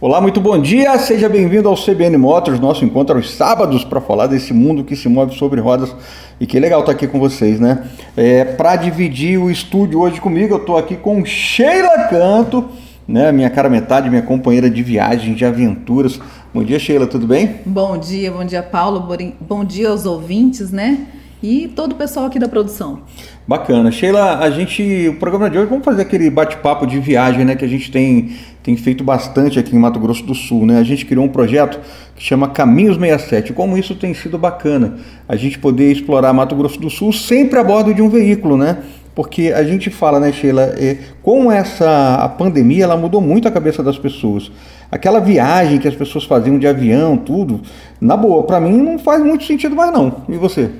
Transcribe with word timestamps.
Olá, 0.00 0.20
muito 0.20 0.40
bom 0.40 0.56
dia, 0.56 0.96
seja 0.96 1.28
bem-vindo 1.28 1.68
ao 1.68 1.74
CBN 1.74 2.16
Motors, 2.18 2.60
nosso 2.60 2.84
encontro 2.84 3.16
aos 3.16 3.32
sábados 3.32 3.82
para 3.82 4.00
falar 4.00 4.28
desse 4.28 4.54
mundo 4.54 4.84
que 4.84 4.94
se 4.94 5.08
move 5.08 5.34
sobre 5.34 5.60
rodas 5.60 5.92
e 6.38 6.46
que 6.46 6.60
legal 6.60 6.82
estar 6.82 6.92
tá 6.92 6.96
aqui 6.96 7.08
com 7.08 7.18
vocês, 7.18 7.58
né? 7.58 7.82
É, 8.16 8.44
para 8.44 8.76
dividir 8.76 9.40
o 9.40 9.50
estúdio 9.50 9.98
hoje 9.98 10.20
comigo, 10.20 10.54
eu 10.54 10.58
estou 10.58 10.78
aqui 10.78 10.96
com 10.96 11.24
Sheila 11.24 12.06
Canto, 12.08 12.66
né? 13.08 13.32
Minha 13.32 13.50
cara 13.50 13.68
metade, 13.68 14.08
minha 14.08 14.22
companheira 14.22 14.70
de 14.70 14.84
viagem, 14.84 15.34
de 15.34 15.44
aventuras. 15.44 16.20
Bom 16.54 16.62
dia, 16.62 16.78
Sheila, 16.78 17.08
tudo 17.08 17.26
bem? 17.26 17.56
Bom 17.66 17.98
dia, 17.98 18.30
bom 18.30 18.44
dia, 18.44 18.62
Paulo, 18.62 19.04
bom 19.40 19.64
dia 19.64 19.88
aos 19.88 20.06
ouvintes, 20.06 20.70
né? 20.70 21.08
E 21.42 21.68
todo 21.68 21.92
o 21.92 21.94
pessoal 21.94 22.26
aqui 22.26 22.38
da 22.38 22.48
produção. 22.48 23.00
Bacana. 23.46 23.90
Sheila, 23.90 24.38
a 24.38 24.50
gente, 24.50 25.08
o 25.08 25.14
programa 25.14 25.48
de 25.48 25.58
hoje, 25.58 25.68
vamos 25.68 25.84
fazer 25.84 26.02
aquele 26.02 26.28
bate-papo 26.30 26.86
de 26.86 26.98
viagem, 26.98 27.44
né, 27.44 27.54
que 27.54 27.64
a 27.64 27.68
gente 27.68 27.90
tem, 27.90 28.36
tem 28.62 28.76
feito 28.76 29.02
bastante 29.02 29.58
aqui 29.58 29.74
em 29.74 29.78
Mato 29.78 29.98
Grosso 29.98 30.24
do 30.24 30.34
Sul, 30.34 30.66
né? 30.66 30.78
A 30.78 30.82
gente 30.82 31.06
criou 31.06 31.24
um 31.24 31.28
projeto 31.28 31.80
que 32.14 32.22
chama 32.22 32.48
Caminhos 32.48 32.96
67. 32.96 33.52
Como 33.52 33.78
isso 33.78 33.94
tem 33.94 34.12
sido 34.12 34.36
bacana, 34.36 34.98
a 35.28 35.36
gente 35.36 35.58
poder 35.58 35.90
explorar 35.90 36.32
Mato 36.32 36.54
Grosso 36.54 36.78
do 36.78 36.90
Sul 36.90 37.12
sempre 37.12 37.58
a 37.58 37.64
bordo 37.64 37.94
de 37.94 38.02
um 38.02 38.08
veículo, 38.08 38.56
né? 38.56 38.78
Porque 39.14 39.52
a 39.52 39.64
gente 39.64 39.90
fala, 39.90 40.20
né, 40.20 40.30
Sheila, 40.30 40.74
é, 40.78 40.98
com 41.22 41.50
essa 41.50 42.16
a 42.16 42.28
pandemia, 42.28 42.84
ela 42.84 42.96
mudou 42.96 43.20
muito 43.20 43.48
a 43.48 43.50
cabeça 43.50 43.82
das 43.82 43.98
pessoas. 43.98 44.52
Aquela 44.92 45.18
viagem 45.18 45.78
que 45.78 45.88
as 45.88 45.94
pessoas 45.94 46.24
faziam 46.24 46.58
de 46.58 46.66
avião, 46.66 47.16
tudo, 47.16 47.60
na 48.00 48.16
boa, 48.16 48.44
para 48.44 48.60
mim 48.60 48.76
não 48.76 48.98
faz 48.98 49.22
muito 49.22 49.44
sentido 49.44 49.74
mais 49.74 49.92
não. 49.92 50.22
E 50.28 50.36
você? 50.36 50.70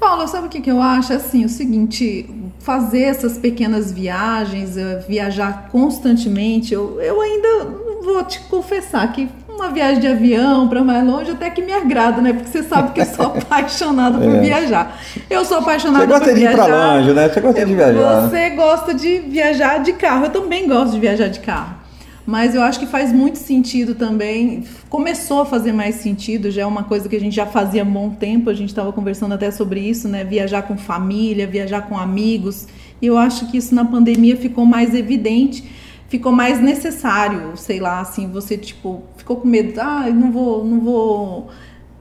Paulo, 0.00 0.26
sabe 0.26 0.46
o 0.46 0.50
que, 0.50 0.62
que 0.62 0.70
eu 0.70 0.80
acho? 0.80 1.12
Assim, 1.12 1.44
o 1.44 1.48
seguinte, 1.48 2.28
fazer 2.60 3.02
essas 3.02 3.36
pequenas 3.36 3.92
viagens, 3.92 4.78
eh, 4.78 5.04
viajar 5.06 5.68
constantemente, 5.70 6.72
eu, 6.72 6.98
eu 7.02 7.20
ainda 7.20 7.66
vou 8.02 8.24
te 8.24 8.40
confessar 8.40 9.12
que 9.12 9.28
uma 9.46 9.68
viagem 9.68 10.00
de 10.00 10.06
avião 10.06 10.66
para 10.66 10.82
mais 10.82 11.06
longe 11.06 11.32
até 11.32 11.50
que 11.50 11.60
me 11.60 11.72
agrada, 11.72 12.22
né? 12.22 12.32
Porque 12.32 12.48
você 12.48 12.62
sabe 12.62 12.92
que 12.92 13.00
eu 13.02 13.04
sou 13.04 13.26
apaixonada 13.36 14.16
por 14.16 14.36
é. 14.36 14.40
viajar. 14.40 14.98
Eu 15.28 15.44
sou 15.44 15.58
apaixonada 15.58 16.06
por 16.06 16.18
viajar. 16.18 16.24
Você 16.24 16.30
gosta 16.30 16.34
de 16.34 16.44
ir 16.44 16.52
para 16.56 16.94
longe, 16.94 17.12
né? 17.12 17.28
Você 17.28 17.40
gosta 17.40 17.66
de 17.66 17.74
viajar. 17.74 18.20
Você 18.20 18.50
gosta 18.50 18.94
de 18.94 19.18
viajar 19.18 19.78
de 19.82 19.92
carro. 19.92 20.24
Eu 20.24 20.30
também 20.30 20.66
gosto 20.66 20.92
de 20.92 21.00
viajar 21.00 21.28
de 21.28 21.40
carro 21.40 21.79
mas 22.30 22.54
eu 22.54 22.62
acho 22.62 22.78
que 22.78 22.86
faz 22.86 23.12
muito 23.12 23.38
sentido 23.38 23.92
também. 23.92 24.62
Começou 24.88 25.40
a 25.40 25.44
fazer 25.44 25.72
mais 25.72 25.96
sentido, 25.96 26.48
já 26.48 26.62
é 26.62 26.66
uma 26.66 26.84
coisa 26.84 27.08
que 27.08 27.16
a 27.16 27.18
gente 27.18 27.34
já 27.34 27.44
fazia 27.44 27.82
há 27.82 27.84
um 27.84 27.90
bom 27.90 28.10
tempo, 28.10 28.48
a 28.48 28.54
gente 28.54 28.68
estava 28.68 28.92
conversando 28.92 29.34
até 29.34 29.50
sobre 29.50 29.80
isso, 29.80 30.08
né? 30.08 30.22
Viajar 30.22 30.62
com 30.62 30.76
família, 30.78 31.44
viajar 31.44 31.88
com 31.88 31.98
amigos. 31.98 32.68
E 33.02 33.06
eu 33.06 33.18
acho 33.18 33.50
que 33.50 33.56
isso 33.56 33.74
na 33.74 33.84
pandemia 33.84 34.36
ficou 34.36 34.64
mais 34.64 34.94
evidente, 34.94 35.68
ficou 36.08 36.30
mais 36.30 36.60
necessário, 36.60 37.56
sei 37.56 37.80
lá, 37.80 37.98
assim, 37.98 38.30
você 38.30 38.56
tipo, 38.56 39.02
ficou 39.16 39.38
com 39.38 39.48
medo, 39.48 39.80
ah, 39.80 40.04
eu 40.06 40.14
não 40.14 40.30
vou, 40.30 40.64
não 40.64 40.78
vou 40.78 41.48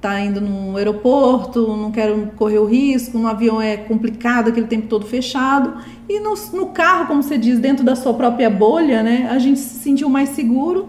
tá 0.01 0.19
indo 0.19 0.39
no 0.39 0.77
aeroporto, 0.77 1.75
não 1.75 1.91
quero 1.91 2.31
correr 2.37 2.59
o 2.59 2.65
risco, 2.65 3.17
no 3.17 3.27
avião 3.27 3.61
é 3.61 3.75
complicado, 3.75 4.49
aquele 4.49 4.67
tempo 4.67 4.87
todo 4.87 5.05
fechado. 5.05 5.81
E 6.07 6.19
no, 6.19 6.33
no, 6.53 6.67
carro, 6.67 7.07
como 7.07 7.21
você 7.21 7.37
diz, 7.37 7.59
dentro 7.59 7.83
da 7.83 7.95
sua 7.95 8.13
própria 8.13 8.49
bolha, 8.49 9.03
né, 9.03 9.27
a 9.29 9.37
gente 9.39 9.59
se 9.59 9.79
sentiu 9.79 10.09
mais 10.09 10.29
seguro. 10.29 10.87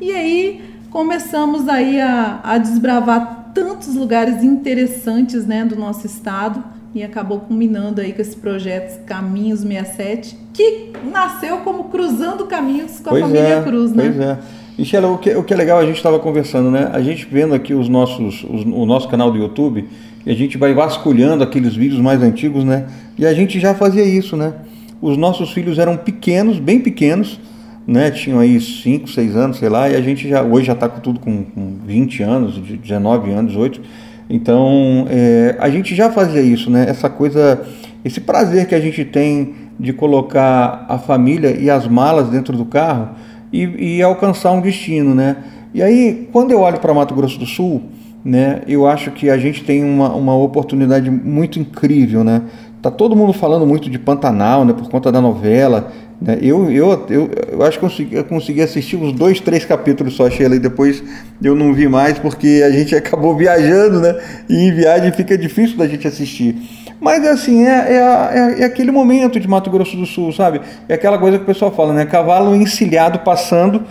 E 0.00 0.12
aí 0.12 0.62
começamos 0.90 1.68
aí 1.68 2.00
a, 2.00 2.40
a 2.42 2.58
desbravar 2.58 3.50
tantos 3.52 3.94
lugares 3.94 4.42
interessantes 4.42 5.44
né, 5.46 5.64
do 5.64 5.76
nosso 5.76 6.06
estado 6.06 6.62
e 6.94 7.02
acabou 7.02 7.40
culminando 7.40 8.00
aí 8.00 8.12
com 8.12 8.20
esse 8.20 8.36
projeto 8.36 9.04
Caminhos 9.04 9.60
67, 9.60 10.36
que 10.52 10.92
nasceu 11.10 11.58
como 11.58 11.84
Cruzando 11.84 12.44
Caminhos 12.46 13.00
com 13.00 13.10
pois 13.10 13.22
a 13.22 13.26
família 13.26 13.54
é, 13.54 13.62
Cruz, 13.62 13.92
né? 13.92 14.04
Pois 14.04 14.20
é. 14.20 14.38
Michela, 14.78 15.08
o 15.08 15.18
que, 15.18 15.30
o 15.30 15.44
que 15.44 15.52
é 15.52 15.56
legal, 15.56 15.78
a 15.78 15.86
gente 15.86 15.96
estava 15.96 16.18
conversando, 16.18 16.70
né? 16.70 16.90
A 16.92 17.00
gente 17.00 17.26
vendo 17.30 17.54
aqui 17.54 17.74
os 17.74 17.88
nossos, 17.88 18.44
os, 18.44 18.64
o 18.64 18.86
nosso 18.86 19.08
canal 19.08 19.30
do 19.30 19.38
YouTube, 19.38 19.86
e 20.24 20.30
a 20.30 20.34
gente 20.34 20.56
vai 20.56 20.72
vasculhando 20.72 21.42
aqueles 21.42 21.74
vídeos 21.74 22.00
mais 22.00 22.22
antigos, 22.22 22.64
né? 22.64 22.86
E 23.18 23.26
a 23.26 23.34
gente 23.34 23.60
já 23.60 23.74
fazia 23.74 24.04
isso, 24.04 24.36
né? 24.36 24.54
Os 25.00 25.16
nossos 25.16 25.50
filhos 25.50 25.78
eram 25.78 25.96
pequenos, 25.96 26.58
bem 26.58 26.80
pequenos, 26.80 27.40
né? 27.86 28.10
Tinham 28.10 28.38
aí 28.38 28.60
5, 28.60 29.08
6 29.08 29.36
anos, 29.36 29.58
sei 29.58 29.68
lá, 29.68 29.88
e 29.88 29.96
a 29.96 30.00
gente 30.00 30.28
já, 30.28 30.42
hoje 30.42 30.66
já 30.66 30.72
está 30.72 30.88
com 30.88 31.00
tudo 31.00 31.20
com, 31.20 31.44
com 31.44 31.76
20 31.84 32.22
anos, 32.22 32.56
19 32.56 33.30
anos, 33.30 33.56
8. 33.56 33.80
Então, 34.28 35.06
é, 35.10 35.56
a 35.58 35.68
gente 35.68 35.94
já 35.94 36.10
fazia 36.10 36.40
isso, 36.40 36.70
né? 36.70 36.86
Essa 36.88 37.10
coisa, 37.10 37.62
esse 38.04 38.20
prazer 38.20 38.66
que 38.66 38.74
a 38.74 38.80
gente 38.80 39.04
tem 39.04 39.54
de 39.78 39.92
colocar 39.92 40.86
a 40.88 40.98
família 40.98 41.56
e 41.58 41.68
as 41.68 41.86
malas 41.86 42.28
dentro 42.28 42.56
do 42.56 42.64
carro 42.64 43.10
e, 43.52 43.96
e 43.96 44.02
alcançar 44.02 44.52
um 44.52 44.60
destino, 44.60 45.14
né? 45.14 45.36
E 45.74 45.82
aí, 45.82 46.28
quando 46.32 46.50
eu 46.50 46.60
olho 46.60 46.78
para 46.78 46.92
Mato 46.94 47.14
Grosso 47.14 47.38
do 47.38 47.46
Sul, 47.46 47.82
né, 48.24 48.60
eu 48.68 48.86
acho 48.86 49.10
que 49.10 49.28
a 49.28 49.36
gente 49.36 49.64
tem 49.64 49.82
uma, 49.82 50.14
uma 50.14 50.36
oportunidade 50.36 51.10
muito 51.10 51.58
incrível, 51.58 52.22
né? 52.22 52.42
Tá 52.82 52.90
todo 52.90 53.14
mundo 53.14 53.32
falando 53.32 53.64
muito 53.64 53.88
de 53.88 53.96
Pantanal, 53.96 54.64
né, 54.64 54.72
por 54.72 54.90
conta 54.90 55.12
da 55.12 55.20
novela. 55.20 55.92
Né? 56.20 56.38
Eu, 56.42 56.68
eu, 56.68 57.06
eu, 57.08 57.30
eu 57.52 57.62
acho 57.62 57.78
que 57.78 57.86
consegui, 57.86 58.16
eu 58.16 58.24
consegui 58.24 58.60
assistir 58.60 58.96
uns 58.96 59.12
dois, 59.12 59.38
três 59.38 59.64
capítulos 59.64 60.14
só, 60.14 60.28
Sheila, 60.28 60.56
e 60.56 60.58
depois 60.58 61.00
eu 61.40 61.54
não 61.54 61.72
vi 61.72 61.86
mais 61.86 62.18
porque 62.18 62.60
a 62.66 62.70
gente 62.72 62.92
acabou 62.96 63.36
viajando, 63.36 64.00
né? 64.00 64.20
E 64.48 64.66
em 64.66 64.74
viagem 64.74 65.12
fica 65.12 65.38
difícil 65.38 65.76
da 65.76 65.86
gente 65.86 66.08
assistir. 66.08 66.56
Mas 67.00 67.24
assim, 67.24 67.64
é, 67.64 67.70
é, 67.70 67.96
é, 67.96 68.62
é, 68.62 68.64
aquele 68.64 68.90
momento 68.90 69.38
de 69.38 69.46
Mato 69.46 69.70
Grosso 69.70 69.96
do 69.96 70.06
Sul, 70.06 70.32
sabe? 70.32 70.60
É 70.88 70.94
aquela 70.94 71.18
coisa 71.18 71.38
que 71.38 71.44
o 71.44 71.46
pessoal 71.46 71.70
fala, 71.70 71.92
né? 71.92 72.04
Cavalo 72.04 72.54
encilhado 72.54 73.20
passando, 73.20 73.84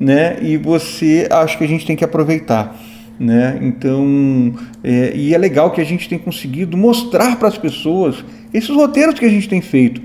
né? 0.00 0.38
E 0.40 0.56
você 0.56 1.26
acho 1.30 1.58
que 1.58 1.64
a 1.64 1.68
gente 1.68 1.86
tem 1.86 1.96
que 1.96 2.04
aproveitar. 2.04 2.74
Né? 3.18 3.58
Então, 3.62 4.54
é, 4.82 5.12
e 5.14 5.34
é 5.34 5.38
legal 5.38 5.72
que 5.72 5.80
a 5.80 5.84
gente 5.84 6.08
tem 6.08 6.18
conseguido 6.18 6.76
mostrar 6.76 7.36
para 7.36 7.48
as 7.48 7.58
pessoas 7.58 8.24
esses 8.54 8.70
roteiros 8.70 9.18
que 9.18 9.24
a 9.24 9.28
gente 9.28 9.48
tem 9.48 9.60
feito, 9.60 10.00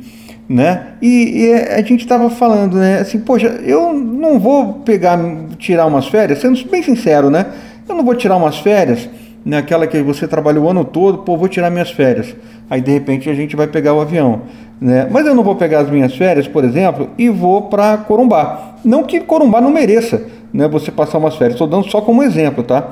né? 0.50 0.94
E, 1.00 1.44
e 1.44 1.53
a 1.53 1.81
gente 1.84 2.02
estava 2.02 2.28
falando, 2.31 2.75
né? 2.78 3.00
Assim, 3.00 3.19
poxa, 3.19 3.47
eu 3.63 3.94
não 3.94 4.40
vou 4.40 4.79
pegar, 4.79 5.19
tirar 5.59 5.85
umas 5.85 6.07
férias, 6.07 6.40
sendo 6.40 6.68
bem 6.69 6.81
sincero, 6.81 7.29
né? 7.29 7.46
Eu 7.88 7.96
não 7.96 8.03
vou 8.03 8.16
tirar 8.16 8.35
umas 8.35 8.57
férias 8.57 9.07
naquela 9.46 9.86
que 9.88 10.02
você 10.02 10.28
trabalhou 10.28 10.66
o 10.66 10.70
ano 10.70 10.86
todo, 10.86 11.20
pô, 11.20 11.38
vou 11.38 11.48
tirar 11.48 11.70
minhas 11.70 11.92
férias. 11.92 12.36
Aí 12.70 12.81
de 12.81 12.92
repente 12.92 13.30
a 13.30 13.34
gente 13.34 13.56
vai 13.56 13.68
pegar 13.68 13.94
o 13.94 14.02
avião, 14.02 14.42
né? 14.80 15.08
Mas 15.12 15.26
eu 15.26 15.36
não 15.36 15.44
vou 15.44 15.56
pegar 15.56 15.81
as 15.81 15.90
minhas 15.90 16.16
férias, 16.16 16.48
por 16.48 16.64
exemplo, 16.64 17.09
e 17.18 17.30
vou 17.30 17.64
para 17.64 17.98
Corumbá. 17.98 18.76
Não 18.84 19.03
que 19.03 19.20
Corumbá 19.20 19.59
não 19.59 19.72
mereça, 19.72 20.26
né? 20.53 20.68
Você 20.68 20.92
passar 20.92 21.18
umas 21.18 21.36
férias. 21.36 21.56
Estou 21.56 21.68
dando 21.68 21.90
só 21.90 22.02
como 22.02 22.24
exemplo, 22.24 22.64
tá? 22.64 22.92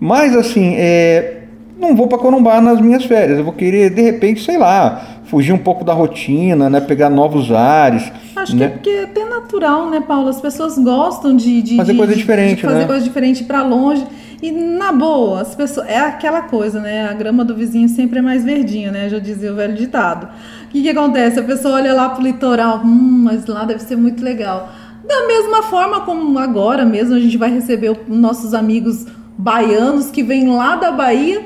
Mas 0.00 0.36
assim, 0.36 0.74
é, 0.76 1.42
não 1.78 1.94
vou 1.94 2.08
para 2.08 2.18
Corumbá 2.18 2.60
nas 2.60 2.80
minhas 2.80 3.04
férias. 3.04 3.38
Eu 3.38 3.44
vou 3.44 3.52
querer 3.52 3.90
de 3.90 4.02
repente, 4.02 4.42
sei 4.44 4.58
lá, 4.58 5.20
fugir 5.24 5.52
um 5.52 5.58
pouco 5.58 5.84
da 5.84 5.92
rotina, 5.92 6.68
né? 6.68 6.80
Pegar 6.80 7.08
novos 7.08 7.50
ares. 7.52 8.10
Acho 8.36 8.56
né? 8.56 8.58
que 8.58 8.64
é 8.64 8.68
porque 8.68 8.90
é 8.90 9.04
até 9.04 9.24
natural, 9.24 9.90
né, 9.90 10.00
Paulo? 10.00 10.28
As 10.28 10.40
pessoas 10.40 10.76
gostam 10.78 11.36
de, 11.36 11.62
de 11.62 11.76
fazer 11.76 11.92
de, 11.92 11.98
coisa 11.98 12.14
diferente, 12.14 12.56
de 12.56 12.62
fazer 12.62 12.78
né? 12.80 12.84
coisa 12.86 13.04
diferente 13.04 13.44
para 13.44 13.62
longe. 13.62 14.04
E 14.42 14.50
na 14.50 14.90
boa, 14.90 15.40
as 15.40 15.54
pessoas. 15.54 15.86
É 15.86 16.00
aquela 16.00 16.42
coisa, 16.42 16.80
né? 16.80 17.08
A 17.08 17.12
grama 17.12 17.44
do 17.44 17.54
vizinho 17.54 17.88
sempre 17.88 18.18
é 18.18 18.22
mais 18.22 18.44
verdinha, 18.44 18.90
né? 18.90 19.08
Já 19.08 19.20
dizia 19.20 19.52
o 19.52 19.54
velho 19.54 19.76
ditado. 19.76 20.28
O 20.64 20.68
que, 20.68 20.82
que 20.82 20.90
acontece? 20.90 21.38
A 21.38 21.44
pessoa 21.44 21.76
olha 21.76 21.94
lá 21.94 22.08
pro 22.08 22.24
litoral, 22.24 22.82
hum, 22.84 23.22
mas 23.24 23.46
lá 23.46 23.64
deve 23.64 23.80
ser 23.80 23.94
muito 23.94 24.22
legal. 24.22 24.72
Da 25.06 25.28
mesma 25.28 25.62
forma 25.62 26.00
como 26.00 26.36
agora 26.40 26.84
mesmo 26.84 27.14
a 27.14 27.20
gente 27.20 27.38
vai 27.38 27.52
receber 27.52 27.96
nossos 28.08 28.52
amigos 28.52 29.06
baianos 29.38 30.10
que 30.10 30.24
vêm 30.24 30.48
lá 30.48 30.74
da 30.74 30.90
Bahia 30.90 31.44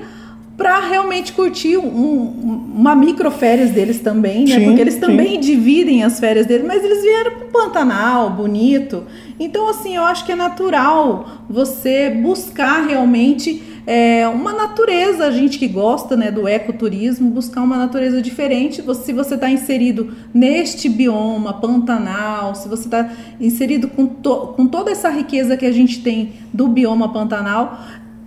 para 0.57 0.81
realmente 0.81 1.33
curtir 1.33 1.77
um, 1.77 2.73
uma 2.75 2.95
micro 2.95 3.31
férias 3.31 3.71
deles 3.71 4.01
também, 4.01 4.47
né? 4.47 4.59
Sim, 4.59 4.65
Porque 4.65 4.81
eles 4.81 4.97
também 4.97 5.35
sim. 5.35 5.41
dividem 5.41 6.03
as 6.03 6.19
férias 6.19 6.47
deles, 6.47 6.67
mas 6.67 6.83
eles 6.83 7.03
vieram 7.03 7.33
para 7.33 7.45
o 7.45 7.51
Pantanal, 7.51 8.31
bonito. 8.31 9.05
Então, 9.39 9.69
assim, 9.69 9.97
eu 9.97 10.05
acho 10.05 10.25
que 10.25 10.33
é 10.33 10.37
natural 10.37 11.29
você 11.49 12.09
buscar 12.09 12.87
realmente 12.87 13.63
é, 13.87 14.27
uma 14.27 14.53
natureza, 14.53 15.27
a 15.27 15.31
gente 15.31 15.59
que 15.59 15.69
gosta 15.69 16.17
né, 16.17 16.31
do 16.31 16.49
ecoturismo, 16.49 17.31
buscar 17.31 17.63
uma 17.63 17.77
natureza 17.77 18.21
diferente. 18.21 18.83
Se 18.95 19.13
você 19.13 19.35
está 19.35 19.49
inserido 19.49 20.13
neste 20.35 20.89
bioma 20.89 21.53
Pantanal, 21.61 22.55
se 22.55 22.69
você 22.69 22.87
está 22.87 23.11
inserido 23.41 23.89
com, 23.89 24.07
to, 24.07 24.55
com 24.57 24.67
toda 24.67 24.91
essa 24.91 25.09
riqueza 25.09 25.57
que 25.57 25.67
a 25.67 25.73
gente 25.73 26.03
tem 26.03 26.33
do 26.53 26.67
bioma 26.67 27.13
Pantanal, 27.13 27.79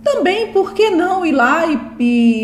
também, 0.02 0.48
por 0.48 0.72
que 0.72 0.90
não 0.90 1.24
ir 1.26 1.32
lá 1.32 1.66
e, 1.66 1.78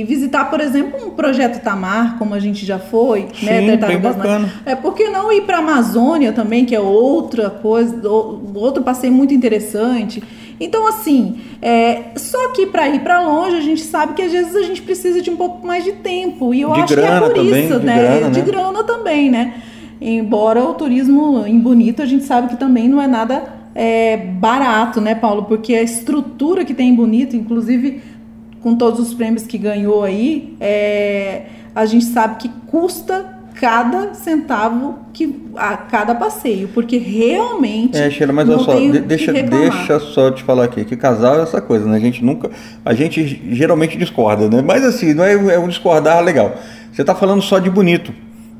e, 0.00 0.04
visitar, 0.04 0.50
por 0.50 0.60
exemplo, 0.60 1.06
um 1.06 1.10
projeto 1.10 1.62
Tamar, 1.62 2.18
como 2.18 2.34
a 2.34 2.38
gente 2.38 2.66
já 2.66 2.78
foi, 2.78 3.22
né, 3.42 3.60
Sim, 3.60 3.66
né? 3.66 3.76
Bem 3.76 3.98
bacana. 3.98 4.52
É, 4.64 4.74
por 4.74 4.94
que 4.94 5.08
não 5.08 5.32
ir 5.32 5.42
para 5.42 5.56
a 5.56 5.60
Amazônia 5.60 6.32
também, 6.32 6.64
que 6.64 6.74
é 6.74 6.80
outra 6.80 7.48
coisa, 7.48 8.08
outro 8.08 8.82
passeio 8.82 9.12
muito 9.12 9.32
interessante. 9.32 10.22
Então, 10.60 10.86
assim, 10.86 11.38
é, 11.60 12.04
só 12.16 12.52
que 12.52 12.66
para 12.66 12.88
ir 12.88 13.00
para 13.00 13.20
longe, 13.20 13.56
a 13.56 13.60
gente 13.60 13.82
sabe 13.82 14.14
que 14.14 14.22
às 14.22 14.32
vezes 14.32 14.54
a 14.54 14.62
gente 14.62 14.82
precisa 14.82 15.20
de 15.20 15.30
um 15.30 15.36
pouco 15.36 15.66
mais 15.66 15.84
de 15.84 15.92
tempo. 15.92 16.54
E 16.54 16.62
eu 16.62 16.72
de 16.72 16.80
acho 16.80 16.94
que 16.94 17.00
é 17.00 17.20
por 17.20 17.34
também, 17.34 17.64
isso, 17.64 17.80
de 17.80 17.86
né? 17.86 17.96
Grana, 17.96 18.30
de 18.30 18.40
né? 18.40 18.46
grana 18.46 18.84
também, 18.84 19.30
né? 19.30 19.54
Embora 20.00 20.62
o 20.62 20.74
turismo 20.74 21.44
em 21.46 21.58
Bonito, 21.58 22.02
a 22.02 22.06
gente 22.06 22.24
sabe 22.24 22.48
que 22.48 22.56
também 22.56 22.88
não 22.88 23.00
é 23.00 23.06
nada 23.06 23.55
é, 23.76 24.16
barato, 24.16 25.02
né, 25.02 25.14
Paulo? 25.14 25.44
Porque 25.44 25.74
a 25.74 25.82
estrutura 25.82 26.64
que 26.64 26.72
tem 26.72 26.88
em 26.88 26.94
Bonito, 26.94 27.36
inclusive 27.36 28.00
com 28.62 28.74
todos 28.74 28.98
os 28.98 29.12
prêmios 29.12 29.46
que 29.46 29.58
ganhou 29.58 30.02
aí, 30.02 30.56
é, 30.58 31.42
a 31.74 31.84
gente 31.84 32.06
sabe 32.06 32.36
que 32.36 32.48
custa 32.66 33.36
cada 33.54 34.14
centavo 34.14 34.98
que 35.12 35.42
a 35.56 35.76
cada 35.76 36.14
passeio, 36.14 36.68
porque 36.68 36.96
realmente 36.98 37.96
É, 37.96 38.10
Sheila, 38.10 38.32
mas 38.32 38.48
olha 38.48 38.58
só, 38.58 38.74
deixa, 39.06 39.32
deixa 39.32 40.00
só 40.00 40.30
te 40.30 40.42
falar 40.42 40.64
aqui, 40.64 40.84
que 40.84 40.96
casal 40.96 41.38
é 41.38 41.42
essa 41.42 41.60
coisa, 41.60 41.86
né? 41.86 41.96
A 41.96 42.00
gente 42.00 42.24
nunca, 42.24 42.50
a 42.84 42.94
gente 42.94 43.42
geralmente 43.54 43.96
discorda, 43.96 44.48
né? 44.48 44.62
Mas 44.62 44.84
assim, 44.84 45.14
não 45.14 45.24
é, 45.24 45.32
é 45.32 45.58
um 45.58 45.68
discordar 45.68 46.22
legal. 46.24 46.54
Você 46.92 47.02
está 47.02 47.14
falando 47.14 47.42
só 47.42 47.58
de 47.58 47.70
bonito, 47.70 48.12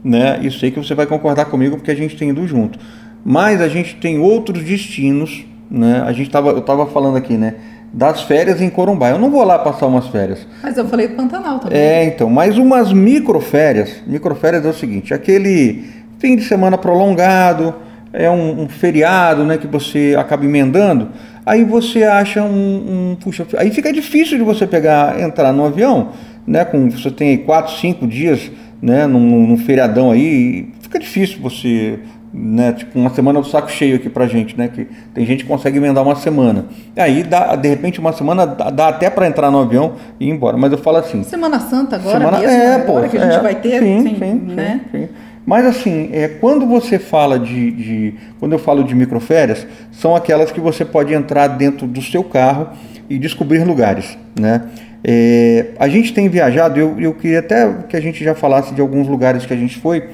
né? 0.04 0.38
E 0.42 0.50
sei 0.50 0.70
que 0.70 0.78
você 0.78 0.94
vai 0.94 1.06
concordar 1.06 1.46
comigo 1.46 1.76
porque 1.76 1.90
a 1.90 1.96
gente 1.96 2.16
tem 2.16 2.30
ido 2.30 2.46
junto. 2.46 2.78
Mas 3.28 3.60
a 3.60 3.66
gente 3.66 3.96
tem 3.96 4.20
outros 4.20 4.62
destinos, 4.62 5.44
né? 5.68 6.00
A 6.06 6.12
gente 6.12 6.30
tava, 6.30 6.50
eu 6.50 6.58
estava 6.58 6.86
falando 6.86 7.16
aqui, 7.16 7.36
né? 7.36 7.54
Das 7.92 8.22
férias 8.22 8.62
em 8.62 8.70
Corumbá. 8.70 9.10
Eu 9.10 9.18
não 9.18 9.32
vou 9.32 9.42
lá 9.42 9.58
passar 9.58 9.86
umas 9.86 10.06
férias. 10.06 10.46
Mas 10.62 10.76
eu 10.76 10.86
falei 10.86 11.08
do 11.08 11.16
Pantanal 11.16 11.58
também. 11.58 11.76
É, 11.76 12.04
então, 12.04 12.30
mas 12.30 12.56
umas 12.56 12.92
microférias. 12.92 13.96
Microférias 14.06 14.64
é 14.64 14.68
o 14.68 14.72
seguinte, 14.72 15.12
aquele 15.12 15.84
fim 16.20 16.36
de 16.36 16.44
semana 16.44 16.78
prolongado, 16.78 17.74
é 18.12 18.30
um, 18.30 18.62
um 18.62 18.68
feriado, 18.68 19.44
né, 19.44 19.58
que 19.58 19.66
você 19.66 20.14
acaba 20.16 20.44
emendando, 20.44 21.08
aí 21.44 21.64
você 21.64 22.04
acha 22.04 22.44
um, 22.44 23.10
um, 23.12 23.16
puxa, 23.16 23.44
aí 23.58 23.72
fica 23.72 23.92
difícil 23.92 24.38
de 24.38 24.44
você 24.44 24.68
pegar, 24.68 25.20
entrar 25.20 25.52
no 25.52 25.66
avião, 25.66 26.12
né, 26.46 26.64
com 26.64 26.88
você 26.88 27.10
tem 27.10 27.30
aí 27.30 27.38
quatro, 27.38 27.74
cinco 27.74 28.06
dias, 28.06 28.52
né, 28.80 29.06
num, 29.06 29.48
num 29.48 29.58
feriadão 29.58 30.12
aí, 30.12 30.68
fica 30.80 30.98
difícil 30.98 31.40
você 31.42 31.98
né, 32.32 32.72
tipo 32.72 32.98
uma 32.98 33.10
semana 33.10 33.40
do 33.40 33.46
saco 33.46 33.70
cheio 33.70 33.96
aqui 33.96 34.08
pra 34.08 34.26
gente, 34.26 34.56
né, 34.56 34.68
que 34.68 34.86
tem 35.14 35.24
gente 35.24 35.44
que 35.44 35.48
consegue 35.48 35.78
emendar 35.78 36.04
uma 36.04 36.16
semana. 36.16 36.66
Aí 36.96 37.22
dá, 37.22 37.56
de 37.56 37.68
repente 37.68 38.00
uma 38.00 38.12
semana 38.12 38.46
dá, 38.46 38.70
dá 38.70 38.88
até 38.88 39.08
para 39.08 39.26
entrar 39.26 39.50
no 39.50 39.60
avião 39.60 39.94
e 40.20 40.26
ir 40.26 40.30
embora, 40.30 40.56
mas 40.56 40.72
eu 40.72 40.78
falo 40.78 40.98
assim. 40.98 41.22
Semana 41.22 41.58
Santa 41.60 41.96
agora 41.96 42.18
semana, 42.18 42.38
mesmo, 42.38 42.52
é, 42.52 42.74
agora 42.74 43.02
pô, 43.02 43.08
que 43.08 43.16
a 43.16 43.24
gente 43.24 43.36
é, 43.36 43.40
vai 43.40 43.54
ter, 43.54 43.82
sim, 43.82 43.98
assim, 43.98 44.16
sim, 44.16 44.54
né? 44.54 44.80
Sim, 44.92 44.98
sim. 44.98 45.08
Mas 45.46 45.64
assim, 45.64 46.10
é, 46.12 46.26
quando 46.26 46.66
você 46.66 46.98
fala 46.98 47.38
de, 47.38 47.70
de, 47.70 48.14
Quando 48.40 48.52
eu 48.52 48.58
falo 48.58 48.82
de 48.82 48.96
microférias, 48.96 49.64
são 49.92 50.16
aquelas 50.16 50.50
que 50.50 50.60
você 50.60 50.84
pode 50.84 51.14
entrar 51.14 51.46
dentro 51.46 51.86
do 51.86 52.02
seu 52.02 52.24
carro 52.24 52.70
e 53.08 53.16
descobrir 53.16 53.62
lugares. 53.64 54.18
Né? 54.38 54.62
É, 55.04 55.66
a 55.78 55.88
gente 55.88 56.12
tem 56.12 56.28
viajado, 56.28 56.80
eu, 56.80 56.98
eu 56.98 57.14
queria 57.14 57.38
até 57.38 57.72
que 57.88 57.96
a 57.96 58.00
gente 58.00 58.24
já 58.24 58.34
falasse 58.34 58.74
de 58.74 58.80
alguns 58.80 59.06
lugares 59.06 59.46
que 59.46 59.54
a 59.54 59.56
gente 59.56 59.78
foi. 59.78 60.08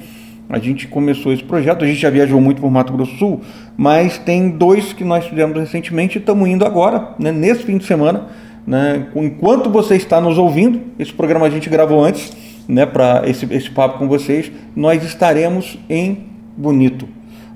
A 0.52 0.58
gente 0.58 0.86
começou 0.86 1.32
esse 1.32 1.42
projeto, 1.42 1.82
a 1.82 1.88
gente 1.88 1.98
já 1.98 2.10
viajou 2.10 2.38
muito 2.38 2.60
por 2.60 2.70
Mato 2.70 2.92
Grosso 2.92 3.12
do 3.12 3.18
Sul, 3.18 3.40
mas 3.74 4.18
tem 4.18 4.50
dois 4.50 4.92
que 4.92 5.02
nós 5.02 5.26
fizemos 5.26 5.58
recentemente 5.58 6.18
e 6.18 6.20
estamos 6.20 6.46
indo 6.46 6.66
agora, 6.66 7.14
né, 7.18 7.32
nesse 7.32 7.62
fim 7.62 7.78
de 7.78 7.86
semana. 7.86 8.26
Né, 8.66 9.06
enquanto 9.16 9.70
você 9.70 9.96
está 9.96 10.20
nos 10.20 10.36
ouvindo, 10.36 10.82
esse 10.98 11.10
programa 11.10 11.46
a 11.46 11.50
gente 11.50 11.70
gravou 11.70 12.04
antes, 12.04 12.36
né, 12.68 12.84
para 12.84 13.22
esse, 13.26 13.46
esse 13.50 13.70
papo 13.70 13.98
com 13.98 14.06
vocês, 14.06 14.52
nós 14.76 15.02
estaremos 15.02 15.78
em 15.88 16.26
Bonito. 16.54 17.08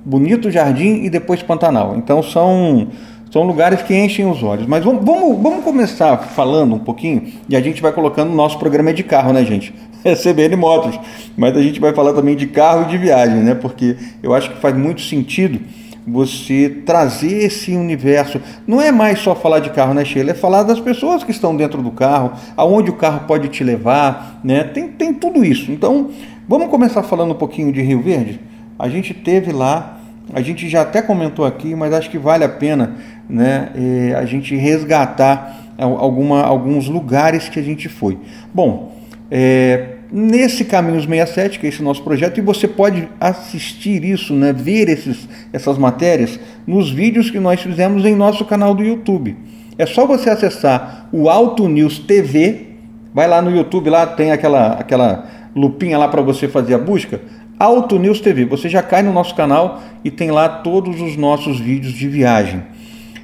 Bonito 0.02 0.50
Jardim 0.50 1.04
e 1.04 1.10
depois 1.10 1.42
Pantanal. 1.42 1.96
Então 1.99 2.22
são, 2.22 2.88
são 3.31 3.42
lugares 3.42 3.82
que 3.82 3.94
enchem 3.94 4.25
os 4.25 4.42
olhos. 4.42 4.66
Mas 4.66 4.82
vamos, 4.82 5.04
vamos, 5.04 5.42
vamos 5.42 5.62
começar 5.62 6.16
falando 6.16 6.75
um 6.75 6.78
pouquinho 6.78 7.25
e 7.46 7.54
a 7.54 7.60
gente 7.60 7.82
vai 7.82 7.92
colocando 7.92 8.32
o 8.32 8.34
nosso 8.34 8.58
programa 8.58 8.94
de 8.94 9.02
carro, 9.02 9.34
né, 9.34 9.44
gente? 9.44 9.75
É 10.06 10.14
CBN 10.14 10.54
Motos. 10.54 10.98
Mas 11.36 11.56
a 11.56 11.62
gente 11.62 11.80
vai 11.80 11.92
falar 11.92 12.12
também 12.12 12.36
de 12.36 12.46
carro 12.46 12.84
e 12.84 12.90
de 12.90 12.96
viagem, 12.96 13.38
né? 13.38 13.54
Porque 13.54 13.96
eu 14.22 14.32
acho 14.32 14.50
que 14.50 14.60
faz 14.60 14.76
muito 14.76 15.00
sentido 15.00 15.60
você 16.06 16.82
trazer 16.86 17.44
esse 17.44 17.74
universo. 17.74 18.40
Não 18.66 18.80
é 18.80 18.92
mais 18.92 19.18
só 19.18 19.34
falar 19.34 19.58
de 19.58 19.70
carro, 19.70 19.94
né, 19.94 20.04
Sheila? 20.04 20.30
É 20.30 20.34
falar 20.34 20.62
das 20.62 20.78
pessoas 20.78 21.24
que 21.24 21.32
estão 21.32 21.56
dentro 21.56 21.82
do 21.82 21.90
carro, 21.90 22.32
aonde 22.56 22.88
o 22.88 22.94
carro 22.94 23.26
pode 23.26 23.48
te 23.48 23.64
levar, 23.64 24.40
né? 24.44 24.62
Tem, 24.62 24.86
tem 24.88 25.12
tudo 25.12 25.44
isso. 25.44 25.72
Então, 25.72 26.10
vamos 26.48 26.68
começar 26.68 27.02
falando 27.02 27.32
um 27.32 27.36
pouquinho 27.36 27.72
de 27.72 27.82
Rio 27.82 28.00
Verde? 28.00 28.40
A 28.78 28.88
gente 28.88 29.12
teve 29.12 29.50
lá, 29.50 29.98
a 30.32 30.40
gente 30.40 30.68
já 30.68 30.82
até 30.82 31.02
comentou 31.02 31.44
aqui, 31.44 31.74
mas 31.74 31.92
acho 31.92 32.08
que 32.08 32.18
vale 32.18 32.44
a 32.44 32.48
pena 32.48 32.94
né, 33.28 33.70
eh, 33.74 34.14
a 34.14 34.24
gente 34.24 34.54
resgatar 34.54 35.64
alguma, 35.78 36.42
alguns 36.42 36.88
lugares 36.88 37.48
que 37.48 37.58
a 37.58 37.62
gente 37.62 37.88
foi. 37.88 38.18
Bom, 38.54 38.92
é, 39.30 39.95
nesse 40.10 40.64
Caminhos 40.64 41.04
67, 41.04 41.58
que 41.58 41.66
é 41.66 41.68
esse 41.68 41.82
nosso 41.82 42.02
projeto, 42.02 42.38
e 42.38 42.40
você 42.40 42.68
pode 42.68 43.08
assistir 43.20 44.04
isso, 44.04 44.34
né, 44.34 44.52
ver 44.52 44.88
esses, 44.88 45.28
essas 45.52 45.76
matérias 45.78 46.38
nos 46.66 46.90
vídeos 46.90 47.30
que 47.30 47.40
nós 47.40 47.60
fizemos 47.60 48.04
em 48.04 48.14
nosso 48.14 48.44
canal 48.44 48.74
do 48.74 48.84
YouTube. 48.84 49.36
É 49.78 49.84
só 49.84 50.06
você 50.06 50.30
acessar 50.30 51.08
o 51.12 51.28
Auto 51.28 51.68
News 51.68 51.98
TV, 51.98 52.68
vai 53.12 53.28
lá 53.28 53.42
no 53.42 53.54
YouTube, 53.54 53.90
lá 53.90 54.06
tem 54.06 54.32
aquela, 54.32 54.72
aquela 54.72 55.26
lupinha 55.54 55.98
lá 55.98 56.08
para 56.08 56.22
você 56.22 56.48
fazer 56.48 56.74
a 56.74 56.78
busca. 56.78 57.20
Auto 57.58 57.98
News 57.98 58.20
TV, 58.20 58.44
você 58.44 58.68
já 58.68 58.82
cai 58.82 59.02
no 59.02 59.12
nosso 59.12 59.34
canal 59.34 59.82
e 60.04 60.10
tem 60.10 60.30
lá 60.30 60.48
todos 60.48 61.00
os 61.00 61.16
nossos 61.16 61.58
vídeos 61.58 61.92
de 61.92 62.08
viagem. 62.08 62.62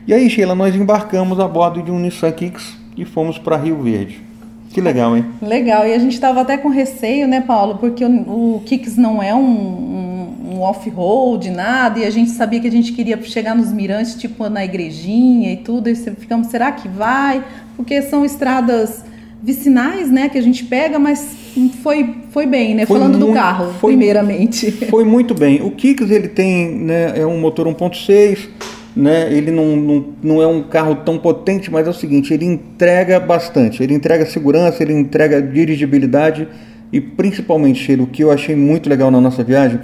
E 0.07 0.13
aí, 0.13 0.29
Sheila, 0.29 0.55
nós 0.55 0.75
embarcamos 0.75 1.39
a 1.39 1.47
bordo 1.47 1.83
de 1.83 1.91
um 1.91 1.99
Nissan 1.99 2.33
Kicks 2.33 2.77
e 2.97 3.05
fomos 3.05 3.39
para 3.39 3.57
Rio 3.57 3.83
Verde. 3.83 4.32
Que 4.73 4.81
legal, 4.81 5.17
hein? 5.17 5.27
Legal. 5.41 5.87
E 5.87 5.93
a 5.93 5.99
gente 5.99 6.15
estava 6.15 6.41
até 6.41 6.57
com 6.57 6.69
receio, 6.69 7.29
né, 7.29 7.41
Paulo? 7.41 7.77
Porque 7.77 8.05
o, 8.05 8.57
o 8.57 8.63
Kicks 8.65 8.97
não 8.97 9.23
é 9.23 9.35
um, 9.35 9.39
um, 9.41 10.55
um 10.55 10.61
off-road, 10.61 11.51
nada, 11.51 11.99
e 11.99 12.05
a 12.05 12.11
gente 12.11 12.31
sabia 12.31 12.59
que 12.59 12.69
a 12.69 12.71
gente 12.71 12.93
queria 12.93 13.21
chegar 13.23 13.55
nos 13.55 13.71
mirantes, 13.71 14.15
tipo 14.15 14.49
na 14.49 14.65
igrejinha 14.65 15.53
e 15.53 15.57
tudo, 15.59 15.89
e 15.89 15.95
ficamos, 15.95 16.47
será 16.47 16.73
que 16.73 16.89
vai? 16.89 17.45
Porque 17.77 18.01
são 18.03 18.25
estradas 18.25 19.05
vicinais, 19.43 20.11
né, 20.11 20.29
que 20.29 20.39
a 20.39 20.43
gente 20.43 20.65
pega, 20.65 20.99
mas 20.99 21.37
foi, 21.83 22.15
foi 22.31 22.47
bem, 22.47 22.77
né? 22.77 22.87
Foi 22.87 22.99
Falando 22.99 23.19
muito, 23.19 23.31
do 23.31 23.35
carro, 23.35 23.75
foi, 23.81 23.93
primeiramente. 23.93 24.71
Foi 24.89 25.05
muito 25.05 25.35
bem. 25.35 25.61
O 25.63 25.73
Kicks, 25.73 26.11
ele 26.11 26.29
tem, 26.29 26.71
né, 26.71 27.19
é 27.19 27.27
um 27.27 27.41
motor 27.41 27.67
1.6, 27.67 28.49
né? 28.95 29.33
Ele 29.33 29.51
não, 29.51 29.77
não, 29.77 30.05
não 30.23 30.43
é 30.43 30.47
um 30.47 30.63
carro 30.63 30.97
tão 30.97 31.19
potente, 31.19 31.71
mas 31.71 31.87
é 31.87 31.91
o 31.91 31.95
seguinte, 31.95 32.33
ele 32.33 32.45
entrega 32.45 33.19
bastante. 33.19 33.83
Ele 33.83 33.95
entrega 33.95 34.27
segurança, 34.27 34.83
ele 34.83 34.93
entrega 34.93 35.41
dirigibilidade 35.41 36.47
e 36.93 37.01
principalmente 37.01 37.91
ele, 37.91 38.03
o 38.03 38.07
que 38.07 38.23
eu 38.23 38.31
achei 38.31 38.55
muito 38.55 38.89
legal 38.89 39.11
na 39.11 39.21
nossa 39.21 39.43
viagem. 39.43 39.81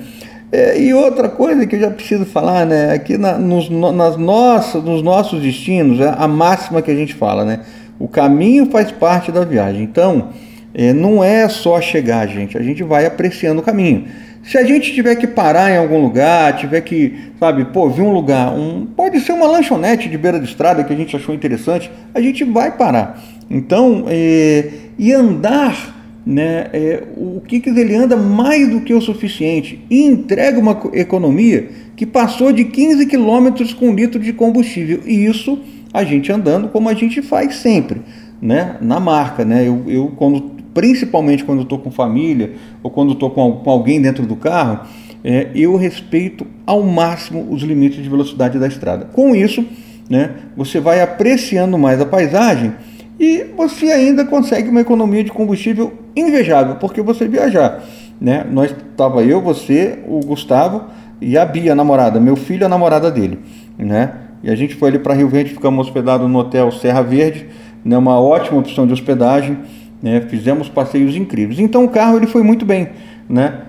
É, 0.50 0.80
e 0.80 0.94
outra 0.94 1.28
coisa 1.28 1.66
que 1.66 1.76
eu 1.76 1.80
já 1.80 1.90
preciso 1.90 2.24
falar, 2.24 2.64
né? 2.64 2.92
Aqui 2.92 3.18
na, 3.18 3.36
nos, 3.38 3.68
nas 3.68 4.16
nossas, 4.16 4.82
nos 4.82 5.02
nossos 5.02 5.42
destinos, 5.42 6.00
é 6.00 6.14
a 6.16 6.26
máxima 6.26 6.80
que 6.80 6.90
a 6.90 6.94
gente 6.94 7.14
fala, 7.14 7.44
né? 7.44 7.60
O 7.98 8.08
caminho 8.08 8.70
faz 8.70 8.90
parte 8.90 9.30
da 9.30 9.44
viagem. 9.44 9.82
Então, 9.82 10.30
é, 10.74 10.92
não 10.92 11.22
é 11.22 11.48
só 11.48 11.80
chegar, 11.80 12.26
gente. 12.28 12.56
A 12.56 12.62
gente 12.62 12.82
vai 12.82 13.04
apreciando 13.04 13.60
o 13.60 13.64
caminho. 13.64 14.06
Se 14.48 14.56
a 14.56 14.64
gente 14.64 14.94
tiver 14.94 15.14
que 15.16 15.26
parar 15.26 15.70
em 15.70 15.76
algum 15.76 16.00
lugar, 16.00 16.56
tiver 16.56 16.80
que, 16.80 17.14
sabe, 17.38 17.66
pô, 17.66 17.90
vir 17.90 18.00
um 18.00 18.14
lugar, 18.14 18.50
um, 18.54 18.86
pode 18.86 19.20
ser 19.20 19.32
uma 19.32 19.46
lanchonete 19.46 20.08
de 20.08 20.16
beira 20.16 20.40
de 20.40 20.46
estrada 20.46 20.82
que 20.82 20.90
a 20.90 20.96
gente 20.96 21.14
achou 21.14 21.34
interessante, 21.34 21.90
a 22.14 22.20
gente 22.22 22.44
vai 22.44 22.74
parar. 22.74 23.22
Então, 23.50 24.06
é, 24.08 24.70
e 24.98 25.12
andar, 25.12 25.94
né, 26.24 26.68
é, 26.72 27.02
o 27.14 27.42
Kicks 27.46 27.76
ele 27.76 27.94
anda 27.94 28.16
mais 28.16 28.70
do 28.70 28.80
que 28.80 28.94
o 28.94 29.02
suficiente 29.02 29.84
e 29.90 30.04
entrega 30.04 30.58
uma 30.58 30.80
economia 30.94 31.68
que 31.94 32.06
passou 32.06 32.50
de 32.50 32.64
15 32.64 33.04
quilômetros 33.04 33.74
com 33.74 33.94
litro 33.94 34.18
de 34.18 34.32
combustível. 34.32 35.02
E 35.04 35.26
isso 35.26 35.58
a 35.92 36.04
gente 36.04 36.32
andando 36.32 36.68
como 36.68 36.88
a 36.88 36.94
gente 36.94 37.20
faz 37.20 37.56
sempre, 37.56 38.00
né, 38.40 38.78
na 38.80 38.98
marca, 38.98 39.44
né. 39.44 39.68
Eu, 39.68 39.84
eu 39.88 40.12
quando 40.16 40.57
principalmente 40.78 41.44
quando 41.44 41.62
estou 41.62 41.76
com 41.80 41.90
família 41.90 42.52
ou 42.84 42.88
quando 42.88 43.12
estou 43.12 43.30
com, 43.30 43.50
com, 43.50 43.68
alguém 43.68 44.00
dentro 44.00 44.24
do 44.24 44.36
carro, 44.36 44.86
é, 45.24 45.48
eu 45.52 45.74
respeito 45.74 46.46
ao 46.64 46.84
máximo 46.84 47.48
os 47.50 47.62
limites 47.62 48.00
de 48.00 48.08
velocidade 48.08 48.60
da 48.60 48.68
estrada. 48.68 49.06
Com 49.06 49.34
isso, 49.34 49.66
né, 50.08 50.34
você 50.56 50.78
vai 50.78 51.00
apreciando 51.00 51.76
mais 51.76 52.00
a 52.00 52.06
paisagem 52.06 52.74
e 53.18 53.44
você 53.56 53.86
ainda 53.86 54.24
consegue 54.24 54.68
uma 54.68 54.80
economia 54.80 55.24
de 55.24 55.32
combustível 55.32 55.94
invejável, 56.14 56.76
porque 56.76 57.02
você 57.02 57.26
viajar. 57.26 57.82
Né? 58.20 58.46
Nós 58.48 58.70
estava 58.70 59.24
eu, 59.24 59.40
você, 59.42 59.98
o 60.06 60.20
Gustavo 60.20 60.84
e 61.20 61.36
a 61.36 61.44
Bia, 61.44 61.72
a 61.72 61.74
namorada, 61.74 62.20
meu 62.20 62.36
filho, 62.36 62.64
a 62.64 62.68
namorada 62.68 63.10
dele, 63.10 63.40
né? 63.76 64.12
E 64.44 64.48
a 64.48 64.54
gente 64.54 64.76
foi 64.76 64.90
ali 64.90 65.00
para 65.00 65.14
Rio 65.14 65.28
Verde, 65.28 65.50
ficamos 65.50 65.84
hospedados 65.84 66.30
no 66.30 66.38
hotel 66.38 66.70
Serra 66.70 67.02
Verde, 67.02 67.48
né? 67.84 67.98
Uma 67.98 68.20
ótima 68.20 68.60
opção 68.60 68.86
de 68.86 68.92
hospedagem 68.92 69.58
né? 70.02 70.20
Fizemos 70.28 70.68
passeios 70.68 71.16
incríveis. 71.16 71.58
Então 71.58 71.84
o 71.84 71.88
carro 71.88 72.16
ele 72.16 72.26
foi 72.26 72.42
muito 72.42 72.64
bem, 72.64 72.88
né? 73.28 73.62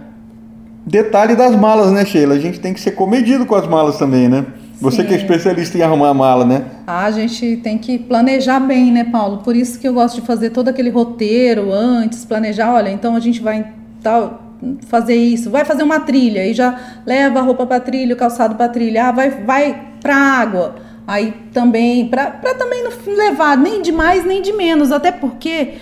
Detalhe 0.86 1.36
das 1.36 1.56
malas, 1.56 1.92
né, 1.92 2.06
Sheila? 2.06 2.36
A 2.36 2.40
gente 2.40 2.60
tem 2.60 2.74
que 2.74 2.80
ser 2.80 2.92
comedido 2.92 3.46
com 3.46 3.56
as 3.56 3.68
malas 3.68 3.98
também, 3.98 4.28
né? 4.28 4.46
Você 4.82 5.02
Sim. 5.02 5.08
que 5.08 5.14
é 5.14 5.18
especialista 5.18 5.78
em 5.78 5.82
arrumar 5.82 6.10
a 6.10 6.14
mala, 6.14 6.46
né? 6.46 6.64
Ah, 6.88 7.06
a 7.06 7.12
gente 7.12 7.58
tem 7.58 7.78
que 7.78 8.00
planejar 8.00 8.62
bem, 8.62 8.92
né, 8.92 9.04
Paulo? 9.04 9.40
Por 9.40 9.56
isso 9.56 9.78
que 9.78 9.88
eu 9.88 9.94
gosto 9.94 10.22
de 10.22 10.26
fazer 10.26 10.52
todo 10.52 10.70
aquele 10.70 10.90
roteiro 10.90 11.74
antes, 11.74 12.24
planejar, 12.24 12.74
olha, 12.74 12.90
então 12.90 13.16
a 13.16 13.20
gente 13.20 13.42
vai 13.42 13.74
tal 14.02 14.46
fazer 14.88 15.16
isso, 15.16 15.50
vai 15.50 15.64
fazer 15.64 15.84
uma 15.84 16.02
trilha 16.02 16.46
e 16.46 16.54
já 16.54 16.78
leva 17.06 17.40
a 17.40 17.42
roupa 17.42 17.66
para 17.66 17.80
trilha, 17.80 18.14
o 18.14 18.18
calçado 18.18 18.56
para 18.56 18.70
trilha, 18.70 19.08
ah, 19.08 19.12
vai 19.12 19.30
vai 19.30 19.88
para 20.02 20.16
água. 20.16 20.76
Aí 21.06 21.34
também, 21.52 22.08
para 22.08 22.32
também 22.58 22.84
não 22.84 22.92
levar 23.16 23.58
nem 23.58 23.82
de 23.82 23.92
mais 23.92 24.26
nem 24.26 24.42
de 24.42 24.54
menos, 24.54 24.92
até 24.92 25.12
porque 25.12 25.74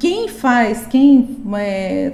quem 0.00 0.28
faz, 0.28 0.86
quem 0.86 1.36
é, 1.56 2.12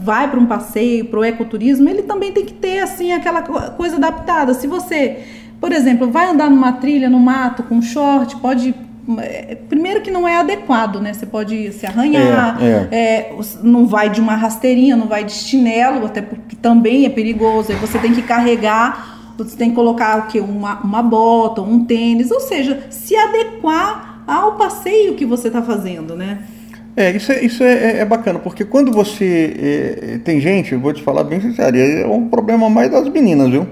vai 0.00 0.30
para 0.30 0.38
um 0.38 0.46
passeio, 0.46 1.06
para 1.06 1.18
o 1.18 1.24
ecoturismo, 1.24 1.88
ele 1.88 2.02
também 2.04 2.30
tem 2.30 2.46
que 2.46 2.54
ter 2.54 2.78
assim 2.78 3.12
aquela 3.12 3.42
coisa 3.42 3.96
adaptada. 3.96 4.54
Se 4.54 4.68
você, 4.68 5.18
por 5.60 5.72
exemplo, 5.72 6.08
vai 6.10 6.30
andar 6.30 6.48
numa 6.48 6.72
trilha 6.74 7.10
no 7.10 7.18
mato 7.18 7.64
com 7.64 7.82
short, 7.82 8.36
pode 8.36 8.72
é, 9.18 9.56
primeiro 9.68 10.00
que 10.00 10.12
não 10.12 10.28
é 10.28 10.36
adequado, 10.36 11.00
né? 11.00 11.12
Você 11.12 11.26
pode 11.26 11.72
se 11.72 11.84
arranhar, 11.84 12.62
é, 12.62 12.66
é. 12.66 12.88
É, 12.92 13.36
não 13.64 13.84
vai 13.84 14.08
de 14.08 14.20
uma 14.20 14.36
rasteirinha, 14.36 14.96
não 14.96 15.08
vai 15.08 15.24
de 15.24 15.32
chinelo, 15.32 16.06
até 16.06 16.22
porque 16.22 16.54
também 16.54 17.04
é 17.04 17.10
perigoso. 17.10 17.72
Aí 17.72 17.78
você 17.78 17.98
tem 17.98 18.14
que 18.14 18.22
carregar, 18.22 19.34
você 19.36 19.56
tem 19.56 19.70
que 19.70 19.74
colocar 19.74 20.20
o 20.20 20.26
que 20.28 20.38
uma, 20.38 20.80
uma 20.84 21.02
bota, 21.02 21.60
um 21.60 21.84
tênis, 21.84 22.30
ou 22.30 22.40
seja, 22.40 22.86
se 22.90 23.16
adequar 23.16 24.22
ao 24.24 24.52
passeio 24.52 25.16
que 25.16 25.26
você 25.26 25.48
está 25.48 25.60
fazendo, 25.60 26.14
né? 26.14 26.38
É, 26.96 27.10
isso, 27.10 27.32
é, 27.32 27.44
isso 27.44 27.64
é, 27.64 27.98
é, 27.98 28.04
bacana, 28.04 28.38
porque 28.38 28.64
quando 28.64 28.92
você. 28.92 29.56
É, 29.58 30.18
tem 30.18 30.40
gente, 30.40 30.76
vou 30.76 30.92
te 30.92 31.02
falar 31.02 31.24
bem 31.24 31.40
sincero, 31.40 31.76
é 31.76 32.06
um 32.06 32.28
problema 32.28 32.70
mais 32.70 32.90
das 32.90 33.08
meninas, 33.08 33.50
viu? 33.50 33.66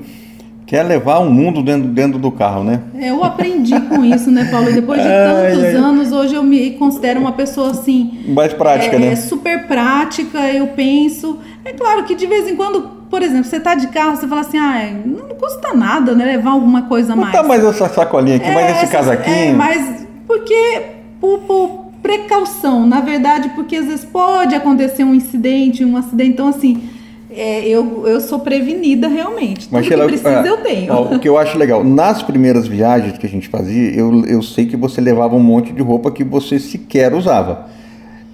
Quer 0.66 0.82
levar 0.84 1.18
o 1.18 1.24
um 1.24 1.30
mundo 1.30 1.62
dentro, 1.62 1.88
dentro 1.88 2.18
do 2.18 2.32
carro, 2.32 2.64
né? 2.64 2.80
É, 2.98 3.10
eu 3.10 3.22
aprendi 3.22 3.78
com 3.82 4.04
isso, 4.04 4.30
né, 4.30 4.48
Paulo? 4.50 4.70
E 4.70 4.72
depois 4.72 5.00
de 5.02 5.06
tantos 5.08 5.74
anos, 5.74 6.12
hoje 6.12 6.34
eu 6.34 6.42
me 6.42 6.70
considero 6.72 7.20
uma 7.20 7.32
pessoa 7.32 7.70
assim. 7.70 8.24
Mais 8.26 8.52
prática, 8.52 8.98
né? 8.98 9.12
É 9.12 9.16
super 9.16 9.66
prática, 9.68 10.38
eu 10.50 10.68
penso. 10.68 11.38
É 11.64 11.72
claro 11.72 12.04
que 12.04 12.16
de 12.16 12.26
vez 12.26 12.48
em 12.48 12.56
quando, 12.56 12.82
por 13.08 13.22
exemplo, 13.22 13.44
você 13.44 13.60
tá 13.60 13.74
de 13.74 13.86
carro, 13.88 14.16
você 14.16 14.26
fala 14.26 14.40
assim, 14.40 14.58
ah, 14.58 14.90
não 15.04 15.28
custa 15.36 15.74
nada, 15.74 16.14
né? 16.14 16.24
Levar 16.24 16.52
alguma 16.52 16.82
coisa 16.82 17.14
não 17.14 17.22
mais. 17.22 17.36
Tá 17.36 17.42
mais 17.42 17.62
essa 17.64 17.88
sacolinha 17.88 18.36
aqui, 18.36 18.50
mais 18.50 18.82
esse 18.82 18.90
casaquinho. 18.90 19.36
É, 19.36 19.52
mas 19.52 20.06
porque 20.26 20.82
por, 21.20 21.38
por 21.40 21.81
precaução, 22.02 22.86
na 22.86 23.00
verdade, 23.00 23.50
porque 23.54 23.76
às 23.76 23.86
vezes 23.86 24.04
pode 24.04 24.54
acontecer 24.54 25.04
um 25.04 25.14
incidente, 25.14 25.84
um 25.84 25.96
acidente, 25.96 26.30
então 26.30 26.48
assim, 26.48 26.82
é, 27.30 27.66
eu, 27.66 28.06
eu 28.06 28.20
sou 28.20 28.40
prevenida 28.40 29.08
realmente. 29.08 29.68
Tudo 29.68 29.72
Mas, 29.72 29.88
que 29.88 29.96
precisa 29.96 30.46
é, 30.46 30.48
eu 30.48 30.56
tenho. 30.58 30.92
Ó, 30.92 31.14
o 31.14 31.18
que 31.18 31.28
eu 31.28 31.38
acho 31.38 31.56
legal, 31.56 31.82
nas 31.82 32.22
primeiras 32.22 32.66
viagens 32.66 33.16
que 33.16 33.26
a 33.26 33.28
gente 33.28 33.48
fazia, 33.48 33.90
eu, 33.94 34.24
eu 34.26 34.42
sei 34.42 34.66
que 34.66 34.76
você 34.76 35.00
levava 35.00 35.34
um 35.34 35.42
monte 35.42 35.72
de 35.72 35.80
roupa 35.80 36.10
que 36.10 36.24
você 36.24 36.58
sequer 36.58 37.14
usava. 37.14 37.70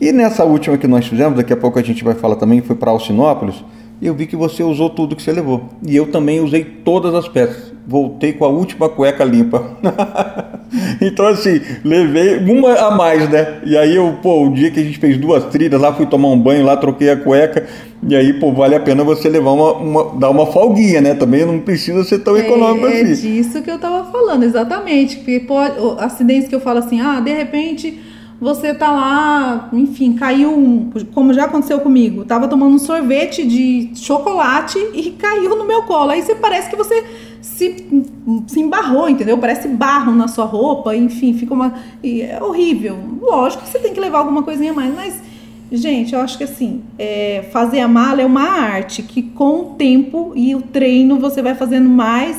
E 0.01 0.13
nessa 0.13 0.45
última 0.45 0.79
que 0.79 0.87
nós 0.87 1.07
fizemos, 1.07 1.37
daqui 1.37 1.53
a 1.53 1.57
pouco 1.57 1.79
a 1.79 1.83
gente 1.83 2.03
vai 2.03 2.15
falar 2.15 2.37
também, 2.37 2.61
foi 2.61 2.77
para 2.77 2.91
Alcinópolis, 2.91 3.57
eu 4.01 4.15
vi 4.15 4.27
que 4.27 4.37
você 4.37 4.63
usou 4.63 4.91
tudo 4.91 5.17
que 5.17 5.23
você 5.23 5.33
levou. 5.33 5.65
E 5.87 5.95
eu 5.95 6.07
também 6.11 6.41
usei 6.41 6.65
todas 6.65 7.15
as 7.15 7.29
peças. 7.29 7.73
Voltei 7.89 8.35
com 8.35 8.45
a 8.45 8.49
última 8.49 8.87
cueca 8.87 9.25
limpa. 9.25 9.65
então, 11.01 11.27
assim, 11.27 11.59
levei 11.83 12.37
uma 12.37 12.75
a 12.75 12.91
mais, 12.91 13.27
né? 13.31 13.61
E 13.65 13.79
aí, 13.79 13.97
eu, 13.97 14.19
pô, 14.23 14.47
o 14.47 14.53
dia 14.53 14.71
que 14.71 14.79
a 14.79 14.83
gente 14.83 14.99
fez 14.99 15.17
duas 15.17 15.47
trilhas, 15.47 15.81
lá 15.81 15.95
fui 15.95 16.05
tomar 16.05 16.29
um 16.29 16.39
banho, 16.39 16.67
lá 16.67 16.77
troquei 16.77 17.09
a 17.09 17.17
cueca. 17.17 17.67
E 18.07 18.15
aí, 18.15 18.35
pô, 18.35 18.53
vale 18.53 18.75
a 18.75 18.81
pena 18.81 19.03
você 19.03 19.31
levar 19.31 19.53
uma, 19.53 19.73
uma 19.73 20.19
dar 20.19 20.29
uma 20.29 20.45
folguinha, 20.45 21.01
né? 21.01 21.15
Também 21.15 21.47
não 21.47 21.61
precisa 21.61 22.05
ser 22.05 22.19
tão 22.19 22.37
econômico 22.37 22.87
é, 22.89 23.01
assim. 23.01 23.39
É 23.39 23.43
disso 23.43 23.63
que 23.63 23.71
eu 23.71 23.79
tava 23.79 24.13
falando, 24.13 24.43
exatamente. 24.43 25.17
Porque 25.17 25.41
pode, 25.41 25.75
acidentes 25.99 26.47
que 26.47 26.55
eu 26.55 26.61
falo 26.61 26.81
assim, 26.81 27.01
ah, 27.01 27.21
de 27.21 27.33
repente 27.33 27.99
você 28.41 28.73
tá 28.73 28.93
lá, 28.93 29.69
enfim, 29.73 30.13
caiu 30.13 30.57
um, 30.57 30.91
como 31.13 31.35
já 31.35 31.47
aconteceu 31.47 31.81
comigo, 31.81 32.25
tava 32.25 32.47
tomando 32.47 32.77
um 32.77 32.79
sorvete 32.79 33.45
de 33.45 33.91
chocolate 33.97 34.79
e 34.95 35.11
caiu 35.11 35.57
no 35.57 35.67
meu 35.67 35.83
colo. 35.83 36.11
Aí 36.11 36.23
você 36.23 36.37
parece 36.37 36.71
que 36.71 36.77
você 36.77 37.05
se, 37.41 37.87
se 38.47 38.61
embarrou, 38.61 39.09
entendeu? 39.09 39.39
Parece 39.39 39.69
barro 39.69 40.13
na 40.15 40.29
sua 40.29 40.45
roupa, 40.45 40.95
enfim, 40.95 41.35
fica 41.35 41.55
uma. 41.55 41.75
É 42.03 42.39
horrível. 42.43 42.99
Lógico 43.21 43.65
que 43.65 43.71
você 43.71 43.79
tem 43.79 43.93
que 43.93 44.01
levar 44.01 44.19
alguma 44.19 44.43
coisinha 44.43 44.73
a 44.73 44.75
mais, 44.75 44.95
mas, 44.95 45.21
gente, 45.71 46.15
eu 46.15 46.21
acho 46.21 46.37
que 46.37 46.45
assim, 46.45 46.83
é, 46.99 47.45
fazer 47.51 47.81
a 47.81 47.89
mala 47.89 48.23
é 48.23 48.27
uma 48.27 48.49
arte 48.49 49.03
que 49.03 49.23
com 49.23 49.61
o 49.61 49.65
tempo 49.77 50.33
e 50.35 50.55
o 50.55 50.63
treino 50.63 51.19
você 51.19 51.43
vai 51.43 51.55
fazendo 51.55 51.89
mais 51.89 52.39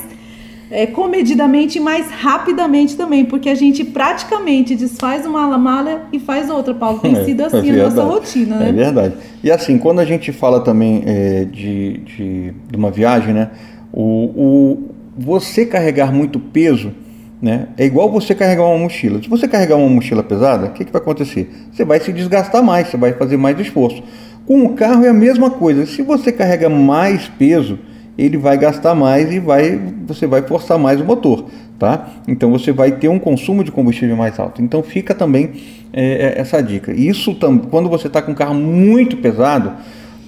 é, 0.72 0.86
comedidamente 0.86 1.80
e 1.80 1.82
mais 1.82 2.12
rapidamente 2.12 2.96
também, 2.96 3.26
porque 3.26 3.50
a 3.50 3.56
gente 3.56 3.84
praticamente 3.84 4.76
desfaz 4.76 5.26
uma 5.26 5.58
malha 5.58 6.02
e 6.14 6.20
faz 6.20 6.50
outra, 6.50 6.74
Paulo. 6.74 7.00
Tem 7.00 7.16
é, 7.16 7.24
sido 7.24 7.44
assim 7.44 7.72
é 7.72 7.82
a 7.82 7.84
nossa 7.86 8.04
rotina, 8.04 8.58
né? 8.58 8.70
É 8.70 8.72
verdade. 8.72 9.16
E 9.44 9.52
assim, 9.52 9.78
quando 9.78 10.00
a 10.00 10.06
gente 10.06 10.32
fala 10.32 10.62
também 10.62 11.04
é, 11.06 11.46
de, 11.46 11.98
de, 11.98 12.54
de, 12.70 12.76
uma 12.76 12.92
viagem, 12.92 13.34
né? 13.34 13.50
O, 13.92 14.04
o, 14.04 14.89
você 15.20 15.66
carregar 15.66 16.14
muito 16.14 16.40
peso, 16.40 16.94
né? 17.42 17.68
É 17.78 17.86
igual 17.86 18.10
você 18.10 18.34
carregar 18.34 18.64
uma 18.64 18.78
mochila. 18.78 19.22
Se 19.22 19.30
você 19.30 19.48
carregar 19.48 19.76
uma 19.76 19.90
mochila 19.90 20.24
pesada, 20.24 20.68
o 20.68 20.72
que, 20.72 20.86
que 20.86 20.92
vai 20.92 21.02
acontecer? 21.02 21.50
Você 21.72 21.84
vai 21.84 22.00
se 22.00 22.14
desgastar 22.14 22.64
mais, 22.64 22.88
você 22.88 22.98
vai 22.98 23.14
fazer 23.14 23.36
mais 23.36 23.60
esforço. 23.60 24.02
Com 24.46 24.64
o 24.66 24.70
carro 24.74 25.04
é 25.06 25.10
a 25.10 25.14
mesma 25.14 25.50
coisa. 25.50 25.86
Se 25.86 26.02
você 26.02 26.32
carrega 26.32 26.70
mais 26.70 27.28
peso, 27.28 27.78
ele 28.18 28.38
vai 28.38 28.58
gastar 28.58 28.96
mais 28.96 29.32
e 29.32 29.40
vai, 29.40 29.80
você 30.08 30.26
vai 30.26 30.42
forçar 30.42 30.80
mais 30.80 31.00
o 31.00 31.06
motor, 31.06 31.46
tá? 31.78 32.10
Então 32.28 32.50
você 32.52 32.72
vai 32.72 32.94
ter 32.94 33.10
um 33.10 33.20
consumo 33.20 33.64
de 33.64 33.72
combustível 33.72 34.16
mais 34.16 34.40
alto. 34.40 34.62
Então 34.62 34.82
fica 34.82 35.14
também 35.14 35.52
é, 35.92 36.34
é 36.38 36.40
essa 36.40 36.62
dica. 36.62 36.94
Isso 36.94 37.38
quando 37.70 37.90
você 37.90 38.08
está 38.08 38.22
com 38.22 38.32
um 38.32 38.36
carro 38.36 38.56
muito 38.56 39.18
pesado, 39.18 39.74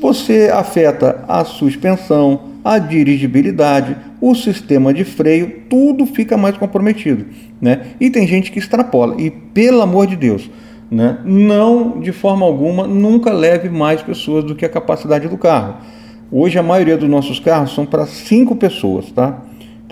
você 0.01 0.49
afeta 0.51 1.23
a 1.27 1.45
suspensão, 1.45 2.49
a 2.63 2.79
dirigibilidade, 2.79 3.95
o 4.19 4.33
sistema 4.33 4.91
de 4.91 5.03
freio, 5.03 5.61
tudo 5.69 6.07
fica 6.07 6.35
mais 6.35 6.57
comprometido, 6.57 7.27
né? 7.61 7.81
E 7.99 8.09
tem 8.09 8.27
gente 8.27 8.51
que 8.51 8.57
extrapola. 8.57 9.21
E 9.21 9.29
pelo 9.29 9.79
amor 9.81 10.07
de 10.07 10.15
Deus, 10.15 10.49
né? 10.89 11.19
Não 11.23 11.99
de 11.99 12.11
forma 12.11 12.45
alguma 12.45 12.87
nunca 12.87 13.31
leve 13.31 13.69
mais 13.69 14.01
pessoas 14.01 14.43
do 14.43 14.55
que 14.55 14.65
a 14.65 14.69
capacidade 14.69 15.27
do 15.27 15.37
carro. 15.37 15.75
Hoje 16.31 16.57
a 16.57 16.63
maioria 16.63 16.97
dos 16.97 17.09
nossos 17.09 17.39
carros 17.39 17.73
são 17.73 17.85
para 17.85 18.07
cinco 18.07 18.55
pessoas, 18.55 19.11
tá? 19.11 19.39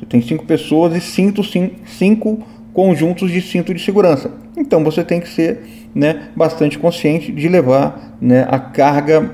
Tem 0.08 0.22
cinco 0.22 0.44
pessoas 0.46 0.96
e 0.96 1.02
cinto, 1.02 1.44
cinco 1.86 2.40
conjuntos 2.74 3.30
de 3.30 3.42
cinto 3.42 3.74
de 3.74 3.82
segurança. 3.82 4.32
Então 4.58 4.84
você 4.84 5.04
tem 5.04 5.20
que 5.20 5.30
ser 5.30 5.60
né, 5.94 6.30
bastante 6.36 6.78
consciente 6.78 7.32
de 7.32 7.48
levar 7.48 8.16
né, 8.22 8.48
a 8.50 8.60
carga 8.60 9.30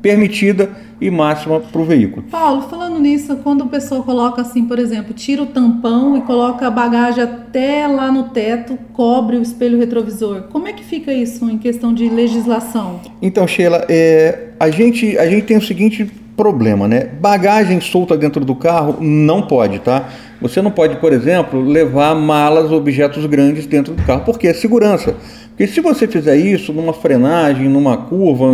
permitida 0.00 0.70
e 1.00 1.10
máxima 1.10 1.60
para 1.60 1.80
o 1.80 1.84
veículo. 1.84 2.24
Paulo, 2.30 2.62
falando 2.62 2.98
nisso, 2.98 3.36
quando 3.42 3.64
a 3.64 3.66
pessoa 3.66 4.02
coloca 4.02 4.40
assim, 4.40 4.64
por 4.64 4.78
exemplo, 4.78 5.12
tira 5.12 5.42
o 5.42 5.46
tampão 5.46 6.16
e 6.16 6.22
coloca 6.22 6.66
a 6.66 6.70
bagagem 6.70 7.22
até 7.22 7.86
lá 7.86 8.10
no 8.10 8.24
teto, 8.30 8.78
cobre 8.92 9.36
o 9.36 9.42
espelho 9.42 9.78
retrovisor, 9.78 10.44
como 10.44 10.68
é 10.68 10.72
que 10.72 10.84
fica 10.84 11.12
isso 11.12 11.50
em 11.50 11.58
questão 11.58 11.92
de 11.92 12.08
legislação? 12.08 13.00
Então, 13.20 13.46
Sheila, 13.46 13.84
é, 13.88 14.48
a, 14.58 14.70
gente, 14.70 15.18
a 15.18 15.28
gente 15.28 15.42
tem 15.42 15.56
o 15.56 15.62
seguinte 15.62 16.10
problema, 16.36 16.86
né? 16.86 17.08
Bagagem 17.20 17.80
solta 17.80 18.16
dentro 18.16 18.44
do 18.44 18.54
carro 18.54 18.98
não 19.00 19.42
pode, 19.42 19.78
tá? 19.78 20.08
Você 20.40 20.60
não 20.60 20.70
pode, 20.70 20.96
por 20.96 21.12
exemplo, 21.12 21.62
levar 21.62 22.14
malas, 22.14 22.70
objetos 22.70 23.24
grandes 23.24 23.66
dentro 23.66 23.94
do 23.94 24.02
carro, 24.02 24.22
porque 24.24 24.48
é 24.48 24.52
segurança. 24.52 25.16
Porque 25.56 25.66
se 25.66 25.80
você 25.80 26.06
fizer 26.06 26.36
isso 26.36 26.70
numa 26.70 26.92
frenagem, 26.92 27.66
numa 27.66 27.96
curva, 27.96 28.44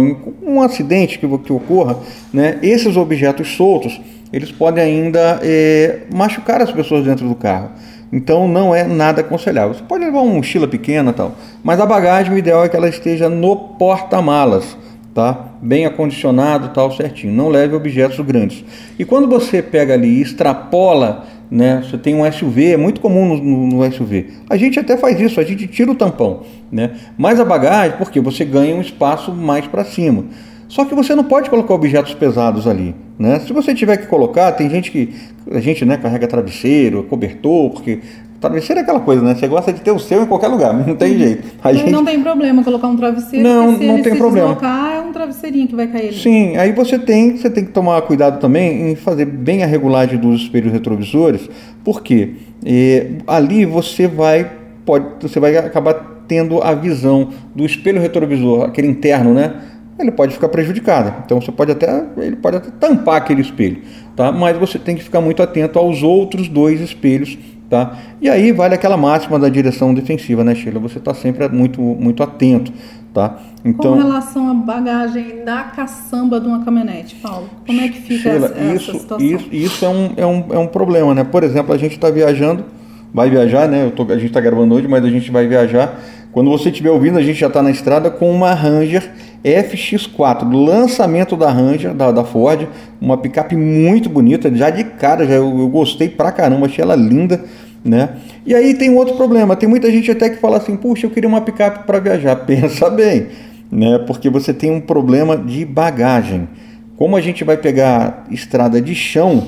um 0.41 0.63
acidente 0.63 1.19
que, 1.19 1.27
que 1.39 1.53
ocorra, 1.53 1.99
né? 2.33 2.61
Esses 2.63 2.97
objetos 2.97 3.57
soltos, 3.57 4.01
eles 4.33 4.53
podem 4.53 4.85
ainda 4.85 5.41
é, 5.43 6.03
machucar 6.15 6.63
as 6.63 6.71
pessoas 6.71 7.05
dentro 7.05 7.29
do 7.29 7.35
carro. 7.35 7.71
Então 8.13 8.47
não 8.47 8.73
é 8.73 8.85
nada 8.85 9.21
aconselhável. 9.21 9.75
Você 9.75 9.83
pode 9.83 10.05
levar 10.05 10.21
uma 10.21 10.35
mochila 10.35 10.69
pequena 10.69 11.13
tal, 11.13 11.35
mas 11.65 11.81
a 11.81 11.87
bagagem 11.87 12.33
o 12.33 12.39
ideal 12.39 12.65
é 12.65 12.69
que 12.69 12.77
ela 12.77 12.89
esteja 12.89 13.29
no 13.29 13.57
porta-malas 13.57 14.77
tá? 15.15 15.49
Bem 15.61 15.85
acondicionado, 15.87 16.71
tal, 16.71 16.91
certinho. 16.91 17.33
Não 17.33 17.49
leve 17.49 17.75
objetos 17.75 18.19
grandes. 18.21 18.65
E 18.99 19.05
quando 19.05 19.29
você 19.29 19.63
pega 19.63 19.95
ali 19.95 20.09
e 20.09 20.23
extrapola, 20.23 21.27
né? 21.53 21.83
Você 21.85 21.99
tem 21.99 22.15
um 22.15 22.33
SUV, 22.33 22.73
é 22.73 22.77
muito 22.79 22.99
comum 22.99 23.37
no, 23.37 23.67
no, 23.67 23.93
SUV. 23.93 24.29
A 24.49 24.57
gente 24.57 24.81
até 24.81 24.97
faz 24.97 25.21
isso, 25.21 25.39
a 25.39 25.45
gente 25.45 25.67
tira 25.67 25.91
o 25.91 25.95
tampão, 25.95 26.45
né? 26.71 26.93
Mas 27.19 27.39
a 27.39 27.45
bagagem, 27.45 27.99
porque 27.99 28.21
você 28.21 28.43
ganha 28.43 28.75
um 28.75 28.81
espaço 28.81 29.31
mais 29.35 29.67
para 29.67 29.85
cima. 29.85 30.25
Só 30.67 30.87
que 30.87 30.95
você 30.95 31.15
não 31.15 31.25
pode 31.25 31.51
colocar 31.51 31.75
objetos 31.75 32.15
pesados 32.15 32.67
ali, 32.67 32.95
né? 33.19 33.39
Se 33.41 33.53
você 33.53 33.75
tiver 33.75 33.99
que 33.99 34.07
colocar, 34.07 34.51
tem 34.53 34.71
gente 34.71 34.91
que 34.91 35.15
a 35.51 35.61
gente, 35.61 35.85
né, 35.85 35.99
carrega 35.99 36.27
travesseiro, 36.27 37.03
cobertor, 37.03 37.69
porque 37.69 38.01
Travesseiro 38.43 38.81
é 38.81 38.83
aquela 38.83 38.99
coisa, 38.99 39.23
né? 39.23 39.37
Você 39.37 39.47
gosta 39.47 39.73
de 39.73 39.81
ter 39.81 39.93
o 39.93 40.01
seu 40.01 40.25
em 40.25 40.27
qualquer 40.27 40.49
lugar, 40.49 40.75
não 40.75 40.97
tem 40.97 41.17
jeito. 41.17 41.49
A 41.63 41.73
gente... 41.73 41.93
Não 41.93 42.05
tem 42.05 42.21
problema 42.21 42.65
colocar 42.65 42.89
um 42.89 42.97
travesseiro, 42.97 43.49
não, 43.49 43.79
se 43.79 43.87
não 43.87 43.95
ele 43.95 44.03
tem 44.03 44.13
se 44.15 44.19
problema. 44.19 44.49
deslocar, 44.49 44.95
é 44.97 45.01
um 45.01 45.13
travesseirinho 45.13 45.69
que 45.69 45.77
vai 45.77 45.87
cair. 45.87 46.13
Sim, 46.13 46.57
aí 46.57 46.73
você 46.73 46.99
tem, 46.99 47.37
você 47.37 47.49
tem 47.49 47.65
que 47.65 47.71
tomar 47.71 48.03
cuidado 48.03 48.41
também 48.41 48.91
em 48.91 48.97
fazer 48.97 49.27
bem 49.27 49.63
a 49.63 49.67
regulagem 49.67 50.19
dos 50.19 50.43
espelhos 50.43 50.73
retrovisores, 50.73 51.49
porque 51.85 52.33
é, 52.67 53.13
ali 53.29 53.65
você 53.65 54.09
vai, 54.09 54.51
pode, 54.85 55.07
você 55.21 55.39
vai 55.39 55.57
acabar 55.57 55.95
tendo 56.27 56.61
a 56.61 56.75
visão 56.75 57.29
do 57.55 57.65
espelho 57.65 58.01
retrovisor, 58.01 58.65
aquele 58.65 58.89
interno, 58.89 59.33
né? 59.33 59.55
Ele 60.01 60.11
pode 60.11 60.35
ficar 60.35 60.49
prejudicado. 60.49 61.15
Então 61.25 61.41
você 61.41 61.53
pode 61.53 61.71
até, 61.71 62.05
ele 62.17 62.35
pode 62.35 62.57
até 62.57 62.71
tampar 62.71 63.19
aquele 63.19 63.41
espelho, 63.41 63.83
tá? 64.17 64.33
Mas 64.33 64.59
você 64.59 64.81
tem 64.81 64.97
que 64.97 65.05
ficar 65.05 65.21
muito 65.21 65.41
atento 65.41 65.79
aos 65.79 66.03
outros 66.03 66.49
dois 66.49 66.81
espelhos 66.81 67.39
Tá? 67.73 67.97
E 68.21 68.29
aí 68.29 68.53
vale 68.53 68.75
aquela 68.75 68.99
máxima 68.99 69.39
da 69.39 69.49
direção 69.49 69.95
defensiva, 69.95 70.45
né, 70.45 70.55
Sheila? 70.55 70.79
Você 70.79 70.99
está 70.99 71.15
sempre 71.15 71.49
muito, 71.49 71.81
muito 71.81 72.23
atento. 72.23 72.71
Tá? 73.15 73.39
Então, 73.65 73.95
Com 73.95 73.99
relação 73.99 74.51
à 74.51 74.53
bagagem 74.53 75.43
da 75.43 75.63
caçamba 75.63 76.39
de 76.39 76.49
uma 76.49 76.63
caminhonete, 76.63 77.15
Paulo, 77.15 77.49
como 77.67 77.81
é 77.81 77.89
que 77.89 78.03
fica 78.03 78.31
Sheila, 78.31 78.47
essa, 78.49 78.75
isso, 78.75 78.99
situação? 78.99 79.27
Isso, 79.27 79.49
isso 79.51 79.85
é, 79.87 79.89
um, 79.89 80.13
é, 80.19 80.27
um, 80.27 80.45
é 80.51 80.59
um 80.59 80.67
problema, 80.67 81.15
né? 81.15 81.25
Por 81.25 81.43
exemplo, 81.43 81.73
a 81.73 81.79
gente 81.79 81.93
está 81.93 82.11
viajando, 82.11 82.63
vai 83.11 83.31
viajar, 83.31 83.67
né? 83.67 83.91
Tô, 83.97 84.03
a 84.03 84.17
gente 84.17 84.27
está 84.27 84.41
gravando 84.43 84.75
hoje, 84.75 84.87
mas 84.87 85.03
a 85.03 85.09
gente 85.09 85.31
vai 85.31 85.47
viajar. 85.47 85.99
Quando 86.31 86.51
você 86.51 86.69
estiver 86.69 86.91
ouvindo, 86.91 87.17
a 87.17 87.23
gente 87.23 87.41
já 87.41 87.47
está 87.47 87.63
na 87.63 87.71
estrada 87.71 88.11
com 88.11 88.31
uma 88.31 88.53
Ranger 88.53 89.11
FX4, 89.43 90.49
do 90.49 90.63
lançamento 90.63 91.39
da 91.39 91.51
Ranger, 91.51 91.95
da, 91.95 92.13
da 92.13 92.23
Ford, 92.23 92.69
uma 93.01 93.17
picape 93.17 93.57
muito 93.57 94.11
bonita, 94.11 94.55
já 94.55 94.69
de 94.69 94.85
cara, 94.85 95.27
já 95.27 95.35
eu, 95.35 95.59
eu 95.59 95.69
gostei 95.69 96.11
pra 96.11 96.31
caramba, 96.31 96.67
achei 96.67 96.83
ela 96.83 96.95
linda 96.95 97.43
né? 97.85 98.17
E 98.47 98.55
aí 98.55 98.75
tem 98.75 98.95
outro 98.95 99.17
problema, 99.17 99.57
tem 99.57 99.69
muita 99.69 99.91
gente 99.91 100.11
até 100.11 100.31
que 100.31 100.37
fala 100.37 100.57
assim, 100.57 100.77
puxa, 100.77 101.07
eu 101.07 101.11
queria 101.11 101.29
uma 101.29 101.41
picape 101.41 101.85
para 101.87 101.99
viajar. 101.99 102.37
Pensa 102.47 102.89
bem, 102.91 103.29
né? 103.71 103.99
Porque 104.07 104.31
você 104.31 104.53
tem 104.53 104.71
um 104.71 104.81
problema 104.81 105.37
de 105.37 105.65
bagagem. 105.65 106.49
Como 106.97 107.17
a 107.17 107.21
gente 107.21 107.43
vai 107.43 107.57
pegar 107.57 108.25
estrada 108.31 108.81
de 108.81 108.95
chão, 108.95 109.47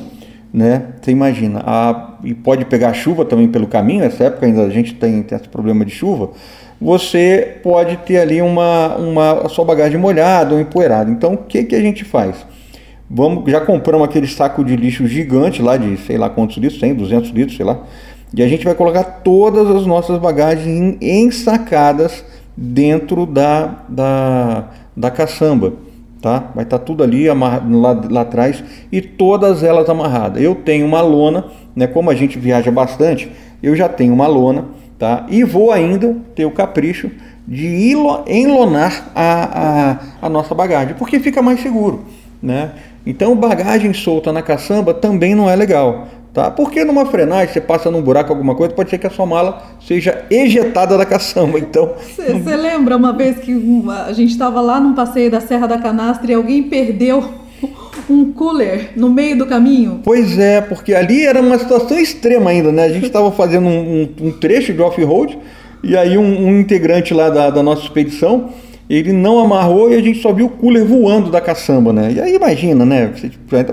né? 0.53 0.83
Você 1.01 1.11
imagina, 1.11 1.63
a, 1.65 2.19
e 2.25 2.35
pode 2.35 2.65
pegar 2.65 2.93
chuva 2.93 3.25
também 3.25 3.49
pelo 3.49 3.67
caminho, 3.67 4.01
nessa 4.01 4.25
época 4.25 4.47
ainda 4.47 4.63
a 4.63 4.71
gente 4.71 4.95
tem, 4.95 5.23
tem 5.23 5.37
esse 5.37 5.49
problema 5.49 5.85
de 5.85 5.93
chuva, 5.93 6.31
você 6.81 7.59
pode 7.63 7.97
ter 7.99 8.19
ali 8.19 8.43
uma, 8.43 8.97
uma 8.97 9.47
a 9.47 9.49
sua 9.49 9.65
bagagem 9.65 9.99
molhada 9.99 10.55
ou 10.55 10.61
empoeirada. 10.61 11.11
Então 11.11 11.35
o 11.35 11.39
que, 11.39 11.65
que 11.65 11.75
a 11.75 11.81
gente 11.81 12.05
faz? 12.05 12.45
Vamos, 13.09 13.49
já 13.51 13.61
compramos 13.61 14.09
aquele 14.09 14.27
saco 14.27 14.65
de 14.65 14.75
lixo 14.75 15.07
gigante 15.07 15.63
lá 15.63 15.77
de 15.77 15.97
sei 15.99 16.19
lá 16.19 16.29
quantos 16.29 16.57
litros, 16.57 16.81
100, 16.81 16.95
200 16.95 17.31
litros, 17.31 17.57
sei 17.57 17.67
lá 17.67 17.81
e 18.37 18.43
a 18.43 18.49
gente 18.49 18.65
vai 18.65 18.75
colocar 18.75 19.05
todas 19.05 19.71
as 19.71 19.87
nossas 19.87 20.19
bagagens 20.19 20.97
ensacadas 21.01 22.25
dentro 22.57 23.27
da, 23.27 23.85
da, 23.89 24.65
da 24.97 25.11
caçamba. 25.11 25.75
Tá? 26.21 26.51
Vai 26.55 26.65
estar 26.65 26.79
tá 26.79 26.85
tudo 26.85 27.05
ali 27.05 27.29
lá, 27.29 28.03
lá 28.11 28.21
atrás 28.23 28.65
e 28.91 29.01
todas 29.01 29.63
elas 29.63 29.89
amarradas. 29.89 30.43
Eu 30.43 30.55
tenho 30.55 30.87
uma 30.87 31.01
lona, 31.01 31.45
né? 31.77 31.87
Como 31.87 32.11
a 32.11 32.15
gente 32.15 32.39
viaja 32.39 32.71
bastante, 32.71 33.31
eu 33.63 33.77
já 33.77 33.89
tenho 33.89 34.13
uma 34.13 34.27
lona, 34.27 34.65
tá? 34.99 35.27
E 35.29 35.45
vou 35.45 35.71
ainda 35.71 36.17
ter 36.35 36.47
o 36.47 36.51
capricho 36.51 37.11
de 37.47 37.93
enlonar 38.27 39.13
a, 39.15 39.93
a, 40.23 40.27
a 40.27 40.29
nossa 40.31 40.55
bagagem, 40.55 40.95
porque 40.95 41.21
fica 41.21 41.43
mais 41.43 41.61
seguro, 41.61 42.05
né? 42.43 42.73
Então, 43.07 43.37
bagagem 43.37 43.93
solta 43.93 44.33
na 44.33 44.41
caçamba 44.41 44.95
também 44.95 45.35
não 45.35 45.49
é 45.49 45.55
legal. 45.55 46.09
Tá? 46.35 46.51
Porque 46.51 46.85
numa 46.85 47.07
frenagem, 47.07 47.55
você 47.55 47.61
passa 47.61 47.89
num 47.93 48.03
buraco, 48.03 48.33
alguma 48.33 48.57
coisa, 48.57 48.75
pode 48.75 48.91
ser 48.91 48.99
que 48.99 49.07
a 49.07 49.11
sua 49.11 49.25
mala 49.25 49.63
seja 49.81 50.25
ejetada 50.29 50.99
da 50.99 51.07
caçamba. 51.07 51.61
Então. 51.61 51.93
Você 51.97 52.57
lembra 52.57 52.97
uma 52.97 53.13
vez 53.13 53.39
que 53.39 53.53
a 54.05 54.13
gente 54.13 54.33
estava 54.33 54.61
lá 54.61 54.81
num 54.81 54.95
passeio 54.95 55.31
da 55.31 55.41
Serra 55.41 55.69
da 55.69 55.79
Canastra 55.79 56.33
e 56.33 56.35
alguém 56.35 56.65
perdeu 56.65 57.25
um 58.11 58.33
cooler 58.33 58.91
no 58.97 59.09
meio 59.09 59.39
do 59.39 59.47
caminho? 59.47 60.01
Pois 60.03 60.37
é, 60.37 60.61
porque 60.61 60.93
ali 60.93 61.25
era 61.25 61.41
uma 61.41 61.57
situação 61.57 61.97
extrema 61.97 62.51
ainda, 62.51 62.73
né? 62.73 62.87
A 62.87 62.93
gente 62.93 63.07
estava 63.07 63.31
fazendo 63.31 63.69
um, 63.69 64.03
um, 64.03 64.27
um, 64.27 64.33
trecho 64.33 64.73
de 64.73 64.83
off-road 64.83 65.39
e 65.85 65.97
aí 65.97 66.19
um, 66.19 66.49
um 66.49 66.59
integrante 66.59 67.15
lá 67.15 67.31
da, 67.31 67.49
da 67.49 67.63
nossa 67.63 67.83
expedição 67.83 68.51
ele 68.89 69.13
não 69.13 69.39
amarrou 69.39 69.91
e 69.91 69.95
a 69.95 70.03
gente 70.03 70.21
só 70.21 70.33
viu 70.33 70.47
o 70.47 70.51
cooler 70.51 70.85
voando 70.85 71.31
da 71.31 71.41
caçamba, 71.41 71.93
né? 71.93 72.13
E 72.13 72.21
aí 72.21 72.35
imagina, 72.35 72.85
né? 72.85 73.13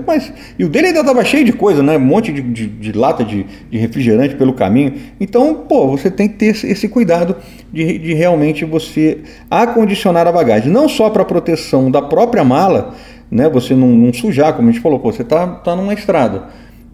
Mas, 0.06 0.32
e 0.58 0.64
o 0.64 0.68
dele 0.68 0.88
ainda 0.88 1.00
estava 1.00 1.22
cheio 1.22 1.44
de 1.44 1.52
coisa, 1.52 1.82
né? 1.82 1.98
Um 1.98 2.00
monte 2.00 2.32
de, 2.32 2.40
de, 2.40 2.66
de 2.66 2.92
lata 2.92 3.22
de, 3.22 3.44
de, 3.70 3.76
refrigerante 3.76 4.34
pelo 4.34 4.54
caminho. 4.54 4.94
Então, 5.20 5.54
pô, 5.68 5.88
você 5.88 6.10
tem 6.10 6.28
que 6.28 6.36
ter 6.36 6.46
esse, 6.46 6.66
esse 6.66 6.88
cuidado 6.88 7.36
de, 7.70 7.98
de, 7.98 8.14
realmente 8.14 8.64
você 8.64 9.18
acondicionar 9.50 10.26
a 10.26 10.32
bagagem. 10.32 10.72
Não 10.72 10.88
só 10.88 11.10
para 11.10 11.24
proteção 11.26 11.90
da 11.90 12.00
própria 12.00 12.42
mala, 12.42 12.94
né? 13.30 13.50
Você 13.50 13.74
não, 13.74 13.88
não, 13.88 14.14
sujar, 14.14 14.54
como 14.54 14.68
a 14.68 14.72
gente 14.72 14.80
falou, 14.80 14.98
pô, 14.98 15.12
você 15.12 15.24
tá, 15.24 15.46
tá 15.46 15.76
numa 15.76 15.92
estrada. 15.92 16.48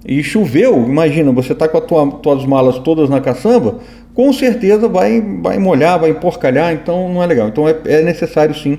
E 0.05 0.23
choveu, 0.23 0.85
imagina, 0.89 1.31
você 1.31 1.55
tá 1.55 1.69
com 1.69 1.79
as 1.79 1.85
tua, 1.85 2.11
tuas 2.23 2.45
malas 2.45 2.79
todas 2.79 3.09
na 3.09 3.21
caçamba, 3.21 3.79
com 4.15 4.33
certeza 4.33 4.89
vai, 4.89 5.21
vai 5.21 5.59
molhar, 5.59 5.99
vai 5.99 6.11
emporcalhar, 6.11 6.73
então 6.73 7.13
não 7.13 7.23
é 7.23 7.27
legal. 7.27 7.49
Então 7.49 7.69
é, 7.69 7.77
é 7.87 8.03
necessário 8.03 8.55
sim 8.55 8.79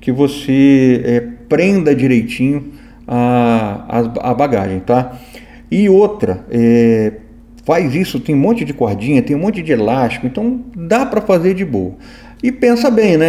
que 0.00 0.12
você 0.12 1.00
é, 1.04 1.20
prenda 1.48 1.94
direitinho 1.94 2.72
a, 3.08 3.86
a, 3.88 4.30
a, 4.30 4.34
bagagem, 4.34 4.80
tá? 4.80 5.18
E 5.70 5.88
outra, 5.88 6.44
é, 6.50 7.12
faz 7.64 7.94
isso, 7.94 8.20
tem 8.20 8.34
um 8.34 8.38
monte 8.38 8.64
de 8.64 8.74
cordinha, 8.74 9.22
tem 9.22 9.34
um 9.34 9.38
monte 9.38 9.62
de 9.62 9.72
elástico, 9.72 10.26
então 10.26 10.60
dá 10.76 11.06
para 11.06 11.22
fazer 11.22 11.54
de 11.54 11.64
boa. 11.64 11.94
E 12.42 12.52
pensa 12.52 12.90
bem, 12.90 13.16
né? 13.16 13.26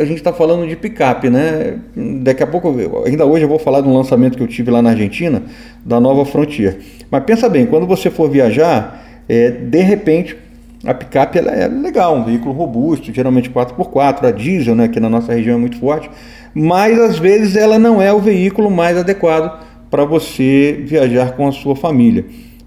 A 0.00 0.04
gente 0.04 0.18
está 0.18 0.32
falando 0.32 0.66
de 0.66 0.74
picape, 0.74 1.30
né? 1.30 1.78
Daqui 2.20 2.42
a 2.42 2.46
pouco, 2.48 2.74
ainda 3.06 3.24
hoje 3.24 3.44
eu 3.44 3.48
vou 3.48 3.60
falar 3.60 3.80
de 3.80 3.86
um 3.86 3.94
lançamento 3.94 4.36
que 4.36 4.42
eu 4.42 4.48
tive 4.48 4.72
lá 4.72 4.82
na 4.82 4.90
Argentina, 4.90 5.44
da 5.86 6.00
nova 6.00 6.24
Frontier. 6.24 6.78
Mas 7.08 7.22
pensa 7.22 7.48
bem, 7.48 7.64
quando 7.66 7.86
você 7.86 8.10
for 8.10 8.28
viajar, 8.28 9.06
é, 9.28 9.52
de 9.52 9.82
repente 9.82 10.36
a 10.84 10.94
picape 10.94 11.38
ela 11.38 11.50
é 11.50 11.68
legal, 11.68 12.16
um 12.16 12.24
veículo 12.24 12.52
robusto, 12.52 13.12
geralmente 13.12 13.50
4x4, 13.50 14.24
a 14.24 14.30
diesel, 14.30 14.74
né, 14.74 14.88
que 14.88 14.98
na 14.98 15.10
nossa 15.10 15.32
região 15.32 15.56
é 15.56 15.58
muito 15.58 15.78
forte, 15.78 16.10
mas 16.54 16.98
às 16.98 17.18
vezes 17.18 17.54
ela 17.54 17.78
não 17.78 18.00
é 18.00 18.12
o 18.12 18.18
veículo 18.18 18.70
mais 18.70 18.96
adequado 18.96 19.60
para 19.90 20.04
você 20.04 20.82
viajar 20.86 21.32
com 21.32 21.46
a 21.46 21.52
sua 21.52 21.76
família. 21.76 22.24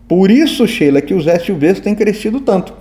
Por 0.08 0.30
isso, 0.30 0.68
Sheila, 0.68 1.02
que 1.02 1.14
os 1.14 1.26
SUVs 1.26 1.80
têm 1.80 1.96
crescido 1.96 2.40
tanto, 2.40 2.74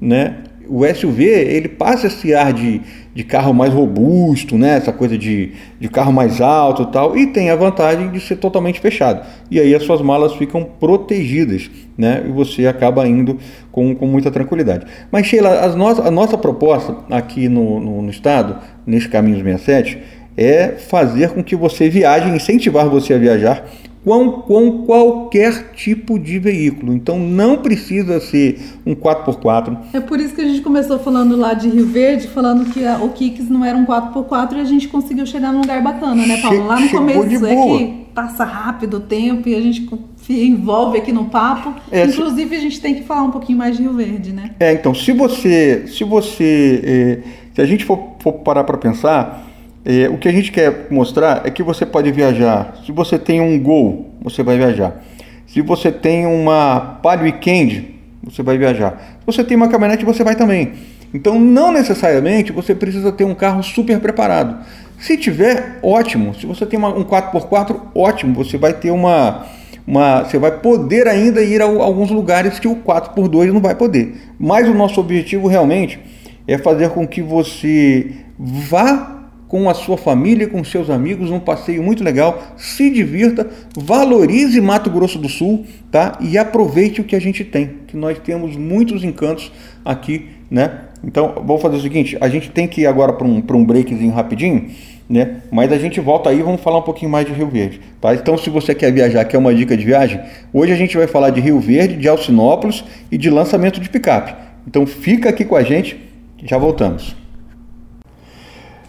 né? 0.00 0.38
O 0.68 0.84
SUV 0.94 1.24
ele 1.24 1.68
passa 1.68 2.06
esse 2.06 2.34
ar 2.34 2.52
de, 2.52 2.80
de 3.14 3.24
carro 3.24 3.54
mais 3.54 3.72
robusto, 3.72 4.56
né? 4.56 4.76
essa 4.76 4.92
coisa 4.92 5.16
de, 5.16 5.52
de 5.80 5.88
carro 5.88 6.12
mais 6.12 6.40
alto 6.40 6.82
e 6.82 6.86
tal, 6.86 7.16
e 7.16 7.26
tem 7.26 7.50
a 7.50 7.56
vantagem 7.56 8.10
de 8.10 8.20
ser 8.20 8.36
totalmente 8.36 8.80
fechado. 8.80 9.26
E 9.50 9.58
aí 9.58 9.74
as 9.74 9.82
suas 9.82 10.00
malas 10.00 10.34
ficam 10.34 10.64
protegidas 10.64 11.70
né? 11.96 12.22
e 12.26 12.30
você 12.30 12.66
acaba 12.66 13.06
indo 13.08 13.38
com, 13.72 13.94
com 13.94 14.06
muita 14.06 14.30
tranquilidade. 14.30 14.86
Mas 15.10 15.26
Sheila, 15.26 15.60
as 15.60 15.74
no, 15.74 15.86
a 15.86 16.10
nossa 16.10 16.36
proposta 16.36 16.96
aqui 17.10 17.48
no, 17.48 17.80
no, 17.80 18.02
no 18.02 18.10
estado, 18.10 18.58
nesse 18.86 19.08
Caminhos 19.08 19.42
67, 19.42 19.98
é 20.36 20.68
fazer 20.68 21.30
com 21.30 21.42
que 21.42 21.56
você 21.56 21.88
viaje, 21.88 22.28
incentivar 22.28 22.88
você 22.88 23.14
a 23.14 23.18
viajar 23.18 23.64
com, 24.04 24.30
com 24.42 24.82
qualquer 24.84 25.72
tipo 25.72 26.18
de 26.18 26.38
veículo. 26.38 26.92
Então 26.92 27.18
não 27.18 27.58
precisa 27.58 28.20
ser 28.20 28.60
um 28.86 28.94
4x4. 28.94 29.76
É 29.92 30.00
por 30.00 30.20
isso 30.20 30.34
que 30.34 30.40
a 30.40 30.44
gente 30.44 30.60
começou 30.60 30.98
falando 30.98 31.36
lá 31.36 31.54
de 31.54 31.68
Rio 31.68 31.86
Verde, 31.86 32.28
falando 32.28 32.70
que 32.72 32.84
a, 32.84 32.98
o 32.98 33.10
Kicks 33.10 33.48
não 33.48 33.64
era 33.64 33.76
um 33.76 33.84
4x4 33.84 34.56
e 34.56 34.60
a 34.60 34.64
gente 34.64 34.88
conseguiu 34.88 35.26
chegar 35.26 35.52
num 35.52 35.60
lugar 35.60 35.82
bacana, 35.82 36.26
né, 36.26 36.38
Paulo? 36.40 36.66
Lá 36.66 36.80
no 36.80 36.88
começo 36.88 37.46
é 37.46 37.54
que 37.54 38.08
passa 38.14 38.44
rápido 38.44 38.96
o 38.96 39.00
tempo 39.00 39.48
e 39.48 39.54
a 39.54 39.60
gente 39.60 39.88
se 40.16 40.44
envolve 40.44 40.98
aqui 40.98 41.12
no 41.12 41.26
papo. 41.26 41.74
É, 41.90 42.04
Inclusive 42.04 42.56
a 42.56 42.60
gente 42.60 42.80
tem 42.80 42.94
que 42.94 43.02
falar 43.02 43.22
um 43.22 43.30
pouquinho 43.30 43.58
mais 43.58 43.76
de 43.76 43.82
Rio 43.82 43.92
Verde, 43.92 44.32
né? 44.32 44.52
É, 44.58 44.72
então 44.72 44.94
se 44.94 45.12
você, 45.12 45.86
se 45.86 46.02
você, 46.02 46.82
eh, 46.84 47.28
se 47.54 47.60
a 47.60 47.64
gente 47.64 47.84
for, 47.84 48.16
for 48.18 48.32
parar 48.32 48.64
para 48.64 48.76
pensar 48.76 49.47
é, 49.90 50.06
o 50.06 50.18
que 50.18 50.28
a 50.28 50.32
gente 50.32 50.52
quer 50.52 50.88
mostrar 50.90 51.46
é 51.46 51.50
que 51.50 51.62
você 51.62 51.86
pode 51.86 52.12
viajar. 52.12 52.74
Se 52.84 52.92
você 52.92 53.18
tem 53.18 53.40
um 53.40 53.58
Gol, 53.58 54.10
você 54.20 54.42
vai 54.42 54.58
viajar. 54.58 55.02
Se 55.46 55.62
você 55.62 55.90
tem 55.90 56.26
uma 56.26 56.98
Palio 57.02 57.24
Weekend, 57.24 57.94
você 58.22 58.42
vai 58.42 58.58
viajar. 58.58 59.18
Se 59.18 59.24
você 59.24 59.42
tem 59.42 59.56
uma 59.56 59.66
caminhonete, 59.68 60.04
você 60.04 60.22
vai 60.22 60.36
também. 60.36 60.74
Então, 61.14 61.40
não 61.40 61.72
necessariamente 61.72 62.52
você 62.52 62.74
precisa 62.74 63.10
ter 63.10 63.24
um 63.24 63.34
carro 63.34 63.62
super 63.62 63.98
preparado. 63.98 64.58
Se 64.98 65.16
tiver, 65.16 65.78
ótimo. 65.82 66.34
Se 66.34 66.44
você 66.44 66.66
tem 66.66 66.78
uma, 66.78 66.90
um 66.90 67.04
4x4, 67.04 67.80
ótimo. 67.94 68.34
Você 68.34 68.58
vai 68.58 68.74
ter 68.74 68.90
uma, 68.90 69.46
uma. 69.86 70.24
Você 70.24 70.38
vai 70.38 70.50
poder 70.50 71.08
ainda 71.08 71.40
ir 71.40 71.62
a, 71.62 71.64
a 71.64 71.68
alguns 71.68 72.10
lugares 72.10 72.58
que 72.58 72.68
o 72.68 72.76
4x2 72.76 73.52
não 73.52 73.60
vai 73.62 73.74
poder. 73.74 74.16
Mas 74.38 74.68
o 74.68 74.74
nosso 74.74 75.00
objetivo 75.00 75.48
realmente 75.48 75.98
é 76.46 76.58
fazer 76.58 76.90
com 76.90 77.06
que 77.06 77.22
você 77.22 78.12
vá 78.38 79.17
com 79.48 79.68
a 79.68 79.74
sua 79.74 79.96
família, 79.96 80.46
com 80.46 80.62
seus 80.62 80.90
amigos, 80.90 81.30
um 81.30 81.40
passeio 81.40 81.82
muito 81.82 82.04
legal. 82.04 82.54
Se 82.56 82.90
divirta, 82.90 83.48
valorize 83.74 84.60
Mato 84.60 84.90
Grosso 84.90 85.18
do 85.18 85.28
Sul, 85.28 85.66
tá? 85.90 86.18
E 86.20 86.36
aproveite 86.36 87.00
o 87.00 87.04
que 87.04 87.16
a 87.16 87.20
gente 87.20 87.42
tem, 87.42 87.70
que 87.86 87.96
nós 87.96 88.18
temos 88.18 88.54
muitos 88.56 89.02
encantos 89.02 89.50
aqui, 89.84 90.26
né? 90.50 90.82
Então, 91.02 91.42
vou 91.44 91.58
fazer 91.58 91.76
o 91.76 91.80
seguinte, 91.80 92.18
a 92.20 92.28
gente 92.28 92.50
tem 92.50 92.68
que 92.68 92.82
ir 92.82 92.86
agora 92.86 93.12
para 93.12 93.26
um, 93.26 93.42
um 93.50 93.64
breakzinho 93.64 94.12
rapidinho, 94.12 94.68
né? 95.08 95.36
Mas 95.50 95.72
a 95.72 95.78
gente 95.78 95.98
volta 96.00 96.28
aí 96.28 96.40
e 96.40 96.42
vamos 96.42 96.60
falar 96.60 96.78
um 96.78 96.82
pouquinho 96.82 97.10
mais 97.10 97.26
de 97.26 97.32
Rio 97.32 97.48
Verde, 97.48 97.80
tá? 98.00 98.14
Então, 98.14 98.36
se 98.36 98.50
você 98.50 98.74
quer 98.74 98.92
viajar, 98.92 99.24
quer 99.24 99.38
uma 99.38 99.54
dica 99.54 99.76
de 99.76 99.84
viagem, 99.84 100.20
hoje 100.52 100.72
a 100.72 100.76
gente 100.76 100.96
vai 100.96 101.06
falar 101.06 101.30
de 101.30 101.40
Rio 101.40 101.58
Verde, 101.58 101.96
de 101.96 102.08
Alcinópolis 102.08 102.84
e 103.10 103.16
de 103.16 103.30
lançamento 103.30 103.80
de 103.80 103.88
picape. 103.88 104.34
Então, 104.66 104.84
fica 104.84 105.30
aqui 105.30 105.44
com 105.44 105.56
a 105.56 105.62
gente, 105.62 105.96
já 106.44 106.58
voltamos. 106.58 107.16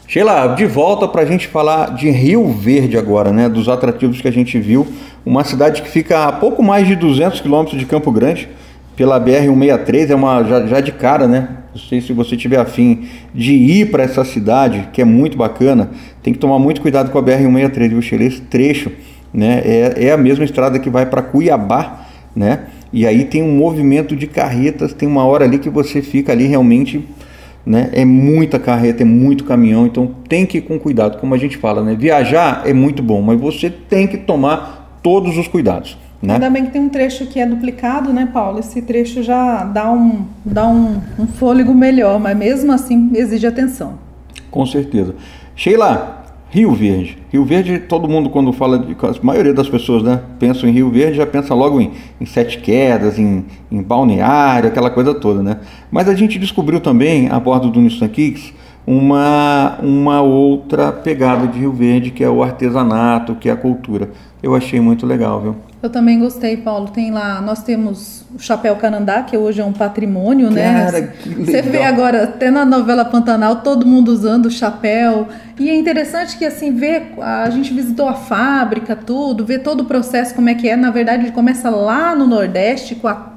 Sheila, 0.10 0.56
de 0.56 0.66
volta 0.66 1.08
para 1.08 1.22
a 1.22 1.26
gente 1.26 1.48
falar 1.48 1.94
de 1.94 2.10
Rio 2.10 2.48
Verde 2.48 2.98
agora, 2.98 3.32
né? 3.32 3.48
Dos 3.48 3.70
atrativos 3.70 4.20
que 4.20 4.28
a 4.28 4.32
gente 4.32 4.58
viu. 4.58 4.88
Uma 5.24 5.44
cidade 5.44 5.84
que 5.84 5.88
fica 5.88 6.26
a 6.26 6.32
pouco 6.32 6.64
mais 6.64 6.88
de 6.88 6.96
200 6.96 7.42
quilômetros 7.42 7.80
de 7.80 7.86
Campo 7.86 8.12
Grande, 8.12 8.50
pela 8.96 9.24
BR-163, 9.24 10.10
é 10.10 10.16
uma 10.16 10.44
já, 10.44 10.66
já 10.66 10.82
de 10.82 10.94
cara, 10.94 11.28
né? 11.28 11.50
Não 11.76 11.80
sei 11.80 12.02
se 12.02 12.12
você 12.12 12.36
tiver 12.36 12.58
afim 12.58 13.08
de 13.36 13.54
ir 13.54 13.92
para 13.92 14.02
essa 14.02 14.26
cidade, 14.26 14.90
que 14.92 15.00
é 15.00 15.06
muito 15.06 15.38
bacana, 15.38 15.92
tem 16.24 16.34
que 16.34 16.40
tomar 16.40 16.58
muito 16.58 16.82
cuidado 16.82 17.12
com 17.12 17.20
a 17.20 17.22
BR-163, 17.22 17.90
viu, 17.90 18.02
Sheila? 18.02 18.24
Esse 18.24 18.42
trecho 18.42 18.92
né, 19.32 19.62
é, 19.64 20.06
é 20.08 20.12
a 20.12 20.18
mesma 20.18 20.44
estrada 20.44 20.80
que 20.80 20.90
vai 20.90 21.06
para 21.06 21.22
Cuiabá, 21.22 22.08
né? 22.36 22.62
E 22.92 23.06
aí 23.06 23.26
tem 23.26 23.44
um 23.44 23.56
movimento 23.56 24.16
de 24.16 24.26
carretas, 24.26 24.92
tem 24.92 25.08
uma 25.08 25.24
hora 25.24 25.46
ali 25.46 25.60
que 25.60 25.70
você 25.70 26.02
fica 26.02 26.32
ali 26.32 26.48
realmente, 26.48 27.08
né? 27.70 27.88
É 27.94 28.04
muita 28.04 28.58
carreta, 28.58 29.04
é 29.04 29.06
muito 29.06 29.44
caminhão, 29.44 29.86
então 29.86 30.10
tem 30.28 30.44
que 30.44 30.58
ir 30.58 30.62
com 30.62 30.80
cuidado, 30.80 31.20
como 31.20 31.36
a 31.36 31.38
gente 31.38 31.56
fala, 31.56 31.84
né? 31.84 31.94
Viajar 31.94 32.64
é 32.66 32.74
muito 32.74 33.04
bom, 33.04 33.22
mas 33.22 33.40
você 33.40 33.70
tem 33.70 34.08
que 34.08 34.18
tomar 34.18 34.98
todos 35.04 35.38
os 35.38 35.48
cuidados. 35.48 35.96
Né? 36.20 36.34
Ainda 36.34 36.50
bem 36.50 36.66
que 36.66 36.72
tem 36.72 36.82
um 36.82 36.90
trecho 36.90 37.28
que 37.28 37.40
é 37.40 37.46
duplicado, 37.46 38.12
né, 38.12 38.28
Paulo? 38.34 38.60
Esse 38.60 38.82
trecho 38.82 39.22
já 39.22 39.64
dá 39.66 39.92
um, 39.92 40.26
dá 40.44 40.68
um, 40.68 41.00
um 41.20 41.28
fôlego 41.28 41.72
melhor, 41.72 42.20
mas 42.20 42.36
mesmo 42.36 42.72
assim 42.72 43.12
exige 43.14 43.46
atenção. 43.46 44.00
Com 44.50 44.66
certeza. 44.66 45.14
Sheila, 45.56 46.19
Rio 46.52 46.74
Verde. 46.74 47.18
Rio 47.32 47.46
Verde, 47.46 47.78
todo 47.80 48.08
mundo 48.08 48.30
quando 48.30 48.52
fala, 48.52 48.80
de, 48.80 48.94
a 48.94 49.26
maioria 49.26 49.54
das 49.54 49.70
pessoas, 49.70 50.02
né, 50.02 50.20
pensa 50.40 50.68
em 50.68 50.72
Rio 50.72 50.90
Verde, 50.90 51.18
já 51.18 51.26
pensa 51.26 51.54
logo 51.54 51.80
em, 51.80 51.92
em 52.20 52.26
Sete 52.26 52.58
Quedas, 52.58 53.20
em, 53.20 53.46
em 53.72 53.82
balneário, 53.84 54.68
aquela 54.68 54.90
coisa 54.90 55.14
toda, 55.14 55.44
né? 55.44 55.60
Mas 55.92 56.10
a 56.10 56.16
gente 56.16 56.40
descobriu 56.40 56.80
também, 56.80 57.30
a 57.30 57.40
bordo 57.40 57.70
do 57.70 57.80
Nissan 57.80 58.08
Kicks, 58.08 58.52
uma, 58.86 59.78
uma 59.84 60.22
outra 60.22 60.92
pegada 60.92 61.48
de 61.48 61.60
Rio 61.60 61.72
Verde, 61.72 62.10
que 62.10 62.24
é 62.24 62.30
o 62.30 62.42
artesanato, 62.42 63.36
que 63.36 63.48
é 63.48 63.52
a 63.52 63.56
cultura. 63.56 64.10
Eu 64.42 64.56
achei 64.56 64.80
muito 64.80 65.06
legal, 65.06 65.40
viu? 65.40 65.56
Eu 65.82 65.90
também 65.90 66.20
gostei, 66.20 66.58
Paulo. 66.58 66.90
Tem 66.90 67.10
lá, 67.10 67.42
nós 67.42 67.64
temos 67.64 68.26
o 68.36 68.40
chapéu 68.40 68.76
Canandá, 68.76 69.24
que 69.24 69.38
hoje 69.38 69.62
é 69.62 69.66
um 69.66 69.72
patrimônio, 69.72 70.52
né? 70.52 70.86
Cara, 70.86 71.02
que 71.08 71.30
legal. 71.30 71.46
Você 71.46 71.62
vê 71.62 71.84
agora, 71.84 72.24
até 72.24 72.52
na 72.52 72.66
novela 72.66 73.06
Pantanal, 73.06 73.58
todo 73.58 73.86
mundo 73.86 74.10
usando 74.10 74.48
o 74.48 74.52
chapéu. 74.52 75.30
E 75.58 75.70
é 75.70 75.76
interessante 75.76 76.38
que, 76.38 76.46
assim, 76.46 76.74
ver, 76.74 77.14
a 77.22 77.50
gente 77.50 77.74
visitou 77.74 78.10
a 78.10 78.14
fábrica, 78.14 78.94
tudo, 78.94 79.46
ver 79.46 79.60
todo 79.60 79.82
o 79.82 79.86
processo, 79.86 80.36
como 80.36 80.50
é 80.50 80.54
que 80.54 80.68
é. 80.68 80.76
Na 80.76 80.92
verdade, 80.92 81.24
ele 81.24 81.32
começa 81.32 81.70
lá 81.70 82.14
no 82.14 82.28
Nordeste, 82.28 82.96
com, 82.96 83.08
a, 83.08 83.32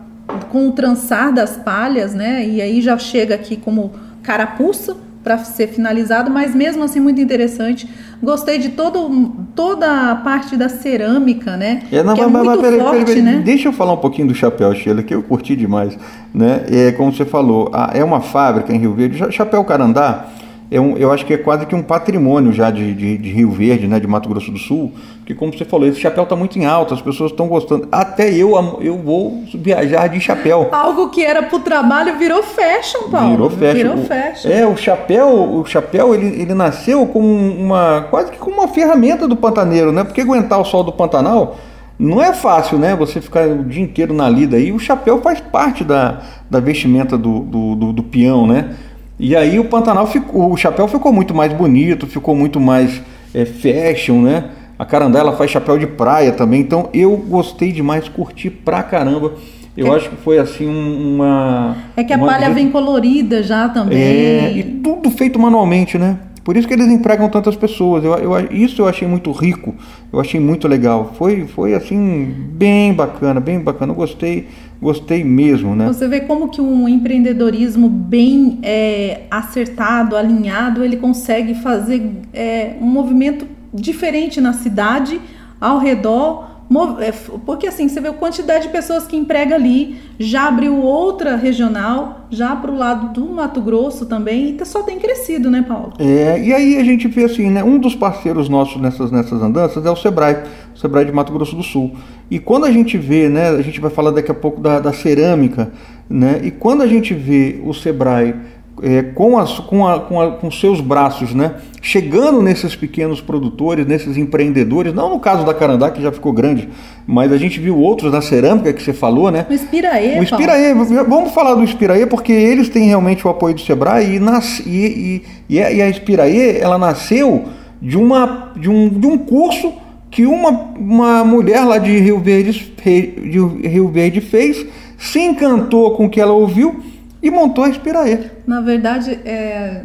com 0.50 0.68
o 0.68 0.72
trançar 0.72 1.33
das 1.33 1.57
palhas, 1.57 2.12
né? 2.12 2.44
E 2.44 2.61
aí 2.61 2.81
já 2.81 2.98
chega 2.98 3.37
aqui 3.37 3.57
como 3.57 3.92
carapuça, 4.20 4.96
para 5.23 5.39
ser 5.39 5.69
finalizado, 5.69 6.31
mas 6.31 6.55
mesmo 6.55 6.83
assim 6.83 7.01
muito 7.01 7.21
interessante. 7.21 7.89
Gostei 8.23 8.59
de 8.59 8.71
todo, 8.71 9.33
toda 9.55 10.13
a 10.13 10.17
parte 10.17 10.57
da 10.57 10.69
cerâmica, 10.69 11.57
né? 11.57 11.83
É, 11.91 12.03
não, 12.03 12.15
que 12.15 12.21
é 12.21 12.27
mas, 12.27 12.33
muito 12.33 12.47
mas, 12.47 12.61
peraí, 12.61 12.81
forte, 12.81 13.05
peraí, 13.05 13.23
né? 13.23 13.43
Deixa 13.45 13.69
eu 13.69 13.73
falar 13.73 13.93
um 13.93 13.99
pouquinho 13.99 14.29
do 14.29 14.35
chapéu, 14.35 14.75
Sheila, 14.75 15.03
que 15.03 15.15
eu 15.15 15.23
curti 15.23 15.57
demais, 15.57 15.97
né? 16.33 16.65
É 16.71 16.93
como 16.93 17.13
você 17.13 17.25
falou, 17.25 17.71
é 17.93 18.03
uma 18.03 18.21
fábrica 18.21 18.73
em 18.73 18.79
Rio 18.79 18.95
Verde, 18.95 19.33
chapéu 19.33 19.65
Carandá. 19.65 20.27
É 20.73 20.81
um, 20.81 20.97
eu 20.97 21.13
acho 21.13 21.27
que 21.27 21.35
é 21.35 21.37
quase 21.37 21.67
que 21.67 21.75
um 21.75 21.83
patrimônio 21.83 22.53
já 22.53 22.71
de, 22.71 22.95
de, 22.95 23.19
de 23.19 23.31
Rio 23.31 23.51
Verde, 23.51 23.87
né, 23.87 24.01
de 24.01 24.07
Mato 24.07 24.29
Grosso 24.29 24.51
do 24.51 24.59
Sul, 24.59 24.91
que 25.27 25.35
como 25.35 25.53
você 25.53 25.65
falou, 25.65 25.87
esse 25.87 26.01
chapéu 26.01 26.25
está 26.25 26.35
muito 26.35 26.59
em 26.59 26.65
alta, 26.65 26.95
as 26.95 27.03
pessoas 27.03 27.31
estão 27.31 27.47
gostando. 27.47 27.87
Até 27.93 28.33
eu, 28.33 28.53
eu 28.81 28.97
vou 28.97 29.45
viajar 29.55 30.09
de 30.09 30.19
chapéu. 30.19 30.69
Algo 30.73 31.11
que 31.11 31.23
era 31.25 31.43
pro 31.43 31.59
trabalho 31.59 32.17
virou 32.19 32.43
fashion, 32.43 33.11
Paulo. 33.11 33.31
Virou 33.33 33.51
fashion. 33.51 33.75
Virou 33.75 33.95
O- 33.97 34.05
fashion. 34.07 34.49
É, 34.51 34.67
o 34.67 34.77
chapéu, 34.77 35.29
o 35.29 35.65
chapéu 35.67 36.15
ele, 36.15 36.27
ele 36.41 36.55
nasceu 36.55 37.07
como 37.07 37.27
uma 37.29 38.07
quase 38.11 38.31
que 38.33 38.39
como 38.39 38.57
uma 38.63 38.69
ferramenta 38.69 39.29
do 39.29 39.37
pantaneiro, 39.37 39.93
né? 39.93 40.05
Porque 40.05 40.23
aguentar 40.23 40.59
o 40.59 40.65
sol 40.65 40.83
do 40.83 40.93
Pantanal 40.93 41.57
não 41.99 42.21
é 42.23 42.33
fácil, 42.33 42.79
né? 42.79 42.97
Você 42.97 43.21
ficar 43.21 43.47
o 43.47 43.63
dia 43.63 43.83
inteiro 43.83 44.13
na 44.15 44.29
lida 44.29 44.57
aí. 44.57 44.73
O 44.73 44.79
chapéu 44.79 45.21
faz 45.21 45.39
parte 45.41 45.85
da, 45.85 46.21
da 46.51 46.59
vestimenta 46.61 47.17
do, 47.19 47.41
do, 47.41 47.75
do, 47.77 47.93
do 47.93 48.03
peão, 48.03 48.47
né? 48.47 48.75
E 49.18 49.37
aí 49.37 49.59
o 49.59 49.64
Pantanal 49.64 50.07
ficou, 50.07 50.53
o 50.53 50.57
chapéu 50.57 50.88
ficou 50.88 51.12
muito 51.12 51.35
mais 51.35 51.53
bonito, 51.53 52.07
ficou 52.07 52.35
muito 52.35 52.59
mais 52.59 53.01
é, 53.35 53.44
fashion, 53.44 54.20
né? 54.22 54.44
A 54.79 54.85
Carandá 54.85 55.20
ela 55.20 55.33
faz 55.37 55.51
chapéu 55.51 55.79
de 55.79 55.87
praia 55.87 56.33
também, 56.33 56.61
então 56.61 56.88
eu 56.92 57.16
gostei 57.16 57.70
demais, 57.70 58.09
curti 58.09 58.51
pra 58.51 58.83
caramba. 58.83 59.35
Eu 59.77 59.87
É- 59.87 59.96
acho 59.96 60.11
que 60.11 60.16
foi 60.16 60.38
assim 60.38 60.66
um- 60.68 61.14
uma. 61.14 61.77
É 61.96 62.03
que 62.05 62.12
a 62.12 62.16
uma 62.16 62.27
palha 62.27 62.51
vem 62.51 62.68
colorida 62.70 63.42
já 63.42 63.68
também. 63.68 63.96
é, 63.98 64.53
e 64.55 64.62
tudo 64.83 65.11
feito 65.11 65.38
manualmente, 65.38 65.96
né? 65.96 66.18
Por 66.44 66.57
isso 66.57 66.66
que 66.66 66.75
eles 66.75 66.88
empregam 66.88 67.29
tantas 67.29 67.55
pessoas. 67.55 68.03
Eu, 68.05 68.14
eu- 68.14 68.48
isso 68.51 68.83
eu 68.83 68.88
achei 68.88 69.07
muito 69.07 69.31
rico, 69.31 69.75
eu 70.12 70.18
achei 70.20 70.40
muito 70.40 70.66
legal. 70.66 71.12
Foi, 71.16 71.46
foi 71.46 71.72
assim, 71.75 72.35
bem 72.51 72.92
bacana, 72.92 73.38
bem 73.40 73.61
bacana. 73.61 73.92
Eu 73.92 73.96
gostei, 73.96 74.48
gostei 74.83 75.23
mesmo, 75.23 75.77
né? 75.77 75.87
Você 75.87 76.09
vê 76.09 76.23
como 76.23 76.49
que 76.49 76.61
um 76.61 76.88
empreendedorismo 76.88 77.88
bem 77.88 78.59
é, 78.64 79.23
acertado, 79.31 80.16
alinhado, 80.16 80.83
ele 80.85 80.97
consegue 80.97 81.55
fazer 81.55 82.03
é, 82.35 82.75
um 82.81 82.87
movimento 82.87 83.47
diferente 83.73 84.40
na 84.40 84.53
cidade, 84.53 85.21
ao 85.61 85.79
redor. 85.79 86.52
É, 87.01 87.12
Porque 87.44 87.66
assim, 87.66 87.88
você 87.88 88.01
vê 88.01 88.09
a 88.09 88.12
quantidade 88.12 88.64
de 88.66 88.68
pessoas 88.70 89.07
que 89.07 89.16
emprega 89.16 89.55
ali, 89.55 89.96
já 90.18 90.48
abriu 90.48 90.77
outra 90.77 91.37
regional, 91.37 92.27
já 92.31 92.55
para 92.57 92.70
o 92.70 92.77
lado 92.77 93.12
do 93.12 93.29
Mato 93.33 93.61
Grosso 93.61 94.07
também, 94.07 94.51
e 94.51 94.53
tá- 94.55 94.64
só 94.64 94.83
tem 94.83 94.98
crescido, 94.98 95.51
né, 95.51 95.62
Paulo? 95.66 95.92
É, 95.98 96.40
e 96.40 96.53
aí 96.53 96.79
a 96.79 96.85
gente 96.85 97.09
vê 97.09 97.25
assim, 97.25 97.51
né? 97.51 97.62
Um 97.62 97.79
dos 97.79 97.94
parceiros 97.94 98.48
nossos 98.48 98.81
nessas, 98.81 99.11
nessas 99.11 99.42
andanças 99.42 99.85
é 99.85 99.90
o 99.90 99.96
Sebrae, 99.96 100.37
o 100.75 100.79
Sebrae 100.79 101.05
de 101.05 101.12
Mato 101.12 101.33
Grosso 101.33 101.55
do 101.57 101.62
Sul. 101.62 101.92
E 102.31 102.38
quando 102.38 102.64
a 102.64 102.70
gente 102.70 102.96
vê, 102.96 103.29
né? 103.29 103.51
A 103.51 103.62
gente 103.62 103.81
vai 103.81 103.90
falar 103.90 104.11
daqui 104.11 104.31
a 104.31 104.35
pouco 104.35 104.61
da, 104.61 104.81
da 104.81 104.92
cerâmica, 104.92 105.70
né? 106.09 106.40
E 106.42 106.51
quando 106.51 106.83
a 106.83 106.87
gente 106.87 107.12
vê 107.12 107.61
o 107.64 107.75
Sebrae 107.75 108.35
é, 108.81 109.03
com, 109.03 109.39
as, 109.39 109.59
com, 109.59 109.87
a, 109.87 110.01
com, 110.01 110.21
a, 110.21 110.31
com 110.33 110.51
seus 110.51 110.81
braços, 110.81 111.35
né? 111.35 111.57
Chegando 111.83 112.41
nesses 112.41 112.75
pequenos 112.75 113.21
produtores, 113.21 113.87
nesses 113.87 114.17
empreendedores, 114.17 114.95
não 114.95 115.11
no 115.11 115.21
caso 115.21 115.45
da 115.45 115.53
Carandá, 115.53 115.91
que 115.91 116.01
já 116.01 116.11
ficou 116.11 116.33
grande, 116.33 116.69
mas 117.07 117.33
a 117.33 117.37
gente 117.37 117.61
viu 117.61 117.77
outros 117.79 118.13
na 118.13 118.23
cerâmica 118.23 118.73
que 118.73 118.83
você 118.83 118.93
falou, 118.93 119.31
né? 119.31 119.47
O 119.51 119.53
Inspiraê, 119.53 120.19
O 120.19 120.23
Inspiraê, 120.23 120.75
vamos 120.75 121.33
falar 121.33 121.55
do 121.55 121.63
Inspiraê 121.63 122.07
porque 122.07 122.33
eles 122.33 122.69
têm 122.69 122.87
realmente 122.87 123.27
o 123.27 123.31
apoio 123.31 123.55
do 123.55 123.61
Sebrae 123.61 124.17
e, 124.17 124.21
nas, 124.21 124.61
e, 124.61 124.71
e, 124.71 125.23
e 125.57 125.63
a 125.63 125.73
e 125.73 125.83
a 125.83 125.91
Inspiraê, 125.91 126.59
ela 126.59 126.79
nasceu 126.79 127.45
de, 127.81 127.99
uma, 127.99 128.53
de, 128.57 128.71
um, 128.71 128.89
de 128.89 129.07
um 129.07 129.19
curso 129.19 129.73
que 130.11 130.27
uma, 130.27 130.51
uma 130.51 131.25
mulher 131.25 131.65
lá 131.65 131.79
de 131.79 131.99
Rio, 131.99 132.19
Verde, 132.21 132.73
de 132.77 133.69
Rio 133.69 133.89
Verde 133.89 134.21
fez, 134.21 134.65
se 134.99 135.19
encantou 135.19 135.97
com 135.97 136.07
o 136.07 136.11
que 136.11 136.21
ela 136.21 136.33
ouviu 136.33 136.81
e 137.23 137.31
montou 137.31 137.65
a 137.65 137.69
Inspiraê. 137.69 138.19
Na 138.47 138.61
verdade, 138.61 139.13
é, 139.25 139.85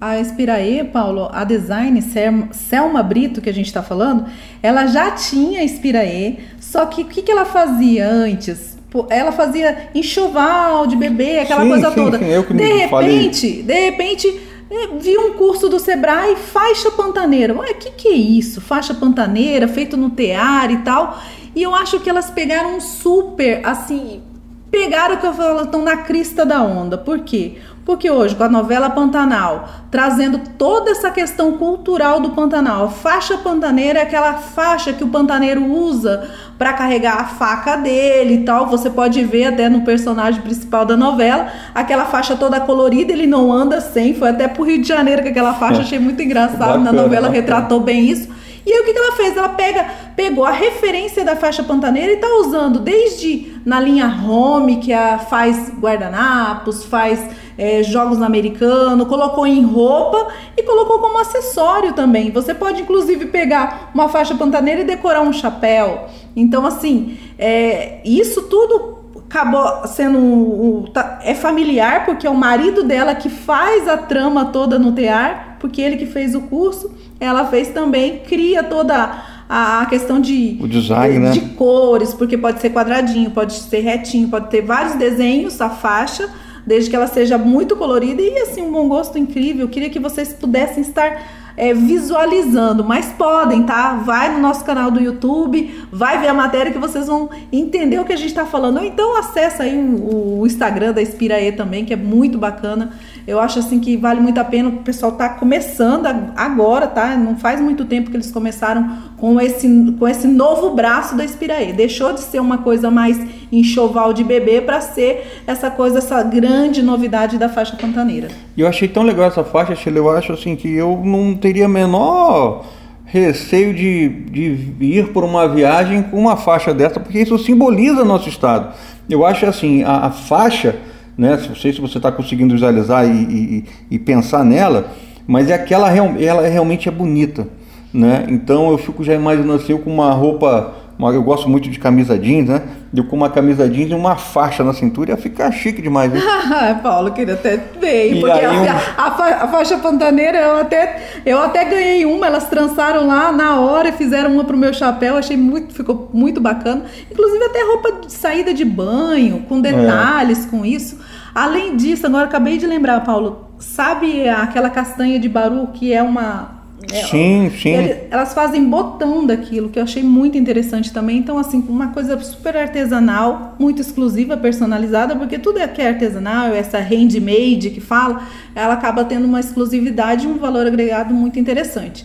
a 0.00 0.18
Inspiraê, 0.18 0.82
Paulo, 0.84 1.28
a 1.32 1.44
design 1.44 2.00
Sel- 2.00 2.48
Selma 2.52 3.02
Brito, 3.02 3.40
que 3.40 3.50
a 3.50 3.52
gente 3.54 3.66
está 3.66 3.82
falando, 3.82 4.24
ela 4.62 4.86
já 4.86 5.10
tinha 5.10 5.62
Inspiraê, 5.62 6.36
só 6.58 6.86
que 6.86 7.02
o 7.02 7.04
que, 7.06 7.20
que 7.22 7.30
ela 7.30 7.44
fazia 7.44 8.08
antes? 8.08 8.78
Ela 9.08 9.30
fazia 9.30 9.90
enxoval 9.94 10.86
de 10.86 10.96
bebê, 10.96 11.40
aquela 11.40 11.62
Sim, 11.62 11.68
coisa 11.68 11.88
sim, 11.90 11.94
toda. 11.94 12.18
sim, 12.18 12.24
eu 12.28 12.42
que 12.44 12.54
de 12.54 12.62
me 12.64 12.88
falei. 12.88 13.16
repente, 13.18 13.62
de 13.62 13.72
repente, 13.90 14.40
é, 14.70 14.86
vi 14.98 15.16
um 15.18 15.34
curso 15.34 15.68
do 15.68 15.78
Sebrae, 15.78 16.34
faixa 16.36 16.90
pantaneira. 16.92 17.54
Ué, 17.56 17.70
o 17.70 17.74
que, 17.76 17.90
que 17.92 18.08
é 18.08 18.14
isso? 18.14 18.60
Faixa 18.60 18.92
pantaneira, 18.94 19.68
feito 19.68 19.96
no 19.96 20.10
tear 20.10 20.72
e 20.72 20.78
tal. 20.78 21.20
E 21.54 21.62
eu 21.62 21.74
acho 21.74 22.00
que 22.00 22.08
elas 22.10 22.30
pegaram 22.30 22.76
um 22.76 22.80
super, 22.80 23.60
assim, 23.64 24.22
pegaram 24.70 25.16
o 25.16 25.18
que 25.18 25.26
eu 25.26 25.32
falo, 25.34 25.62
estão 25.62 25.82
na 25.82 25.98
crista 25.98 26.46
da 26.46 26.62
onda. 26.62 26.96
Por 26.96 27.20
quê? 27.20 27.58
Porque 27.84 28.08
hoje, 28.10 28.36
com 28.36 28.44
a 28.44 28.48
novela 28.48 28.88
Pantanal, 28.90 29.68
trazendo 29.90 30.38
toda 30.56 30.90
essa 30.92 31.10
questão 31.10 31.56
cultural 31.58 32.20
do 32.20 32.30
Pantanal, 32.30 32.84
a 32.84 32.88
faixa 32.88 33.38
pantaneira 33.38 33.98
é 33.98 34.02
aquela 34.02 34.34
faixa 34.34 34.92
que 34.92 35.02
o 35.02 35.08
pantaneiro 35.08 35.64
usa 35.64 36.28
para 36.56 36.72
carregar 36.74 37.18
a 37.20 37.24
faca 37.24 37.76
dele 37.76 38.34
e 38.34 38.44
tal. 38.44 38.66
Você 38.68 38.90
pode 38.90 39.24
ver 39.24 39.46
até 39.46 39.68
no 39.68 39.80
personagem 39.80 40.40
principal 40.42 40.84
da 40.84 40.96
novela, 40.96 41.48
aquela 41.74 42.04
faixa 42.04 42.36
toda 42.36 42.60
colorida, 42.60 43.12
ele 43.12 43.26
não 43.26 43.50
anda 43.50 43.80
sem. 43.80 44.14
Foi 44.14 44.28
até 44.28 44.46
pro 44.46 44.62
Rio 44.62 44.80
de 44.80 44.86
Janeiro 44.86 45.22
com 45.22 45.28
aquela 45.28 45.54
faixa, 45.54 45.80
achei 45.82 45.98
muito 45.98 46.22
engraçado. 46.22 46.58
na 46.58 46.66
Bacana, 46.66 46.92
novela 46.92 47.22
bacana. 47.28 47.34
retratou 47.40 47.80
bem 47.80 48.04
isso. 48.08 48.28
E 48.64 48.72
aí 48.72 48.80
o 48.80 48.84
que, 48.84 48.92
que 48.92 48.98
ela 48.98 49.16
fez? 49.16 49.36
Ela 49.36 49.48
pega, 49.50 49.86
pegou 50.14 50.44
a 50.44 50.50
referência 50.50 51.24
da 51.24 51.36
faixa 51.36 51.62
pantaneira 51.62 52.12
e 52.12 52.16
tá 52.16 52.28
usando 52.40 52.78
desde 52.78 53.60
na 53.64 53.80
linha 53.80 54.06
home, 54.06 54.76
que 54.76 54.92
a, 54.92 55.18
faz 55.18 55.72
guardanapos, 55.78 56.84
faz 56.84 57.20
é, 57.56 57.82
jogos 57.82 58.18
no 58.18 58.24
americano, 58.24 59.06
colocou 59.06 59.46
em 59.46 59.62
roupa 59.64 60.28
e 60.56 60.62
colocou 60.62 60.98
como 60.98 61.18
acessório 61.18 61.92
também. 61.92 62.30
Você 62.30 62.54
pode 62.54 62.82
inclusive 62.82 63.26
pegar 63.26 63.90
uma 63.94 64.08
faixa 64.08 64.34
pantaneira 64.34 64.82
e 64.82 64.84
decorar 64.84 65.22
um 65.22 65.32
chapéu. 65.32 66.06
Então, 66.34 66.64
assim, 66.64 67.18
é, 67.38 68.00
isso 68.04 68.42
tudo 68.42 68.99
acabou 69.30 69.86
sendo 69.86 70.18
um, 70.18 70.78
um- 70.78 70.82
tá- 70.92 71.20
é 71.22 71.34
familiar 71.34 72.04
porque 72.04 72.26
é 72.26 72.30
o 72.30 72.34
marido 72.34 72.82
dela 72.82 73.14
que 73.14 73.28
faz 73.28 73.86
a 73.86 73.96
trama 73.96 74.46
toda 74.46 74.76
no 74.76 74.90
tear, 74.90 75.56
porque 75.60 75.80
ele 75.80 75.96
que 75.96 76.06
fez 76.06 76.34
o 76.34 76.40
curso, 76.42 76.90
ela 77.20 77.46
fez 77.46 77.68
também, 77.68 78.18
cria 78.26 78.64
toda 78.64 79.22
a 79.48 79.86
questão 79.88 80.20
de, 80.20 80.58
o 80.60 80.66
design, 80.66 81.14
de, 81.14 81.18
né? 81.20 81.30
de 81.30 81.40
cores, 81.54 82.12
porque 82.12 82.36
pode 82.36 82.60
ser 82.60 82.70
quadradinho, 82.70 83.30
pode 83.30 83.52
ser 83.54 83.80
retinho, 83.80 84.28
pode 84.28 84.48
ter 84.48 84.62
vários 84.62 84.94
desenhos, 84.96 85.60
a 85.60 85.70
faixa, 85.70 86.28
desde 86.66 86.90
que 86.90 86.96
ela 86.96 87.06
seja 87.06 87.38
muito 87.38 87.76
colorida 87.76 88.20
e 88.20 88.38
assim, 88.40 88.62
um 88.62 88.70
bom 88.72 88.88
gosto 88.88 89.16
incrível. 89.18 89.62
Eu 89.62 89.68
queria 89.68 89.90
que 89.90 89.98
vocês 89.98 90.32
pudessem 90.32 90.82
estar 90.82 91.22
é, 91.60 91.74
visualizando, 91.74 92.82
mas 92.82 93.12
podem, 93.12 93.64
tá? 93.64 93.92
Vai 93.92 94.32
no 94.32 94.40
nosso 94.40 94.64
canal 94.64 94.90
do 94.90 94.98
YouTube, 94.98 95.86
vai 95.92 96.18
ver 96.18 96.28
a 96.28 96.32
matéria 96.32 96.72
que 96.72 96.78
vocês 96.78 97.06
vão 97.06 97.28
entender 97.52 97.98
o 98.00 98.04
que 98.06 98.14
a 98.14 98.16
gente 98.16 98.30
está 98.30 98.46
falando. 98.46 98.78
Ou 98.78 98.84
então 98.84 99.14
acessa 99.18 99.64
aí 99.64 99.76
o, 99.76 100.40
o 100.40 100.46
Instagram 100.46 100.94
da 100.94 101.02
Inspiraê 101.02 101.52
também, 101.52 101.84
que 101.84 101.92
é 101.92 101.96
muito 101.96 102.38
bacana. 102.38 102.94
Eu 103.26 103.40
acho 103.40 103.58
assim 103.58 103.80
que 103.80 103.96
vale 103.96 104.20
muito 104.20 104.38
a 104.38 104.44
pena. 104.44 104.68
O 104.68 104.72
pessoal 104.78 105.12
tá 105.12 105.28
começando 105.28 106.06
agora, 106.36 106.86
tá? 106.86 107.16
Não 107.16 107.36
faz 107.36 107.60
muito 107.60 107.84
tempo 107.84 108.10
que 108.10 108.16
eles 108.16 108.30
começaram 108.30 108.90
com 109.16 109.40
esse, 109.40 109.68
com 109.98 110.08
esse 110.08 110.26
novo 110.26 110.74
braço 110.74 111.16
da 111.16 111.24
Inspiraê. 111.24 111.72
Deixou 111.72 112.12
de 112.12 112.20
ser 112.20 112.40
uma 112.40 112.58
coisa 112.58 112.90
mais 112.90 113.20
enxoval 113.52 114.12
de 114.12 114.24
bebê 114.24 114.60
para 114.60 114.80
ser 114.80 115.42
essa 115.46 115.70
coisa, 115.70 115.98
essa 115.98 116.22
grande 116.22 116.82
novidade 116.82 117.38
da 117.38 117.48
faixa 117.48 117.76
pantaneira. 117.76 118.28
Eu 118.56 118.66
achei 118.66 118.88
tão 118.88 119.02
legal 119.02 119.26
essa 119.26 119.44
faixa. 119.44 119.74
Eu 119.90 120.10
acho 120.10 120.32
assim 120.32 120.56
que 120.56 120.68
eu 120.68 121.00
não 121.04 121.34
teria 121.34 121.68
menor 121.68 122.64
receio 123.10 123.74
de, 123.74 124.08
de 124.08 124.76
ir 124.80 125.08
por 125.08 125.24
uma 125.24 125.48
viagem 125.48 126.02
com 126.04 126.16
uma 126.16 126.36
faixa 126.36 126.72
dessa, 126.72 127.00
porque 127.00 127.18
isso 127.18 127.36
simboliza 127.38 128.04
nosso 128.04 128.28
estado. 128.28 128.72
Eu 129.08 129.26
acho 129.26 129.46
assim, 129.46 129.82
a, 129.82 130.06
a 130.06 130.10
faixa 130.10 130.76
né? 131.16 131.36
Não 131.48 131.54
sei 131.54 131.72
se 131.72 131.80
você 131.80 131.98
está 131.98 132.10
conseguindo 132.10 132.54
visualizar 132.54 133.06
e, 133.06 133.10
e, 133.10 133.64
e, 133.90 133.98
pensar 133.98 134.44
nela, 134.44 134.92
mas 135.26 135.50
é 135.50 135.54
aquela 135.54 135.90
ela 135.90 136.46
realmente 136.48 136.88
é 136.88 136.92
bonita, 136.92 137.46
né? 137.92 138.26
Então 138.28 138.70
eu 138.70 138.78
fico 138.78 139.04
já 139.04 139.14
imaginando 139.14 139.54
assim, 139.54 139.76
com 139.76 139.92
uma 139.92 140.12
roupa, 140.12 140.74
uma, 141.00 141.14
eu 141.14 141.22
gosto 141.22 141.48
muito 141.48 141.70
de 141.70 141.78
camisa 141.78 142.18
jeans, 142.18 142.46
né? 142.46 142.62
Eu 142.94 143.04
com 143.04 143.16
uma 143.16 143.30
camisa 143.30 143.66
jeans 143.68 143.90
e 143.90 143.94
uma 143.94 144.16
faixa 144.16 144.62
na 144.62 144.74
cintura 144.74 145.12
ia 145.12 145.16
ficar 145.16 145.50
chique 145.50 145.80
demais, 145.80 146.12
né? 146.12 146.20
Paulo, 146.82 147.10
queria 147.12 147.34
até 147.34 147.56
ver, 147.56 148.20
porque 148.20 148.44
a, 148.44 148.52
um... 148.52 148.64
a, 148.98 149.44
a, 149.44 149.48
faixa 149.48 149.78
pantaneira 149.78 150.38
eu 150.38 150.56
até, 150.58 151.02
eu 151.24 151.38
até 151.38 151.64
ganhei 151.64 152.04
uma, 152.04 152.26
elas 152.26 152.48
trançaram 152.48 153.06
lá 153.06 153.32
na 153.32 153.58
hora 153.58 153.88
e 153.88 153.92
fizeram 153.92 154.34
uma 154.34 154.44
pro 154.44 154.58
meu 154.58 154.74
chapéu, 154.74 155.16
achei 155.16 155.36
muito, 155.36 155.72
ficou 155.72 156.10
muito 156.12 156.38
bacana. 156.40 156.82
Inclusive 157.10 157.44
até 157.44 157.62
roupa 157.64 158.06
de 158.06 158.12
saída 158.12 158.52
de 158.52 158.64
banho, 158.64 159.46
com 159.48 159.58
detalhes, 159.60 160.46
é. 160.46 160.50
com 160.50 160.66
isso. 160.66 160.98
Além 161.34 161.76
disso, 161.76 162.06
agora 162.06 162.26
acabei 162.26 162.58
de 162.58 162.66
lembrar, 162.66 163.00
Paulo, 163.00 163.50
sabe 163.58 164.28
aquela 164.28 164.68
castanha 164.68 165.18
de 165.18 165.28
baru 165.28 165.68
que 165.68 165.92
é 165.92 166.02
uma. 166.02 166.59
É, 166.92 167.04
sim, 167.04 167.50
sim. 167.50 167.70
Ele, 167.70 168.00
elas 168.10 168.34
fazem 168.34 168.64
botão 168.68 169.26
daquilo, 169.26 169.68
que 169.68 169.78
eu 169.78 169.82
achei 169.82 170.02
muito 170.02 170.36
interessante 170.36 170.92
também. 170.92 171.18
Então, 171.18 171.38
assim, 171.38 171.64
uma 171.68 171.88
coisa 171.88 172.18
super 172.20 172.56
artesanal, 172.56 173.54
muito 173.58 173.80
exclusiva, 173.80 174.36
personalizada, 174.36 175.14
porque 175.16 175.38
tudo 175.38 175.58
é 175.58 175.68
que 175.68 175.80
é 175.80 175.88
artesanal, 175.88 176.48
essa 176.54 176.78
handmade 176.78 177.70
que 177.70 177.80
fala, 177.80 178.22
ela 178.54 178.74
acaba 178.74 179.04
tendo 179.04 179.24
uma 179.24 179.40
exclusividade 179.40 180.26
e 180.26 180.28
um 180.28 180.38
valor 180.38 180.66
agregado 180.66 181.14
muito 181.14 181.38
interessante. 181.38 182.04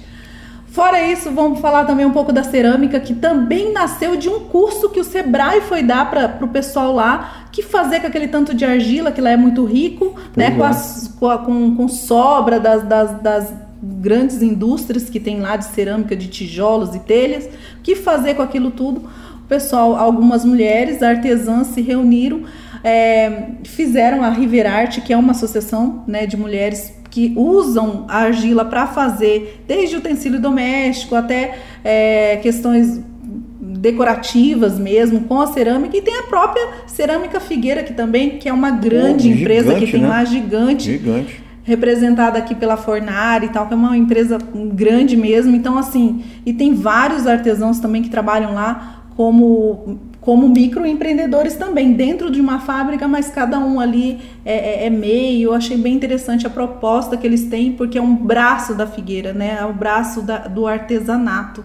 Fora 0.76 1.02
isso, 1.02 1.32
vamos 1.32 1.62
falar 1.62 1.86
também 1.86 2.06
um 2.06 2.12
pouco 2.12 2.34
da 2.34 2.44
cerâmica, 2.44 3.00
que 3.00 3.14
também 3.14 3.72
nasceu 3.72 4.18
de 4.18 4.28
um 4.28 4.42
curso 4.42 4.90
que 4.90 5.00
o 5.00 5.06
Sebrae 5.06 5.62
foi 5.62 5.82
dar 5.82 6.10
para 6.10 6.38
o 6.42 6.50
pessoal 6.50 6.94
lá, 6.94 7.46
que 7.50 7.64
fazer 7.64 8.02
com 8.02 8.08
aquele 8.08 8.28
tanto 8.28 8.54
de 8.54 8.66
argila, 8.66 9.10
que 9.10 9.22
lá 9.22 9.30
é 9.30 9.38
muito 9.38 9.64
rico, 9.64 10.14
né, 10.36 10.52
com, 10.52 10.66
as, 10.66 11.16
com, 11.18 11.30
a, 11.30 11.38
com, 11.38 11.78
com, 11.78 11.88
sobra 11.88 12.60
das, 12.60 12.84
das, 12.84 13.22
das 13.22 13.54
grandes 13.82 14.42
indústrias 14.42 15.10
que 15.10 15.20
tem 15.20 15.40
lá 15.40 15.56
de 15.56 15.66
cerâmica, 15.66 16.16
de 16.16 16.28
tijolos 16.28 16.96
e 16.96 17.00
telhas, 17.00 17.50
que 17.84 17.96
fazer 17.96 18.36
com 18.36 18.42
aquilo 18.42 18.72
tudo. 18.72 19.02
O 19.44 19.48
pessoal, 19.48 19.96
algumas 19.96 20.44
mulheres 20.44 21.04
artesãs 21.04 21.68
se 21.68 21.82
reuniram, 21.82 22.44
é, 22.84 23.50
fizeram 23.64 24.24
a 24.24 24.30
Riverarte, 24.30 25.02
que 25.02 25.14
é 25.14 25.18
uma 25.18 25.32
associação 25.32 26.04
né, 26.08 26.26
de 26.26 26.36
mulheres 26.36 26.94
que 27.12 27.34
usam 27.36 28.06
a 28.10 28.24
argila 28.24 28.66
para 28.66 28.88
fazer 28.88 29.64
desde 29.68 29.96
utensílio 29.96 30.40
doméstico 30.40 31.16
até 31.16 31.60
é, 31.84 32.38
questões 32.38 33.00
decorativas 33.62 34.78
mesmo 34.80 35.22
com 35.22 35.40
a 35.40 35.48
cerâmica 35.48 35.96
e 35.96 36.02
tem 36.02 36.18
a 36.18 36.24
própria 36.24 36.68
cerâmica 36.88 37.40
Figueira 37.40 37.84
que 37.84 37.94
também 37.94 38.38
que 38.38 38.50
é 38.50 38.54
uma 38.54 38.72
grande 38.72 39.30
oh, 39.30 39.32
empresa 39.32 39.76
que 39.76 39.90
tem 39.90 40.02
né? 40.02 40.08
lá 40.08 40.26
gigante, 40.26 40.92
gigante 40.92 41.45
representada 41.66 42.38
aqui 42.38 42.56
pela 42.56 42.78
Fornari 42.78 43.48
e 43.48 43.50
tal 43.50 43.68
que 43.68 43.74
é 43.74 43.78
uma 43.78 43.98
empresa 43.98 44.38
grande 44.74 45.18
mesmo 45.18 45.54
então 45.54 45.78
assim 45.78 46.24
e 46.46 46.54
tem 46.54 46.74
vários 46.74 47.28
artesãos 47.28 47.80
também 47.80 48.02
que 48.02 48.10
trabalham 48.10 48.54
lá 48.54 49.02
como 49.18 50.00
como 50.26 50.50
microempreendedores 50.50 51.56
também, 51.56 51.94
dentro 51.94 52.32
de 52.32 52.42
uma 52.42 52.60
fábrica, 52.60 53.08
mas 53.08 53.30
cada 53.30 53.60
um 53.60 53.80
ali 53.80 54.20
é, 54.44 54.86
é, 54.86 54.88
é, 54.88 54.90
meio. 54.90 55.50
Eu 55.50 55.54
achei 55.54 55.78
bem 55.78 55.94
interessante 55.94 56.48
a 56.48 56.50
proposta 56.50 57.16
que 57.16 57.28
eles 57.28 57.44
têm, 57.44 57.74
porque 57.74 58.00
é 58.00 58.02
um 58.02 58.16
braço 58.16 58.74
da 58.74 58.88
figueira, 58.88 59.34
né? 59.34 59.60
É 59.62 59.66
o 59.66 59.72
braço 59.72 60.24
da, 60.24 60.40
do 60.40 60.66
artesanato. 60.66 61.64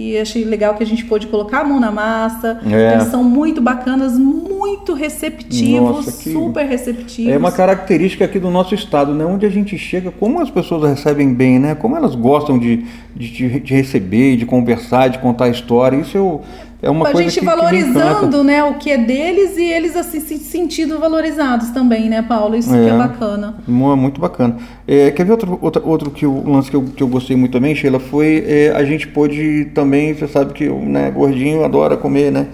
E 0.00 0.16
achei 0.16 0.44
legal 0.44 0.76
que 0.76 0.82
a 0.84 0.86
gente 0.86 1.04
pôde 1.04 1.26
colocar 1.26 1.62
a 1.62 1.64
mão 1.64 1.80
na 1.80 1.90
massa. 1.90 2.60
É. 2.70 2.94
Eles 2.94 3.08
são 3.08 3.24
muito 3.24 3.60
bacanas, 3.60 4.16
muito 4.16 4.94
receptivos, 4.94 6.06
Nossa, 6.06 6.12
super 6.12 6.64
receptivos. 6.64 7.32
É 7.32 7.36
uma 7.36 7.50
característica 7.50 8.24
aqui 8.24 8.38
do 8.38 8.48
nosso 8.48 8.76
estado, 8.76 9.12
né? 9.12 9.24
Onde 9.24 9.44
a 9.44 9.48
gente 9.48 9.76
chega, 9.76 10.12
como 10.12 10.40
as 10.40 10.50
pessoas 10.50 10.88
recebem 10.88 11.34
bem, 11.34 11.58
né? 11.58 11.74
Como 11.74 11.96
elas 11.96 12.14
gostam 12.14 12.60
de, 12.60 12.86
de, 13.12 13.58
de 13.58 13.74
receber, 13.74 14.36
de 14.36 14.46
conversar, 14.46 15.08
de 15.08 15.18
contar 15.18 15.46
a 15.46 15.48
história. 15.48 15.96
Isso 15.96 16.16
eu, 16.16 16.42
é 16.80 16.88
uma 16.88 17.08
a 17.08 17.12
coisa 17.12 17.28
gente 17.28 17.40
que, 17.40 17.44
valorizando, 17.44 18.38
que 18.38 18.44
né, 18.44 18.62
o 18.62 18.74
que 18.74 18.90
é 18.90 18.98
deles 18.98 19.56
e 19.56 19.64
eles 19.64 19.96
assim 19.96 20.20
se 20.20 20.38
sentindo 20.38 20.98
valorizados 20.98 21.70
também, 21.70 22.08
né, 22.08 22.22
Paulo? 22.22 22.54
Isso 22.54 22.72
é, 22.72 22.84
que 22.84 22.90
é 22.90 22.96
bacana. 22.96 23.56
Muito 23.66 24.20
bacana. 24.20 24.56
É, 24.86 25.10
quer 25.10 25.24
ver 25.24 25.32
outro, 25.32 25.58
outro, 25.60 25.88
outro 25.88 26.10
que 26.10 26.24
o 26.24 26.48
lance 26.48 26.70
que 26.70 26.76
eu, 26.76 26.84
que 26.84 27.02
eu 27.02 27.08
gostei 27.08 27.36
muito 27.36 27.52
também, 27.52 27.74
Sheila, 27.74 27.98
foi 27.98 28.44
é, 28.46 28.72
a 28.76 28.84
gente 28.84 29.08
pôde 29.08 29.70
também, 29.74 30.14
você 30.14 30.28
sabe 30.28 30.52
que 30.52 30.68
o 30.68 30.78
né, 30.78 31.10
gordinho 31.10 31.64
adora 31.64 31.96
comer, 31.96 32.30
né? 32.30 32.46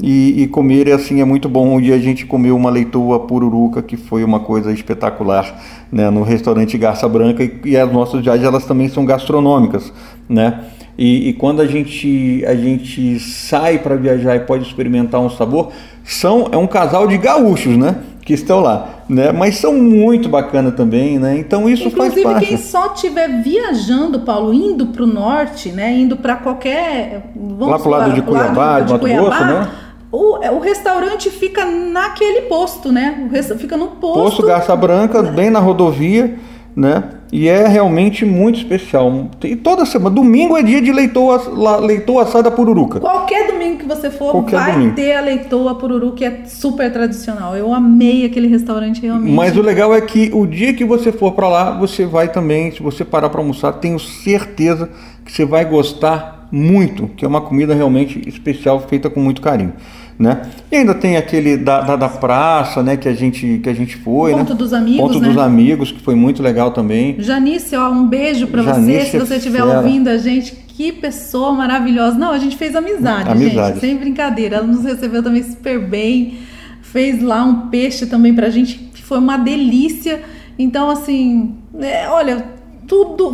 E, 0.00 0.42
e, 0.42 0.48
comer 0.48 0.92
assim 0.92 1.20
é 1.20 1.24
muito 1.24 1.48
bom. 1.48 1.80
Dia 1.80 1.94
a 1.94 1.98
gente 1.98 2.26
comeu 2.26 2.56
uma 2.56 2.68
leitoa 2.68 3.20
pururuca 3.20 3.80
que 3.80 3.96
foi 3.96 4.24
uma 4.24 4.40
coisa 4.40 4.72
espetacular, 4.72 5.60
né, 5.90 6.10
no 6.10 6.22
restaurante 6.22 6.76
Garça 6.76 7.08
Branca 7.08 7.44
e, 7.44 7.60
e 7.64 7.76
as 7.76 7.92
nossas 7.92 8.20
viagens 8.20 8.44
elas 8.44 8.64
também 8.64 8.88
são 8.88 9.04
gastronômicas, 9.04 9.92
né? 10.28 10.64
E, 10.96 11.30
e, 11.30 11.32
quando 11.32 11.60
a 11.60 11.66
gente, 11.66 12.44
a 12.46 12.54
gente 12.54 13.18
sai 13.18 13.78
para 13.78 13.96
viajar 13.96 14.36
e 14.36 14.40
pode 14.40 14.64
experimentar 14.64 15.20
um 15.20 15.28
sabor, 15.28 15.72
são 16.04 16.48
é 16.52 16.56
um 16.56 16.66
casal 16.66 17.08
de 17.08 17.18
gaúchos, 17.18 17.76
né? 17.76 17.96
Que 18.24 18.32
estão 18.32 18.60
lá, 18.60 19.04
né? 19.08 19.32
Mas 19.32 19.58
são 19.58 19.74
muito 19.74 20.28
bacana 20.28 20.70
também, 20.70 21.18
né? 21.18 21.36
Então 21.36 21.68
isso 21.68 21.88
Inclusive, 21.88 22.22
faz 22.22 22.34
parte. 22.34 22.46
quem 22.46 22.56
só 22.56 22.92
estiver 22.94 23.42
viajando, 23.42 24.20
Paulo, 24.20 24.54
indo 24.54 24.86
para 24.86 25.02
o 25.02 25.06
norte, 25.06 25.70
né? 25.70 25.92
Indo 25.92 26.16
para 26.16 26.36
qualquer 26.36 27.32
vamos 27.34 27.68
lá 27.68 27.78
para 27.78 27.88
o 27.88 27.90
lado 27.90 28.12
de 28.12 28.22
Cuiabá, 28.22 28.80
de, 28.80 28.86
de 28.86 28.92
Mato 28.92 29.02
Cuiabá, 29.02 29.22
Grosso, 29.22 29.44
né? 29.44 29.70
O, 30.12 30.38
o, 30.56 30.60
restaurante 30.60 31.28
fica 31.28 31.64
naquele 31.64 32.42
posto, 32.42 32.92
né? 32.92 33.28
O, 33.28 33.58
fica 33.58 33.76
no 33.76 33.88
posto. 33.88 34.22
Posto 34.22 34.46
Garça 34.46 34.76
Branca, 34.76 35.22
bem 35.24 35.50
na 35.50 35.58
rodovia 35.58 36.38
né? 36.76 37.04
E 37.36 37.48
é 37.48 37.66
realmente 37.66 38.24
muito 38.24 38.58
especial. 38.58 39.28
E 39.42 39.56
toda 39.56 39.84
semana, 39.84 40.14
domingo 40.14 40.56
é 40.56 40.62
dia 40.62 40.80
de 40.80 40.92
leitoa, 40.92 41.80
leitoa 41.80 42.22
assada 42.22 42.48
pururuca. 42.48 43.00
Qualquer 43.00 43.48
domingo 43.50 43.78
que 43.78 43.86
você 43.86 44.08
for, 44.08 44.30
Qualquer 44.30 44.56
vai 44.56 44.72
domingo. 44.74 44.94
ter 44.94 45.14
a 45.14 45.20
leitoa 45.20 45.74
pururuca, 45.74 46.16
que 46.18 46.24
é 46.24 46.44
super 46.46 46.92
tradicional. 46.92 47.56
Eu 47.56 47.74
amei 47.74 48.24
aquele 48.24 48.46
restaurante 48.46 49.02
realmente. 49.02 49.34
Mas 49.34 49.56
o 49.56 49.62
legal 49.62 49.92
é 49.92 50.00
que 50.00 50.30
o 50.32 50.46
dia 50.46 50.72
que 50.74 50.84
você 50.84 51.10
for 51.10 51.32
para 51.32 51.48
lá, 51.48 51.76
você 51.76 52.06
vai 52.06 52.28
também, 52.28 52.70
se 52.70 52.80
você 52.80 53.04
parar 53.04 53.28
para 53.28 53.40
almoçar, 53.40 53.72
tenho 53.72 53.98
certeza 53.98 54.88
que 55.24 55.32
você 55.32 55.44
vai 55.44 55.64
gostar 55.64 56.46
muito, 56.52 57.08
que 57.16 57.24
é 57.24 57.28
uma 57.28 57.40
comida 57.40 57.74
realmente 57.74 58.28
especial, 58.28 58.78
feita 58.78 59.10
com 59.10 59.18
muito 59.18 59.42
carinho 59.42 59.72
né? 60.18 60.42
E 60.70 60.76
ainda 60.76 60.94
tem 60.94 61.16
aquele 61.16 61.56
da, 61.56 61.80
da, 61.80 61.96
da, 61.96 62.08
praça, 62.08 62.82
né, 62.82 62.96
que 62.96 63.08
a 63.08 63.14
gente 63.14 63.60
que 63.62 63.68
a 63.68 63.74
gente 63.74 63.96
foi, 63.96 64.32
Ponto 64.32 64.52
né? 64.52 64.58
dos 64.58 64.72
amigos, 64.72 65.00
Ponto 65.00 65.20
né? 65.20 65.28
dos 65.28 65.38
amigos, 65.38 65.92
que 65.92 66.00
foi 66.00 66.14
muito 66.14 66.42
legal 66.42 66.70
também. 66.70 67.16
Janice, 67.18 67.76
ó, 67.76 67.90
um 67.90 68.06
beijo 68.06 68.46
para 68.46 68.62
você, 68.62 69.04
se 69.06 69.18
você 69.18 69.36
estiver 69.36 69.64
ouvindo 69.64 70.08
a 70.08 70.16
gente. 70.16 70.64
Que 70.74 70.90
pessoa 70.90 71.52
maravilhosa. 71.52 72.18
Não, 72.18 72.32
a 72.32 72.38
gente 72.38 72.56
fez 72.56 72.74
amizade, 72.74 73.30
amizade, 73.30 73.74
gente, 73.74 73.80
sem 73.80 73.96
brincadeira. 73.96 74.56
Ela 74.56 74.66
nos 74.66 74.82
recebeu 74.82 75.22
também 75.22 75.40
super 75.44 75.78
bem. 75.78 76.38
Fez 76.82 77.22
lá 77.22 77.44
um 77.44 77.68
peixe 77.68 78.06
também 78.06 78.34
pra 78.34 78.50
gente, 78.50 78.90
que 78.92 79.00
foi 79.00 79.18
uma 79.18 79.36
delícia. 79.36 80.20
Então, 80.58 80.90
assim, 80.90 81.54
é, 81.78 82.08
olha, 82.08 82.44
tudo 82.88 83.32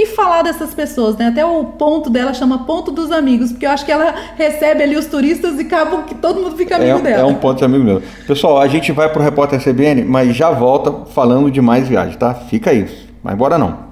que 0.00 0.06
falar 0.06 0.42
dessas 0.42 0.72
pessoas, 0.72 1.16
né? 1.16 1.28
Até 1.28 1.44
o 1.44 1.64
ponto 1.64 2.08
dela 2.08 2.32
chama 2.32 2.60
ponto 2.60 2.90
dos 2.90 3.12
amigos, 3.12 3.50
porque 3.52 3.66
eu 3.66 3.70
acho 3.70 3.84
que 3.84 3.92
ela 3.92 4.14
recebe 4.36 4.82
ali 4.82 4.96
os 4.96 5.06
turistas 5.06 5.58
e 5.58 5.62
acaba 5.62 6.02
que 6.04 6.14
todo 6.14 6.40
mundo 6.40 6.56
fica 6.56 6.76
amigo 6.76 6.98
é, 6.98 7.02
dela. 7.02 7.22
É 7.22 7.24
um 7.24 7.34
ponto 7.34 7.58
de 7.58 7.64
amigo 7.64 7.84
mesmo. 7.84 8.02
Pessoal, 8.26 8.58
a 8.60 8.68
gente 8.68 8.92
vai 8.92 9.08
pro 9.10 9.22
repórter 9.22 9.62
CBN, 9.62 10.04
mas 10.04 10.34
já 10.34 10.50
volta 10.50 11.06
falando 11.12 11.50
de 11.50 11.60
mais 11.60 11.86
viagem, 11.86 12.16
tá? 12.16 12.34
Fica 12.34 12.70
aí. 12.70 12.88
Vai 13.22 13.34
embora 13.34 13.58
não. 13.58 13.90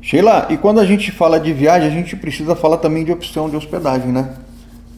Sheila, 0.00 0.48
e 0.50 0.56
quando 0.56 0.80
a 0.80 0.84
gente 0.84 1.10
fala 1.10 1.38
de 1.38 1.52
viagem, 1.52 1.88
a 1.88 1.90
gente 1.90 2.16
precisa 2.16 2.54
falar 2.54 2.78
também 2.78 3.04
de 3.04 3.12
opção 3.12 3.48
de 3.48 3.56
hospedagem, 3.56 4.08
né? 4.08 4.30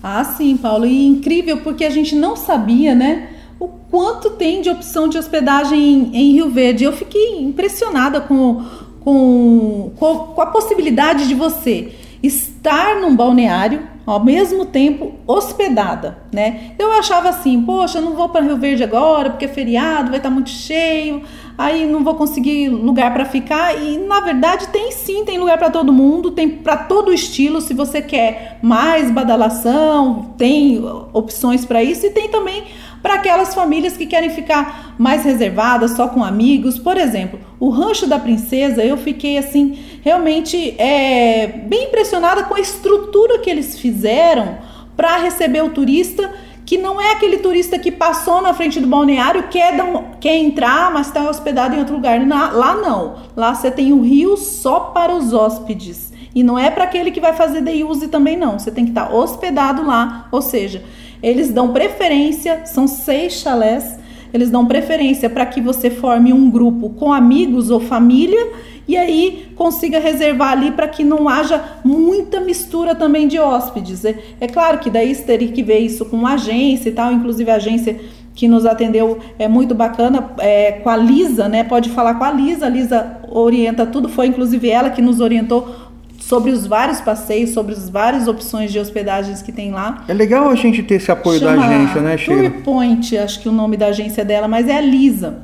Ah, 0.03 0.25
sim, 0.25 0.57
Paulo. 0.57 0.85
E 0.85 1.07
incrível 1.07 1.59
porque 1.59 1.85
a 1.85 1.91
gente 1.91 2.15
não 2.15 2.37
sabia, 2.37 2.95
né? 2.95 3.29
O 3.59 3.69
quanto 3.69 4.31
tem 4.31 4.61
de 4.61 4.69
opção 4.69 5.09
de 5.09 5.17
hospedagem 5.17 5.79
em, 5.79 6.17
em 6.17 6.33
Rio 6.33 6.51
Verde. 6.51 6.85
Eu 6.85 6.93
fiquei 6.93 7.43
impressionada 7.43 8.21
com, 8.21 8.63
com, 9.05 9.93
com 9.99 10.41
a 10.41 10.47
possibilidade 10.47 11.29
de 11.29 11.35
você 11.35 11.93
estar 12.23 12.97
num 13.01 13.15
balneário 13.15 13.95
ao 14.07 14.23
mesmo 14.23 14.67
tempo 14.67 15.15
hospedada, 15.27 16.19
né? 16.33 16.73
Eu 16.79 16.93
achava 16.93 17.31
assim, 17.31 17.63
poxa, 17.63 18.01
não 18.01 18.15
vou 18.15 18.29
para 18.29 18.45
Rio 18.45 18.57
Verde 18.57 18.85
agora 18.85 19.31
porque 19.31 19.47
é 19.47 19.49
feriado, 19.49 20.09
vai 20.09 20.19
estar 20.19 20.29
tá 20.29 20.35
muito 20.35 20.51
cheio, 20.51 21.23
aí 21.57 21.87
não 21.87 22.05
vou 22.05 22.15
conseguir 22.15 22.69
lugar 22.69 23.13
para 23.15 23.25
ficar 23.25 23.81
e 23.81 23.97
na 23.99 24.21
verdade 24.21 24.69
tem 24.69 24.93
sim, 24.93 25.25
tem 25.25 25.39
lugar 25.39 25.57
para 25.57 25.71
todo 25.71 25.93
mundo, 25.93 26.31
tem 26.31 26.49
para 26.49 26.77
todo 26.77 27.15
estilo, 27.15 27.61
se 27.61 27.73
você 27.73 28.03
quer 28.03 28.59
mais 28.63 29.11
badalação, 29.11 30.35
tem 30.37 30.83
opções 31.13 31.65
para 31.65 31.83
isso 31.83 32.07
e 32.07 32.11
tem 32.11 32.29
também 32.29 32.65
para 33.05 33.17
aquelas 33.17 33.55
famílias 33.55 33.99
que 33.99 34.07
querem 34.07 34.31
ficar 34.31 34.95
mais 34.97 35.25
reservadas, 35.25 35.91
só 35.91 36.09
com 36.09 36.25
amigos. 36.25 36.79
Por 36.79 36.97
exemplo, 36.97 37.39
o 37.61 37.69
Rancho 37.69 38.07
da 38.07 38.19
Princesa, 38.19 38.83
eu 38.83 38.97
fiquei 38.97 39.37
assim, 39.37 39.79
realmente 40.03 40.75
é, 40.81 41.49
bem 41.67 41.89
impressionada 41.89 42.45
com 42.45 42.55
a 42.55 42.61
estrutura 42.61 43.41
que 43.41 43.51
eles 43.51 43.79
fizeram 43.79 44.57
para 44.97 45.19
receber 45.19 45.63
o 45.63 45.69
turista 45.69 46.33
que 46.65 46.79
não 46.79 46.99
é 46.99 47.13
aquele 47.13 47.41
turista 47.41 47.79
que 47.79 47.93
passou 47.93 48.41
na 48.41 48.55
frente 48.55 48.81
do 48.81 48.87
balneário, 48.87 49.49
quer, 49.49 49.75
um, 49.85 50.13
quer 50.19 50.39
entrar, 50.39 50.91
mas 50.91 51.09
está 51.09 51.29
hospedado 51.29 51.77
em 51.77 51.81
outro 51.81 51.97
lugar. 51.97 52.19
Na, 52.21 52.53
lá 52.53 52.75
não. 52.75 53.17
Lá 53.37 53.55
você 53.55 53.71
tem 53.71 53.93
o 53.93 53.97
um 53.97 54.03
rio 54.03 54.35
só 54.39 54.81
para 54.81 55.15
os 55.15 55.35
hóspedes. 55.35 56.11
E 56.35 56.43
não 56.43 56.59
é 56.59 56.71
para 56.71 56.85
aquele 56.85 57.11
que 57.11 57.21
vai 57.21 57.35
fazer 57.35 57.61
day 57.61 57.85
use 57.85 58.09
também, 58.09 58.35
não. 58.35 58.59
Você 58.59 58.71
tem 58.71 58.87
que 58.87 58.93
estar 58.93 59.09
tá 59.09 59.15
hospedado 59.15 59.87
lá. 59.87 60.27
Ou 60.33 60.41
seja, 60.41 60.83
eles 61.25 61.51
dão 61.51 61.73
preferência, 61.73 62.67
são 62.67 62.87
seis 62.87 63.33
chalés, 63.33 63.99
eles 64.31 64.51
dão 64.51 64.67
preferência 64.67 65.31
para 65.31 65.47
que 65.47 65.59
você 65.59 65.89
forme 65.89 66.33
um 66.35 66.51
grupo 66.51 66.91
com 66.91 67.13
amigos 67.13 67.71
ou 67.71 67.81
família 67.81 68.47
e 68.87 68.95
aí 68.95 69.49
consiga 69.57 69.99
reservar 69.99 70.53
ali 70.53 70.73
para 70.73 70.87
que 70.87 71.03
não 71.03 71.27
haja 71.27 71.79
muita 71.83 72.41
mistura 72.41 72.95
também 72.95 73.27
de 73.27 73.39
hóspedes. 73.39 74.05
É, 74.05 74.19
é 74.39 74.47
claro 74.47 74.81
que 74.81 74.91
daí 74.91 75.15
teria 75.17 75.49
que 75.49 75.63
ver 75.63 75.79
isso 75.79 76.05
com 76.05 76.27
agência 76.27 76.91
e 76.91 76.93
tal, 76.93 77.11
inclusive 77.11 77.51
a 77.51 77.55
agência 77.55 77.99
que 78.35 78.47
nos 78.49 78.67
atendeu 78.67 79.19
é 79.39 79.47
muito 79.49 79.75
bacana, 79.75 80.33
é, 80.39 80.73
com 80.73 80.91
a 80.91 80.97
Lisa, 80.97 81.49
né? 81.49 81.63
Pode 81.63 81.89
falar 81.91 82.15
com 82.17 82.25
a 82.25 82.33
Lisa, 82.33 82.67
a 82.67 82.69
Lisa 82.69 83.19
orienta 83.31 83.87
tudo, 83.87 84.09
foi 84.09 84.27
inclusive 84.27 84.69
ela 84.69 84.91
que 84.91 85.01
nos 85.01 85.21
orientou 85.21 85.84
sobre 86.29 86.51
os 86.51 86.67
vários 86.67 87.01
passeios, 87.01 87.51
sobre 87.51 87.75
as 87.75 87.89
várias 87.91 88.27
opções 88.27 88.73
de 88.73 88.79
hospedagens 88.79 89.43
que 89.43 89.53
tem 89.53 89.73
lá. 89.73 90.05
É 90.09 90.15
legal 90.15 90.49
a 90.49 90.55
gente 90.55 90.83
ter 90.83 90.95
esse 90.95 91.11
apoio 91.11 91.39
Chama 91.39 91.57
da 91.57 91.67
agência, 91.67 92.01
né, 92.01 92.17
Sheila? 92.17 92.51
Point, 92.65 93.19
acho 93.19 93.41
que 93.41 93.49
o 93.49 93.53
nome 93.53 93.77
da 93.77 93.87
agência 93.87 94.25
dela, 94.25 94.49
mas 94.49 94.67
é 94.67 94.77
a 94.77 94.81
Lisa. 94.81 95.43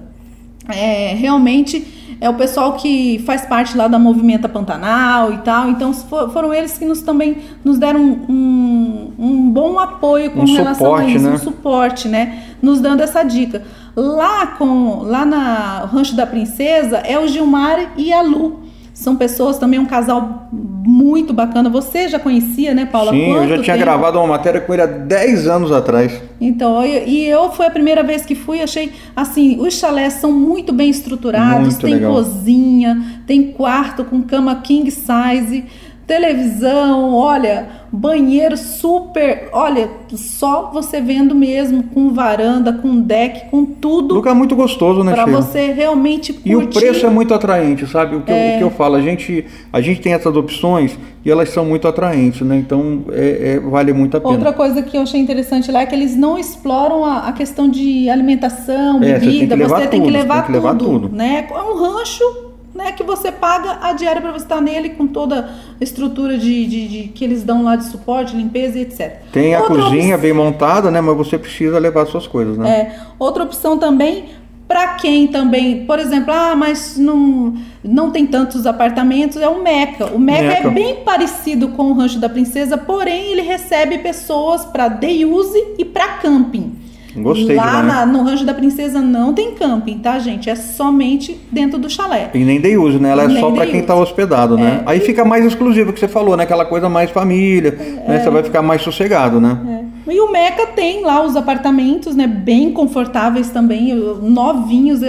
É, 0.68 1.14
realmente 1.14 2.16
é 2.20 2.28
o 2.30 2.34
pessoal 2.34 2.74
que 2.74 3.18
faz 3.26 3.44
parte 3.46 3.76
lá 3.76 3.88
da 3.88 3.98
Movimenta 3.98 4.48
Pantanal 4.48 5.32
e 5.34 5.38
tal. 5.38 5.68
Então 5.68 5.92
foram 5.92 6.54
eles 6.54 6.78
que 6.78 6.84
nos 6.84 7.02
também 7.02 7.38
nos 7.62 7.78
deram 7.78 8.00
um, 8.00 9.12
um 9.18 9.50
bom 9.50 9.78
apoio 9.78 10.30
com 10.30 10.40
um 10.40 10.54
relação 10.54 10.86
suporte, 10.86 11.04
a 11.04 11.14
isso, 11.14 11.24
né? 11.24 11.34
um 11.34 11.38
suporte, 11.38 12.08
né? 12.08 12.42
Nos 12.62 12.80
dando 12.80 13.02
essa 13.02 13.22
dica. 13.22 13.62
Lá 13.94 14.46
com 14.46 15.02
lá 15.02 15.26
na 15.26 15.84
Rancho 15.86 16.14
da 16.14 16.26
Princesa 16.26 16.98
é 16.98 17.18
o 17.18 17.26
Gilmar 17.26 17.92
e 17.96 18.12
a 18.12 18.22
Lu. 18.22 18.69
São 19.00 19.16
pessoas 19.16 19.56
também, 19.56 19.80
um 19.80 19.86
casal 19.86 20.50
muito 20.52 21.32
bacana. 21.32 21.70
Você 21.70 22.06
já 22.06 22.18
conhecia, 22.18 22.74
né, 22.74 22.84
Paula? 22.84 23.12
Sim, 23.12 23.32
Quanto 23.32 23.42
eu 23.44 23.48
já 23.56 23.62
tinha 23.62 23.74
tempo? 23.76 23.86
gravado 23.86 24.18
uma 24.18 24.26
matéria 24.26 24.60
com 24.60 24.74
ele 24.74 24.82
há 24.82 24.86
10 24.86 25.46
anos 25.46 25.72
atrás. 25.72 26.20
Então, 26.38 26.84
eu, 26.84 27.08
e 27.08 27.26
eu 27.26 27.50
foi 27.50 27.64
a 27.64 27.70
primeira 27.70 28.02
vez 28.02 28.26
que 28.26 28.34
fui, 28.34 28.60
achei 28.60 28.92
assim, 29.16 29.58
os 29.58 29.72
chalés 29.72 30.12
são 30.14 30.30
muito 30.30 30.70
bem 30.70 30.90
estruturados, 30.90 31.68
muito 31.68 31.80
tem 31.80 31.94
legal. 31.94 32.12
cozinha, 32.12 33.22
tem 33.26 33.52
quarto 33.52 34.04
com 34.04 34.20
cama 34.22 34.54
king 34.56 34.90
size 34.90 35.64
televisão, 36.06 37.14
olha, 37.14 37.68
banheiro 37.92 38.56
super, 38.56 39.48
olha, 39.52 39.90
só 40.14 40.70
você 40.72 41.00
vendo 41.00 41.34
mesmo 41.34 41.82
com 41.82 42.10
varanda, 42.10 42.72
com 42.72 43.00
deck, 43.00 43.50
com 43.50 43.64
tudo. 43.64 44.14
Lugar 44.14 44.34
muito 44.34 44.54
gostoso, 44.54 45.02
né, 45.02 45.12
Para 45.12 45.26
você 45.26 45.72
realmente 45.72 46.32
curtir. 46.32 46.50
E 46.50 46.56
o 46.56 46.68
preço 46.68 47.06
é 47.06 47.10
muito 47.10 47.34
atraente, 47.34 47.86
sabe? 47.86 48.16
O 48.16 48.22
que, 48.22 48.30
é... 48.30 48.52
eu, 48.52 48.54
o 48.54 48.58
que 48.58 48.64
eu 48.64 48.70
falo, 48.70 48.96
a 48.96 49.00
gente, 49.00 49.44
a 49.72 49.80
gente 49.80 50.00
tem 50.00 50.12
essas 50.12 50.36
opções 50.36 50.96
e 51.24 51.30
elas 51.30 51.50
são 51.50 51.64
muito 51.64 51.88
atraentes, 51.88 52.40
né? 52.42 52.56
Então 52.56 53.04
é, 53.12 53.54
é, 53.54 53.60
vale 53.60 53.92
muito 53.92 54.16
a 54.16 54.20
pena. 54.20 54.32
Outra 54.32 54.52
coisa 54.52 54.82
que 54.82 54.96
eu 54.96 55.02
achei 55.02 55.20
interessante 55.20 55.70
lá 55.72 55.80
é 55.82 55.86
que 55.86 55.94
eles 55.94 56.16
não 56.16 56.38
exploram 56.38 57.04
a, 57.04 57.28
a 57.28 57.32
questão 57.32 57.68
de 57.68 58.08
alimentação, 58.08 59.00
bebida, 59.00 59.54
é, 59.54 59.58
você 59.58 59.86
tem 59.88 60.02
que 60.02 60.10
levar, 60.10 60.36
você 60.36 60.42
tem 60.42 60.46
que 60.46 60.52
levar, 60.52 60.76
tudo, 60.76 61.08
tudo, 61.08 61.16
né? 61.16 61.46
É 61.50 61.62
um 61.62 61.74
rancho 61.74 62.49
né, 62.74 62.92
que 62.92 63.02
você 63.02 63.32
paga 63.32 63.78
a 63.82 63.92
diária 63.92 64.20
para 64.20 64.32
você 64.32 64.44
estar 64.44 64.60
nele 64.60 64.90
com 64.90 65.06
toda 65.06 65.50
a 65.80 65.84
estrutura 65.84 66.38
de, 66.38 66.66
de, 66.66 66.88
de, 66.88 67.08
que 67.08 67.24
eles 67.24 67.42
dão 67.42 67.64
lá 67.64 67.76
de 67.76 67.84
suporte, 67.84 68.36
limpeza 68.36 68.78
e 68.78 68.82
etc. 68.82 69.22
Tem 69.32 69.54
a 69.54 69.62
cozinha 69.62 70.16
bem 70.16 70.32
montada, 70.32 70.90
né, 70.90 71.00
mas 71.00 71.16
você 71.16 71.36
precisa 71.36 71.78
levar 71.78 72.06
suas 72.06 72.26
coisas, 72.26 72.56
né? 72.56 72.70
É. 72.70 73.00
Outra 73.18 73.42
opção 73.42 73.78
também 73.78 74.40
para 74.70 74.94
quem 74.94 75.26
também, 75.26 75.84
por 75.84 75.98
exemplo, 75.98 76.32
ah, 76.32 76.54
mas 76.54 76.96
não, 76.96 77.54
não 77.82 78.12
tem 78.12 78.24
tantos 78.24 78.68
apartamentos, 78.68 79.38
é 79.38 79.48
o 79.48 79.60
Meca. 79.60 80.06
O 80.06 80.18
Meca, 80.18 80.42
Meca. 80.44 80.68
é 80.68 80.70
bem 80.70 80.96
parecido 81.04 81.70
com 81.70 81.90
o 81.90 81.92
Rancho 81.92 82.20
da 82.20 82.28
Princesa, 82.28 82.78
porém 82.78 83.32
ele 83.32 83.42
recebe 83.42 83.98
pessoas 83.98 84.64
para 84.64 84.86
day 84.86 85.24
use 85.24 85.58
e 85.76 85.84
para 85.84 86.18
camping. 86.18 86.89
Gostei 87.16 87.56
Lá 87.56 87.82
na, 87.82 88.06
no 88.06 88.22
Rancho 88.22 88.44
da 88.44 88.54
Princesa 88.54 89.00
não 89.00 89.32
tem 89.32 89.54
camping, 89.54 89.98
tá, 89.98 90.18
gente? 90.18 90.48
É 90.48 90.54
somente 90.54 91.40
dentro 91.50 91.78
do 91.78 91.90
chalé. 91.90 92.30
E 92.34 92.38
nem 92.38 92.60
de 92.60 92.76
uso, 92.76 92.98
né? 92.98 93.10
Ela 93.10 93.24
é 93.24 93.40
só 93.40 93.50
para 93.50 93.66
quem 93.66 93.80
está 93.80 93.94
hospedado, 93.94 94.56
né? 94.56 94.82
É. 94.86 94.90
Aí 94.90 95.00
fica 95.00 95.24
mais 95.24 95.44
exclusivo, 95.44 95.92
que 95.92 96.00
você 96.00 96.08
falou, 96.08 96.36
né? 96.36 96.44
Aquela 96.44 96.64
coisa 96.64 96.88
mais 96.88 97.10
família, 97.10 97.72
né? 97.72 98.02
é. 98.06 98.10
né? 98.10 98.20
Você 98.20 98.30
vai 98.30 98.42
ficar 98.42 98.62
mais 98.62 98.82
sossegado, 98.82 99.40
né? 99.40 99.58
É. 99.86 100.12
E 100.12 100.20
o 100.20 100.32
Meca 100.32 100.66
tem 100.66 101.04
lá 101.04 101.24
os 101.24 101.36
apartamentos, 101.36 102.16
né? 102.16 102.26
Bem 102.26 102.72
confortáveis 102.72 103.50
também, 103.50 103.94
novinhos. 103.94 105.02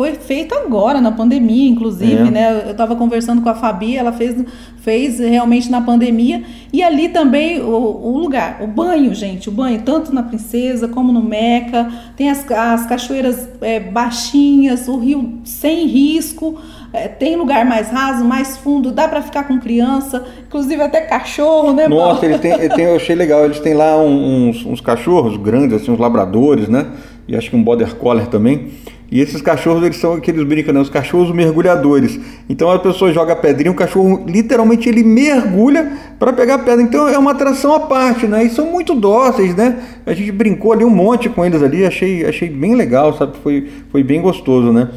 Foi 0.00 0.14
feito 0.14 0.54
agora, 0.54 0.98
na 0.98 1.12
pandemia, 1.12 1.68
inclusive, 1.68 2.28
é. 2.28 2.30
né? 2.30 2.62
Eu 2.64 2.70
estava 2.70 2.96
conversando 2.96 3.42
com 3.42 3.50
a 3.50 3.54
Fabi, 3.54 3.98
ela 3.98 4.10
fez 4.10 4.34
fez 4.80 5.18
realmente 5.18 5.70
na 5.70 5.82
pandemia. 5.82 6.42
E 6.72 6.82
ali 6.82 7.10
também 7.10 7.60
o, 7.60 7.66
o, 7.68 8.16
lugar, 8.16 8.62
o 8.62 8.66
banho, 8.66 9.14
gente, 9.14 9.50
o 9.50 9.52
banho, 9.52 9.82
tanto 9.82 10.14
na 10.14 10.22
Princesa 10.22 10.88
como 10.88 11.12
no 11.12 11.22
Meca, 11.22 11.92
tem 12.16 12.30
as, 12.30 12.50
as 12.50 12.86
cachoeiras 12.86 13.46
é, 13.60 13.78
baixinhas, 13.78 14.88
o 14.88 14.96
rio 14.96 15.40
sem 15.44 15.86
risco. 15.86 16.58
É, 16.94 17.06
tem 17.06 17.36
lugar 17.36 17.66
mais 17.66 17.90
raso, 17.90 18.24
mais 18.24 18.56
fundo, 18.56 18.90
dá 18.90 19.06
para 19.06 19.20
ficar 19.20 19.44
com 19.44 19.60
criança, 19.60 20.24
inclusive 20.48 20.82
até 20.82 21.02
cachorro, 21.02 21.74
né? 21.74 21.86
Nossa, 21.86 22.24
eles 22.24 22.40
têm, 22.40 22.68
tem, 22.70 22.86
eu 22.86 22.96
achei 22.96 23.14
legal, 23.14 23.44
eles 23.44 23.60
têm 23.60 23.74
lá 23.74 23.96
uns, 24.02 24.64
uns 24.64 24.80
cachorros 24.80 25.36
grandes, 25.36 25.82
assim, 25.82 25.92
uns 25.92 26.00
labradores, 26.00 26.68
né? 26.68 26.86
E 27.30 27.36
acho 27.36 27.48
que 27.48 27.54
um 27.54 27.62
border 27.62 27.94
collie 27.94 28.26
também. 28.26 28.72
E 29.08 29.20
esses 29.20 29.40
cachorros, 29.40 29.84
eles 29.84 29.96
são 29.96 30.14
aqueles 30.14 30.42
brincam, 30.42 30.74
né? 30.74 30.80
Os 30.80 30.90
cachorros 30.90 31.32
mergulhadores. 31.32 32.18
Então 32.48 32.68
a 32.68 32.78
pessoa 32.80 33.12
joga 33.12 33.36
pedrinha, 33.36 33.70
o 33.70 33.74
cachorro 33.74 34.24
literalmente 34.26 34.88
ele 34.88 35.04
mergulha 35.04 35.92
para 36.18 36.32
pegar 36.32 36.56
a 36.56 36.58
pedra. 36.58 36.82
Então 36.82 37.08
é 37.08 37.16
uma 37.16 37.30
atração 37.30 37.72
à 37.72 37.80
parte, 37.80 38.26
né? 38.26 38.42
E 38.42 38.50
são 38.50 38.66
muito 38.66 38.96
dóceis, 38.96 39.54
né? 39.54 39.78
A 40.04 40.12
gente 40.12 40.32
brincou 40.32 40.72
ali 40.72 40.84
um 40.84 40.90
monte 40.90 41.28
com 41.28 41.44
eles 41.44 41.62
ali, 41.62 41.86
achei, 41.86 42.26
achei 42.26 42.48
bem 42.48 42.74
legal, 42.74 43.16
sabe? 43.16 43.36
Foi, 43.42 43.68
foi 43.92 44.02
bem 44.02 44.20
gostoso, 44.20 44.72
né? 44.72 44.88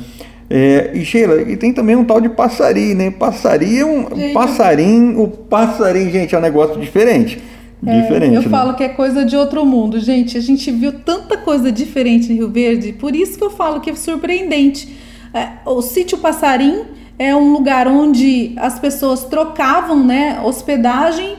É, 0.50 0.92
e 0.96 1.06
Sheila, 1.06 1.40
e 1.42 1.56
tem 1.56 1.72
também 1.72 1.96
um 1.96 2.04
tal 2.04 2.20
de 2.20 2.30
passarinho, 2.30 2.96
né? 2.96 3.12
Passarinho 3.12 4.08
é 4.10 4.30
um. 4.30 4.34
Passarinho, 4.34 5.22
o 5.22 5.28
passarinho, 5.28 6.12
gente, 6.12 6.34
é 6.34 6.38
um 6.38 6.42
negócio 6.42 6.80
diferente. 6.80 7.40
É, 7.86 8.02
diferente. 8.02 8.36
Eu 8.36 8.42
né? 8.42 8.50
falo 8.50 8.74
que 8.74 8.84
é 8.84 8.90
coisa 8.90 9.26
de 9.26 9.36
outro 9.36 9.66
mundo, 9.66 10.00
gente. 10.00 10.38
A 10.38 10.42
gente 10.42 10.72
viu 10.72 10.92
tanta 10.92 11.38
coisa 11.38 11.72
diferente 11.72 12.32
em 12.32 12.36
Rio 12.36 12.50
Verde, 12.50 12.94
por 12.94 13.16
isso 13.16 13.38
que 13.38 13.44
eu 13.44 13.50
falo 13.50 13.82
que 13.82 13.90
é 13.90 13.96
surpreendente. 13.96 14.96
É, 15.34 15.50
o 15.66 15.82
sítio 15.82 16.18
Passarim 16.18 16.82
é 17.18 17.36
um 17.36 17.54
lugar 17.54 17.88
onde 17.88 18.54
as 18.58 18.80
pessoas 18.80 19.24
trocavam, 19.24 20.04
né, 20.04 20.42
hospedagem. 20.44 21.38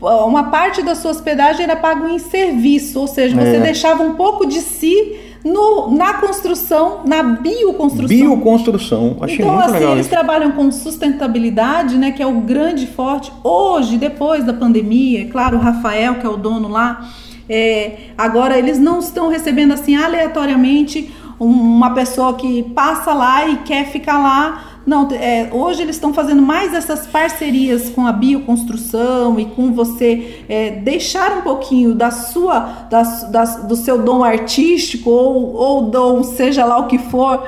Uma 0.00 0.44
parte 0.44 0.82
da 0.82 0.94
sua 0.94 1.10
hospedagem 1.10 1.64
era 1.64 1.74
pago 1.74 2.06
em 2.08 2.20
serviço, 2.20 3.00
ou 3.00 3.08
seja, 3.08 3.34
você 3.34 3.56
é. 3.56 3.60
deixava 3.60 4.02
um 4.04 4.14
pouco 4.14 4.46
de 4.46 4.60
si 4.60 5.16
no, 5.44 5.90
na 5.90 6.14
construção, 6.14 7.00
na 7.06 7.22
bioconstrução. 7.22 8.08
Bioconstrução, 8.08 9.16
achei 9.20 9.36
então, 9.36 9.52
muito 9.52 9.64
assim, 9.64 9.72
legal 9.72 9.92
eles 9.92 10.06
isso. 10.06 10.10
trabalham 10.10 10.52
com 10.52 10.70
sustentabilidade, 10.70 11.96
né, 11.96 12.10
que 12.12 12.22
é 12.22 12.26
o 12.26 12.40
grande 12.40 12.86
forte. 12.86 13.32
Hoje, 13.42 13.96
depois 13.96 14.44
da 14.44 14.52
pandemia, 14.52 15.22
é 15.22 15.24
claro, 15.26 15.56
o 15.56 15.60
Rafael, 15.60 16.16
que 16.16 16.26
é 16.26 16.28
o 16.28 16.36
dono 16.36 16.68
lá, 16.68 17.08
é, 17.48 18.10
agora 18.16 18.58
eles 18.58 18.78
não 18.78 18.98
estão 18.98 19.28
recebendo 19.28 19.72
assim 19.72 19.96
aleatoriamente 19.96 21.10
uma 21.40 21.94
pessoa 21.94 22.34
que 22.34 22.64
passa 22.74 23.14
lá 23.14 23.48
e 23.48 23.58
quer 23.58 23.86
ficar 23.86 24.18
lá 24.18 24.67
Não, 24.88 25.06
é, 25.12 25.50
hoje 25.52 25.82
eles 25.82 25.96
estão 25.96 26.14
fazendo 26.14 26.40
mais 26.40 26.72
essas 26.72 27.06
parcerias 27.06 27.90
com 27.90 28.06
a 28.06 28.12
bioconstrução 28.12 29.38
e 29.38 29.44
com 29.44 29.70
você 29.70 30.42
é, 30.48 30.70
deixar 30.70 31.36
um 31.36 31.42
pouquinho 31.42 31.94
da 31.94 32.10
sua, 32.10 32.86
da, 32.88 33.02
da, 33.02 33.44
do 33.44 33.76
seu 33.76 34.02
dom 34.02 34.24
artístico 34.24 35.10
ou, 35.10 35.52
ou 35.52 35.82
dom, 35.90 36.22
seja 36.22 36.64
lá 36.64 36.78
o 36.78 36.86
que 36.86 36.96
for, 36.96 37.46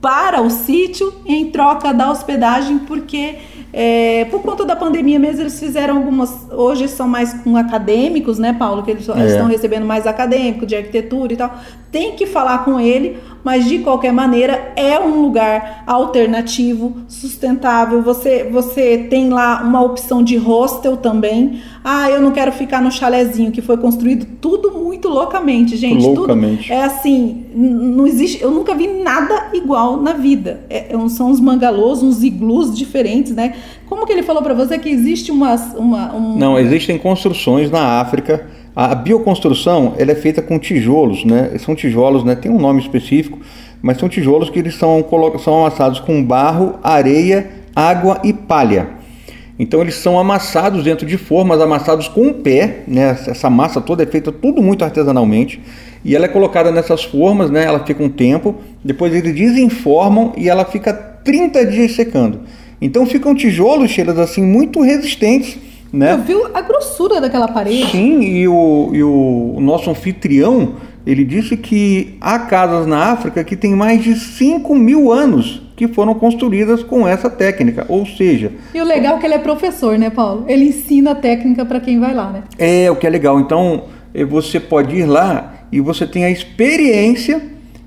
para 0.00 0.40
o 0.40 0.48
sítio 0.48 1.12
em 1.26 1.50
troca 1.50 1.92
da 1.92 2.10
hospedagem, 2.10 2.78
porque 2.78 3.36
é, 3.72 4.26
por 4.26 4.42
conta 4.42 4.66
da 4.66 4.76
pandemia 4.76 5.18
mesmo, 5.18 5.42
eles 5.42 5.58
fizeram 5.58 5.96
algumas. 5.96 6.46
Hoje 6.50 6.88
são 6.88 7.08
mais 7.08 7.32
com 7.32 7.56
acadêmicos, 7.56 8.38
né, 8.38 8.52
Paulo? 8.52 8.82
Que 8.82 8.90
eles 8.90 9.08
é. 9.08 9.26
estão 9.26 9.46
recebendo 9.46 9.86
mais 9.86 10.06
acadêmico, 10.06 10.66
de 10.66 10.76
arquitetura 10.76 11.32
e 11.32 11.36
tal. 11.36 11.54
Tem 11.90 12.12
que 12.12 12.26
falar 12.26 12.64
com 12.64 12.78
ele, 12.78 13.18
mas 13.44 13.66
de 13.66 13.78
qualquer 13.80 14.12
maneira 14.12 14.72
é 14.76 14.98
um 14.98 15.22
lugar 15.22 15.82
alternativo, 15.86 16.96
sustentável. 17.08 18.02
Você, 18.02 18.48
você 18.50 18.98
tem 19.10 19.28
lá 19.30 19.62
uma 19.62 19.82
opção 19.82 20.22
de 20.22 20.36
hostel 20.36 20.96
também. 20.96 21.60
Ah, 21.84 22.08
eu 22.10 22.20
não 22.20 22.30
quero 22.30 22.52
ficar 22.52 22.80
no 22.80 22.90
chalezinho 22.90 23.50
que 23.50 23.60
foi 23.60 23.76
construído 23.76 24.26
tudo 24.40 24.70
muito 24.72 25.08
loucamente, 25.08 25.76
gente. 25.76 26.04
Loucamente. 26.04 26.68
Tudo 26.68 26.72
é 26.72 26.84
assim, 26.84 27.44
não 27.54 28.06
existe. 28.06 28.40
Eu 28.42 28.50
nunca 28.50 28.74
vi 28.74 28.86
nada 28.86 29.48
igual 29.52 30.00
na 30.00 30.12
vida. 30.12 30.60
É, 30.70 30.94
é 30.94 31.08
são 31.08 31.30
uns 31.30 31.40
mangalôs, 31.40 32.02
uns 32.02 32.22
iglus 32.22 32.76
diferentes, 32.76 33.34
né? 33.34 33.54
Como 33.86 34.06
que 34.06 34.12
ele 34.12 34.22
falou 34.22 34.42
para 34.42 34.54
você 34.54 34.78
que 34.78 34.88
existe 34.88 35.30
uma, 35.30 35.54
uma 35.76 36.14
um... 36.14 36.38
Não, 36.38 36.58
existem 36.58 36.98
construções 36.98 37.70
na 37.70 38.00
África. 38.00 38.46
A 38.74 38.94
bioconstrução 38.94 39.94
ela 39.98 40.12
é 40.12 40.14
feita 40.14 40.40
com 40.40 40.58
tijolos, 40.58 41.24
né? 41.24 41.50
São 41.58 41.74
tijolos, 41.74 42.24
né? 42.24 42.34
Tem 42.34 42.50
um 42.50 42.58
nome 42.58 42.80
específico, 42.80 43.38
mas 43.82 43.98
são 43.98 44.08
tijolos 44.08 44.48
que 44.48 44.58
eles 44.58 44.74
são, 44.74 45.04
são 45.42 45.58
amassados 45.60 46.00
com 46.00 46.24
barro, 46.24 46.78
areia, 46.82 47.50
água 47.76 48.20
e 48.24 48.32
palha. 48.32 48.88
Então 49.58 49.80
eles 49.82 49.96
são 49.96 50.18
amassados 50.18 50.82
dentro 50.84 51.06
de 51.06 51.18
formas, 51.18 51.60
amassados 51.60 52.08
com 52.08 52.28
o 52.28 52.34
pé, 52.34 52.84
né? 52.88 53.10
Essa 53.26 53.50
massa 53.50 53.80
toda 53.80 54.02
é 54.02 54.06
feita 54.06 54.32
tudo 54.32 54.62
muito 54.62 54.84
artesanalmente 54.84 55.60
e 56.04 56.16
ela 56.16 56.24
é 56.24 56.28
colocada 56.28 56.72
nessas 56.72 57.04
formas, 57.04 57.50
né? 57.50 57.64
Ela 57.64 57.84
fica 57.84 58.02
um 58.02 58.08
tempo, 58.08 58.56
depois 58.82 59.14
eles 59.14 59.34
desenformam 59.34 60.32
e 60.36 60.48
ela 60.48 60.64
fica 60.64 60.92
30 60.92 61.66
dias 61.66 61.92
secando. 61.92 62.40
Então 62.80 63.06
ficam 63.06 63.34
tijolos, 63.34 63.90
cheiras 63.90 64.18
assim 64.18 64.42
muito 64.42 64.80
resistentes, 64.80 65.58
né? 65.92 66.12
Eu 66.12 66.18
vi 66.18 66.34
a 66.54 66.60
grossura 66.62 67.20
daquela 67.20 67.48
parede. 67.48 67.90
Sim, 67.90 68.20
e 68.22 68.48
o, 68.48 68.90
e 68.92 69.02
o, 69.02 69.58
nosso 69.60 69.90
anfitrião 69.90 70.74
ele 71.04 71.24
disse 71.24 71.56
que 71.56 72.16
há 72.20 72.38
casas 72.38 72.86
na 72.86 73.12
África 73.12 73.42
que 73.42 73.56
têm 73.56 73.74
mais 73.74 74.02
de 74.02 74.14
5 74.14 74.74
mil 74.74 75.12
anos 75.12 75.60
que 75.76 75.88
foram 75.88 76.14
construídas 76.14 76.82
com 76.82 77.06
essa 77.06 77.28
técnica, 77.28 77.84
ou 77.88 78.06
seja... 78.06 78.52
E 78.72 78.80
o 78.80 78.84
legal 78.84 79.16
é 79.16 79.20
que 79.20 79.26
ele 79.26 79.34
é 79.34 79.38
professor, 79.38 79.98
né, 79.98 80.10
Paulo? 80.10 80.44
Ele 80.46 80.66
ensina 80.66 81.10
a 81.10 81.14
técnica 81.14 81.64
para 81.64 81.80
quem 81.80 81.98
vai 81.98 82.14
lá, 82.14 82.30
né? 82.30 82.44
É, 82.56 82.88
o 82.90 82.94
que 82.94 83.06
é 83.06 83.10
legal. 83.10 83.40
Então, 83.40 83.84
eh, 84.14 84.24
você 84.24 84.60
pode 84.60 84.94
ir 84.94 85.06
lá 85.06 85.54
e 85.72 85.80
você 85.80 86.06
tem 86.06 86.24
a 86.24 86.30
experiência 86.30 87.42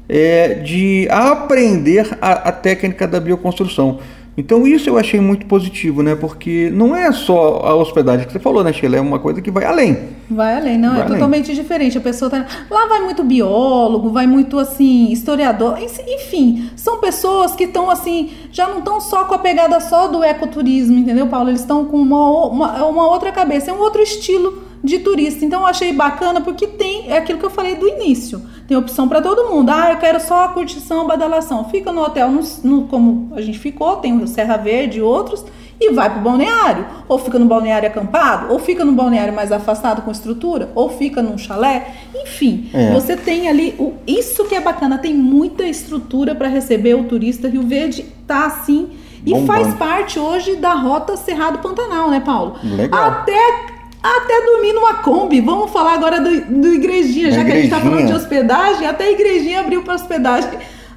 é, 0.10 0.56
de 0.56 1.08
aprender 1.10 2.18
a, 2.22 2.50
a 2.50 2.52
técnica 2.52 3.08
da 3.08 3.20
bioconstrução. 3.20 4.00
Então 4.38 4.68
isso 4.68 4.90
eu 4.90 4.98
achei 4.98 5.20
muito 5.20 5.46
positivo, 5.46 6.04
né? 6.04 6.14
Porque 6.14 6.70
não 6.74 6.96
é 6.96 7.12
só 7.12 7.62
a 7.64 7.74
hospedagem 7.76 8.28
que 8.28 8.34
você 8.34 8.40
falou, 8.40 8.64
né, 8.64 8.74
Sheila? 8.74 8.98
É 8.98 9.02
uma 9.02 9.18
coisa 9.18 9.42
que 9.42 9.50
vai 9.50 9.64
além. 9.64 9.98
Vai 10.30 10.58
além, 10.58 10.78
não, 10.78 10.90
vai 10.90 11.00
é 11.00 11.04
além. 11.04 11.14
totalmente 11.14 11.56
diferente. 11.56 11.98
A 11.98 12.02
pessoa 12.02 12.30
tá... 12.30 12.46
Lá 12.70 12.88
vai 12.88 13.02
muito 13.02 13.24
biólogo, 13.24 14.10
vai 14.10 14.28
muito 14.28 14.60
assim, 14.60 15.12
historiador, 15.12 15.78
enfim, 15.80 16.70
são 16.76 17.00
pessoas 17.00 17.56
que 17.56 17.64
estão 17.64 17.90
assim, 17.90 18.32
já 18.52 18.68
não 18.68 18.80
estão 18.80 19.00
só 19.00 19.24
com 19.24 19.36
a 19.36 19.40
pegada 19.40 19.80
só 19.80 20.08
do 20.08 20.24
ecoturismo, 20.24 20.98
entendeu, 20.98 21.28
Paulo? 21.28 21.50
Eles 21.50 21.62
estão 21.62 21.86
com 21.86 21.98
uma, 21.98 22.48
uma, 22.48 22.86
uma 22.86 23.08
outra 23.08 23.32
cabeça, 23.32 23.72
é 23.72 23.74
um 23.74 23.80
outro 23.80 24.02
estilo 24.02 24.65
de 24.84 25.00
turista. 25.00 25.44
Então 25.44 25.62
eu 25.62 25.68
achei 25.68 25.92
bacana 25.94 26.42
porque 26.42 26.68
tem 26.68 27.12
é 27.12 27.18
aquilo 27.18 27.40
que 27.40 27.46
eu 27.46 27.50
falei 27.50 27.76
do 27.76 27.88
início. 27.88 28.42
Tem 28.68 28.76
opção 28.76 29.08
para 29.08 29.22
todo 29.22 29.50
mundo. 29.50 29.70
Ah, 29.70 29.92
eu 29.92 29.98
quero 29.98 30.20
só 30.20 30.46
a 30.46 30.50
curtição, 30.50 31.08
badalação. 31.08 31.66
Fica 31.70 31.92
no 31.92 32.02
hotel 32.02 32.32
no, 32.32 32.42
no, 32.64 32.88
como 32.88 33.32
a 33.36 33.42
gente 33.42 33.60
ficou, 33.60 33.98
tem 33.98 34.22
o 34.22 34.28
Serra 34.28 34.58
Verde 34.58 35.00
e 35.00 35.02
outros 35.02 35.46
e 35.80 35.92
vai 35.92 36.10
para 36.10 36.20
o 36.20 36.22
balneário, 36.22 36.86
ou 37.08 37.18
fica 37.18 37.38
no 37.38 37.46
balneário 37.46 37.88
acampado, 37.88 38.52
ou 38.52 38.60
fica 38.60 38.86
no 38.86 38.94
balneário 38.94 39.34
mais 39.34 39.52
afastado 39.52 40.02
com 40.02 40.12
estrutura, 40.12 40.70
ou 40.74 40.90
fica 40.90 41.22
num 41.22 41.38
chalé, 41.38 41.94
enfim, 42.16 42.70
é. 42.74 42.94
você 42.94 43.16
tem 43.16 43.50
ali 43.50 43.76
o, 43.78 43.94
isso 44.08 44.46
que 44.46 44.56
é 44.56 44.62
bacana, 44.62 44.98
tem 44.98 45.14
muita 45.14 45.64
estrutura 45.64 46.34
para 46.34 46.48
receber 46.48 46.96
o 46.96 47.04
turista. 47.04 47.50
Rio 47.50 47.64
Verde 47.64 48.06
tá 48.26 48.46
assim 48.46 48.90
e 49.26 49.32
Bombando. 49.32 49.48
faz 49.48 49.74
parte 49.76 50.20
hoje 50.20 50.56
da 50.56 50.74
rota 50.74 51.18
Cerrado 51.18 51.60
Pantanal, 51.60 52.10
né, 52.10 52.20
Paulo? 52.20 52.56
Legal. 52.64 53.04
Até 53.04 53.75
até 54.18 54.42
dormir 54.46 54.74
numa 54.74 54.96
Kombi. 54.96 55.42
Vamos 55.42 55.72
falar 55.72 55.94
agora 55.94 56.20
do, 56.20 56.42
do 56.42 56.68
igrejinha, 56.74 57.32
já 57.32 57.42
igrejinha. 57.42 57.46
que 57.46 57.52
a 57.52 57.56
gente 57.56 57.66
está 57.66 57.80
falando 57.80 58.08
de 58.08 58.14
hospedagem, 58.14 58.88
até 58.88 59.06
a 59.06 59.12
igrejinha 59.12 59.60
abriu 59.62 59.84
para 59.84 59.96
hospedagem. 59.96 60.50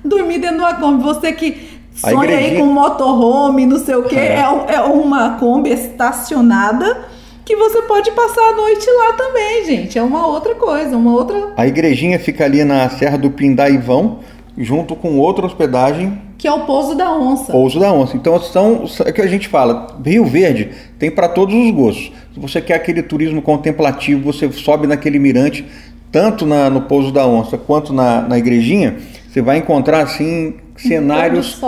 Dormir 0.05 0.39
dentro 0.39 0.57
de 0.57 0.63
uma 0.63 0.75
Kombi. 0.75 1.03
Você 1.03 1.33
que 1.33 1.69
sonha 1.95 2.37
aí 2.37 2.57
com 2.57 2.67
motorhome, 2.67 3.67
não 3.67 3.79
sei 3.79 3.95
o 3.95 4.05
quê, 4.05 4.17
é, 4.17 4.45
é, 4.69 4.75
é 4.75 4.81
uma 4.81 5.39
Kombi 5.39 5.71
estacionada 5.71 7.07
que 7.45 7.57
você 7.57 7.81
pode 7.83 8.11
passar 8.11 8.43
a 8.43 8.57
noite 8.57 8.87
lá 8.91 9.13
também, 9.15 9.65
gente. 9.65 9.99
É 9.99 10.03
uma 10.03 10.27
outra 10.27 10.55
coisa, 10.55 10.97
uma 10.97 11.13
outra. 11.13 11.55
A 11.57 11.67
igrejinha 11.67 12.19
fica 12.19 12.45
ali 12.45 12.63
na 12.63 12.91
Serra 12.91 13.17
do 13.17 13.31
Pindaivão, 13.31 14.19
junto 14.57 14.95
com 14.95 15.19
outra 15.19 15.47
hospedagem 15.47 16.28
que 16.39 16.47
é 16.47 16.53
o 16.53 16.61
Pouso 16.61 16.95
da 16.95 17.13
Onça. 17.13 17.51
Pouso 17.51 17.81
da 17.81 17.93
Onça. 17.93 18.17
Então 18.17 18.41
são 18.41 18.85
é 19.05 19.11
que 19.11 19.21
a 19.21 19.27
gente 19.27 19.49
fala, 19.49 19.99
Rio 20.07 20.25
Verde 20.25 20.71
tem 20.97 21.11
para 21.11 21.29
todos 21.29 21.53
os 21.53 21.71
gostos. 21.73 22.13
Se 22.33 22.39
você 22.39 22.61
quer 22.61 22.75
aquele 22.75 23.03
turismo 23.03 23.43
contemplativo, 23.43 24.33
você 24.33 24.51
sobe 24.53 24.87
naquele 24.87 25.19
mirante, 25.19 25.67
tanto 26.13 26.47
na, 26.47 26.71
no 26.71 26.83
Pouso 26.83 27.11
da 27.11 27.27
Onça 27.27 27.59
quanto 27.59 27.93
na, 27.93 28.23
na 28.23 28.39
igrejinha, 28.39 28.99
você 29.29 29.43
vai 29.43 29.59
encontrar 29.59 30.03
assim 30.03 30.55
cenários 30.77 31.61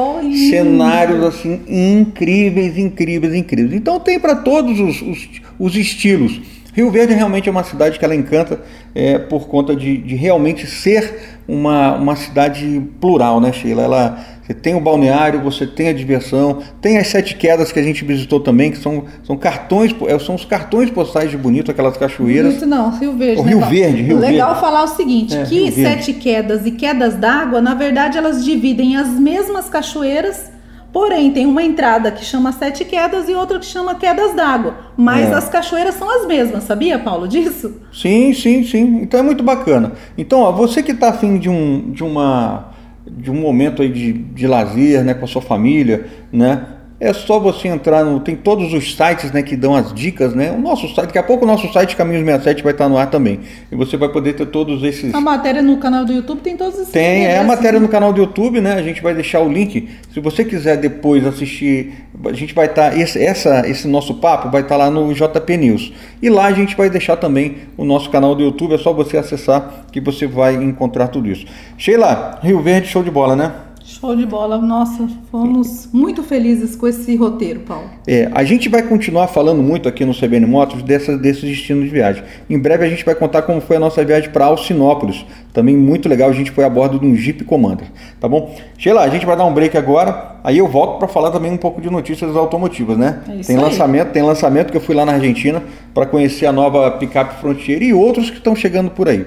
cenários 0.48 1.24
assim 1.24 1.60
incríveis, 1.68 2.78
incríveis, 2.78 3.34
incríveis. 3.34 3.74
Então 3.74 3.98
tem 3.98 4.20
para 4.20 4.36
todos 4.36 4.78
os, 4.78 5.02
os, 5.02 5.28
os 5.58 5.76
estilos. 5.76 6.40
Rio 6.72 6.90
Verde 6.90 7.14
realmente 7.14 7.48
é 7.48 7.52
uma 7.52 7.64
cidade 7.64 7.98
que 7.98 8.04
ela 8.04 8.14
encanta 8.14 8.60
é, 8.94 9.18
por 9.18 9.48
conta 9.48 9.74
de, 9.74 9.96
de, 9.98 10.14
realmente 10.14 10.66
ser 10.66 11.38
uma, 11.48 11.94
uma 11.96 12.16
cidade 12.16 12.80
plural, 13.00 13.40
né, 13.40 13.52
Sheila? 13.52 13.82
Ela, 13.82 14.18
você 14.42 14.54
tem 14.54 14.74
o 14.74 14.80
balneário, 14.80 15.40
você 15.40 15.66
tem 15.66 15.88
a 15.88 15.92
diversão, 15.92 16.60
tem 16.80 16.98
as 16.98 17.08
sete 17.08 17.34
quedas 17.34 17.72
que 17.72 17.78
a 17.78 17.82
gente 17.82 18.04
visitou 18.04 18.38
também, 18.38 18.70
que 18.70 18.78
são, 18.78 19.04
são 19.24 19.36
cartões, 19.36 19.94
é, 20.06 20.18
são 20.18 20.34
os 20.34 20.44
cartões 20.44 20.90
postais 20.90 21.30
de 21.30 21.36
bonito, 21.36 21.70
aquelas 21.70 21.96
cachoeiras. 21.96 22.54
Bonito 22.54 22.66
não, 22.66 22.90
Rio 22.90 23.16
Verde. 23.16 23.40
O 23.40 23.44
né, 23.44 23.50
Rio 23.50 23.60
Verde, 23.66 24.02
Rio 24.02 24.18
Legal 24.18 24.48
Verde. 24.48 24.60
falar 24.60 24.84
o 24.84 24.88
seguinte, 24.88 25.36
é, 25.36 25.44
que 25.44 25.72
sete 25.72 26.12
quedas 26.12 26.64
e 26.66 26.70
quedas 26.70 27.16
d'água, 27.16 27.60
na 27.60 27.74
verdade, 27.74 28.16
elas 28.16 28.44
dividem 28.44 28.96
as 28.96 29.08
mesmas 29.08 29.68
cachoeiras 29.68 30.49
Porém, 30.92 31.30
tem 31.30 31.46
uma 31.46 31.62
entrada 31.62 32.10
que 32.10 32.24
chama 32.24 32.52
Sete 32.52 32.84
Quedas 32.84 33.28
e 33.28 33.34
outra 33.34 33.58
que 33.58 33.66
chama 33.66 33.94
Quedas 33.94 34.34
d'Água. 34.34 34.74
Mas 34.96 35.30
é. 35.30 35.34
as 35.34 35.48
cachoeiras 35.48 35.94
são 35.94 36.10
as 36.10 36.26
mesmas, 36.26 36.64
sabia, 36.64 36.98
Paulo, 36.98 37.28
disso? 37.28 37.80
Sim, 37.92 38.32
sim, 38.34 38.64
sim. 38.64 39.00
Então 39.02 39.20
é 39.20 39.22
muito 39.22 39.44
bacana. 39.44 39.92
Então, 40.18 40.40
ó, 40.40 40.50
você 40.50 40.82
que 40.82 40.92
está 40.92 41.10
afim 41.10 41.38
de, 41.38 41.48
um, 41.48 41.92
de, 41.92 42.02
uma, 42.02 42.70
de 43.06 43.30
um 43.30 43.40
momento 43.40 43.82
aí 43.82 43.88
de, 43.88 44.12
de 44.12 44.46
lazer 44.46 45.04
né, 45.04 45.14
com 45.14 45.24
a 45.24 45.28
sua 45.28 45.42
família, 45.42 46.06
né? 46.32 46.66
É 47.00 47.14
só 47.14 47.40
você 47.40 47.66
entrar 47.66 48.04
no. 48.04 48.20
Tem 48.20 48.36
todos 48.36 48.74
os 48.74 48.94
sites 48.94 49.32
né, 49.32 49.42
que 49.42 49.56
dão 49.56 49.74
as 49.74 49.90
dicas, 49.94 50.34
né? 50.34 50.52
O 50.52 50.60
nosso 50.60 50.86
site, 50.88 51.06
daqui 51.06 51.18
a 51.18 51.22
pouco 51.22 51.46
o 51.46 51.48
nosso 51.48 51.72
site 51.72 51.96
Caminhos 51.96 52.22
67 52.26 52.62
vai 52.62 52.72
estar 52.72 52.90
no 52.90 52.98
ar 52.98 53.08
também. 53.08 53.40
E 53.72 53.74
você 53.74 53.96
vai 53.96 54.10
poder 54.10 54.34
ter 54.34 54.44
todos 54.44 54.82
esses. 54.82 55.14
A 55.14 55.20
matéria 55.20 55.62
no 55.62 55.78
canal 55.78 56.04
do 56.04 56.12
YouTube 56.12 56.42
tem 56.42 56.58
todos 56.58 56.78
esses. 56.78 56.92
Tem, 56.92 57.24
é 57.24 57.38
a 57.38 57.42
matéria 57.42 57.80
no 57.80 57.88
canal 57.88 58.12
do 58.12 58.20
YouTube, 58.20 58.60
né? 58.60 58.74
A 58.74 58.82
gente 58.82 59.02
vai 59.02 59.14
deixar 59.14 59.40
o 59.40 59.50
link. 59.50 59.88
Se 60.12 60.20
você 60.20 60.44
quiser 60.44 60.76
depois 60.76 61.26
assistir, 61.26 61.94
a 62.22 62.34
gente 62.34 62.52
vai 62.52 62.66
estar. 62.66 62.94
Esse, 62.94 63.18
essa, 63.18 63.66
esse 63.66 63.88
nosso 63.88 64.16
papo 64.16 64.50
vai 64.50 64.60
estar 64.60 64.76
lá 64.76 64.90
no 64.90 65.14
JP 65.14 65.56
News. 65.56 65.94
E 66.20 66.28
lá 66.28 66.48
a 66.48 66.52
gente 66.52 66.76
vai 66.76 66.90
deixar 66.90 67.16
também 67.16 67.56
o 67.78 67.84
nosso 67.84 68.10
canal 68.10 68.34
do 68.34 68.42
YouTube. 68.42 68.74
É 68.74 68.78
só 68.78 68.92
você 68.92 69.16
acessar 69.16 69.86
que 69.90 70.02
você 70.02 70.26
vai 70.26 70.54
encontrar 70.54 71.08
tudo 71.08 71.30
isso. 71.30 71.46
Sheila, 71.78 72.38
Rio 72.42 72.60
Verde, 72.60 72.88
show 72.88 73.02
de 73.02 73.10
bola, 73.10 73.34
né? 73.34 73.52
Show 74.00 74.16
de 74.16 74.24
bola. 74.24 74.56
Nossa, 74.56 75.06
fomos 75.30 75.86
muito 75.92 76.22
felizes 76.22 76.74
com 76.74 76.88
esse 76.88 77.14
roteiro, 77.16 77.60
Paulo. 77.60 77.84
É, 78.06 78.30
a 78.32 78.42
gente 78.44 78.66
vai 78.66 78.82
continuar 78.82 79.28
falando 79.28 79.62
muito 79.62 79.86
aqui 79.86 80.06
no 80.06 80.14
CBN 80.14 80.46
Motos 80.46 80.82
dessa, 80.82 81.18
desses 81.18 81.42
destinos 81.42 81.84
de 81.84 81.90
viagem. 81.90 82.24
Em 82.48 82.58
breve 82.58 82.86
a 82.86 82.88
gente 82.88 83.04
vai 83.04 83.14
contar 83.14 83.42
como 83.42 83.60
foi 83.60 83.76
a 83.76 83.80
nossa 83.80 84.02
viagem 84.02 84.30
para 84.30 84.46
Alcinópolis. 84.46 85.26
Também 85.52 85.76
muito 85.76 86.08
legal, 86.08 86.30
a 86.30 86.32
gente 86.32 86.50
foi 86.50 86.64
a 86.64 86.70
bordo 86.70 86.98
de 86.98 87.04
um 87.04 87.14
Jeep 87.14 87.44
Commander, 87.44 87.88
tá 88.18 88.26
bom? 88.26 88.56
Sheila, 88.78 89.02
a 89.02 89.08
gente 89.10 89.26
vai 89.26 89.36
dar 89.36 89.44
um 89.44 89.52
break 89.52 89.76
agora, 89.76 90.36
aí 90.42 90.56
eu 90.56 90.66
volto 90.66 90.98
para 90.98 91.06
falar 91.06 91.30
também 91.30 91.52
um 91.52 91.58
pouco 91.58 91.82
de 91.82 91.90
notícias 91.90 92.34
automotivas, 92.34 92.96
né? 92.96 93.20
É 93.28 93.42
tem 93.42 93.58
lançamento, 93.58 94.12
tem 94.12 94.22
lançamento 94.22 94.70
que 94.70 94.78
eu 94.78 94.80
fui 94.80 94.94
lá 94.94 95.04
na 95.04 95.12
Argentina 95.12 95.62
para 95.92 96.06
conhecer 96.06 96.46
a 96.46 96.52
nova 96.52 96.90
picape 96.92 97.38
Frontier 97.38 97.82
e 97.82 97.92
outros 97.92 98.30
que 98.30 98.38
estão 98.38 98.56
chegando 98.56 98.90
por 98.90 99.10
aí. 99.10 99.26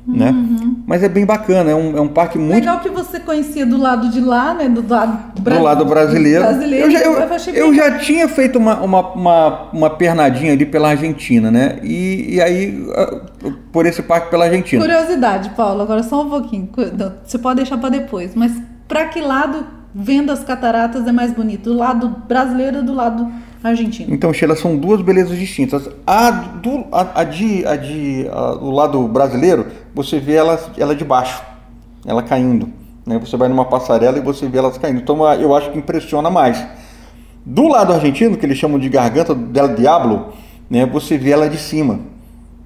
né? 0.07 0.31
Uhum. 0.31 0.83
Mas 0.87 1.03
é 1.03 1.09
bem 1.09 1.25
bacana, 1.25 1.71
é 1.71 1.75
um, 1.75 1.97
é 1.97 2.01
um 2.01 2.09
parque 2.09 2.37
muito. 2.37 2.55
Legal 2.55 2.81
que 2.81 2.89
você 2.89 3.21
conhecia 3.21 3.65
do 3.65 3.77
lado 3.77 4.09
de 4.11 4.21
lá, 4.21 4.53
né? 4.53 4.69
Do 4.69 4.87
lado, 4.87 5.41
bra... 5.41 5.57
do 5.57 5.63
lado 5.63 5.85
brasileiro. 5.85 6.43
brasileiro. 6.43 6.87
Eu, 6.87 6.91
já, 6.91 7.01
eu, 7.01 7.13
eu, 7.13 7.55
eu 7.55 7.75
já 7.75 7.99
tinha 7.99 8.29
feito 8.29 8.59
uma, 8.59 8.81
uma, 8.81 9.13
uma, 9.13 9.71
uma, 9.73 9.91
pernadinha 9.91 10.53
ali 10.53 10.67
pela 10.67 10.91
Argentina, 10.91 11.51
né? 11.51 11.79
E, 11.83 12.35
e 12.35 12.41
aí, 12.41 12.85
ah, 12.95 13.21
por 13.71 13.87
esse 13.87 14.03
parque 14.03 14.31
pela 14.31 14.47
Argentina. 14.47 14.83
Curiosidade, 14.83 15.51
Paulo, 15.51 15.83
agora 15.83 16.03
só 16.03 16.23
um 16.23 16.31
pouquinho. 16.31 16.69
Você 17.25 17.39
pode 17.39 17.57
deixar 17.57 17.79
para 17.79 17.91
depois, 17.91 18.35
mas 18.35 18.53
para 18.89 19.07
que 19.07 19.21
lado 19.21 19.65
vendo 19.95 20.33
as 20.33 20.43
cataratas 20.43 21.07
é 21.07 21.13
mais 21.13 21.33
bonito? 21.33 21.71
Do 21.71 21.77
lado 21.77 22.09
brasileiro 22.27 22.79
ou 22.79 22.83
do 22.83 22.95
lado 22.95 23.31
Então, 24.09 24.33
Sheila, 24.33 24.57
são 24.57 24.77
duas 24.77 25.01
belezas 25.01 25.39
distintas. 25.39 25.89
A, 26.07 26.31
do, 26.31 26.85
a, 26.91 27.21
a 27.21 27.25
de, 27.25 27.65
a 27.67 27.77
de 27.77 28.27
a, 28.31 28.55
do 28.55 28.71
lado 28.71 29.07
brasileiro, 29.07 29.67
você 29.95 30.19
vê 30.19 30.35
ela, 30.35 30.61
ela 30.77 30.95
de 30.95 31.05
baixo, 31.05 31.43
ela 32.05 32.23
caindo. 32.23 32.69
Né? 33.07 33.19
Você 33.19 33.37
vai 33.37 33.49
numa 33.49 33.65
passarela 33.65 34.19
e 34.19 34.21
você 34.21 34.49
vê 34.49 34.59
elas 34.59 34.79
caindo. 34.79 35.01
Então, 35.01 35.25
eu 35.35 35.55
acho 35.55 35.71
que 35.71 35.79
impressiona 35.79 36.31
mais. 36.31 36.65
Do 37.45 37.67
lado 37.67 37.93
argentino, 37.93 38.37
que 38.37 38.47
eles 38.47 38.57
chamam 38.57 38.79
de 38.79 38.89
garganta 38.89 39.35
del 39.35 39.75
diablo, 39.75 40.33
né, 40.71 40.87
você 40.87 41.19
vê 41.19 41.31
ela 41.31 41.49
de 41.49 41.59
cima. 41.59 42.01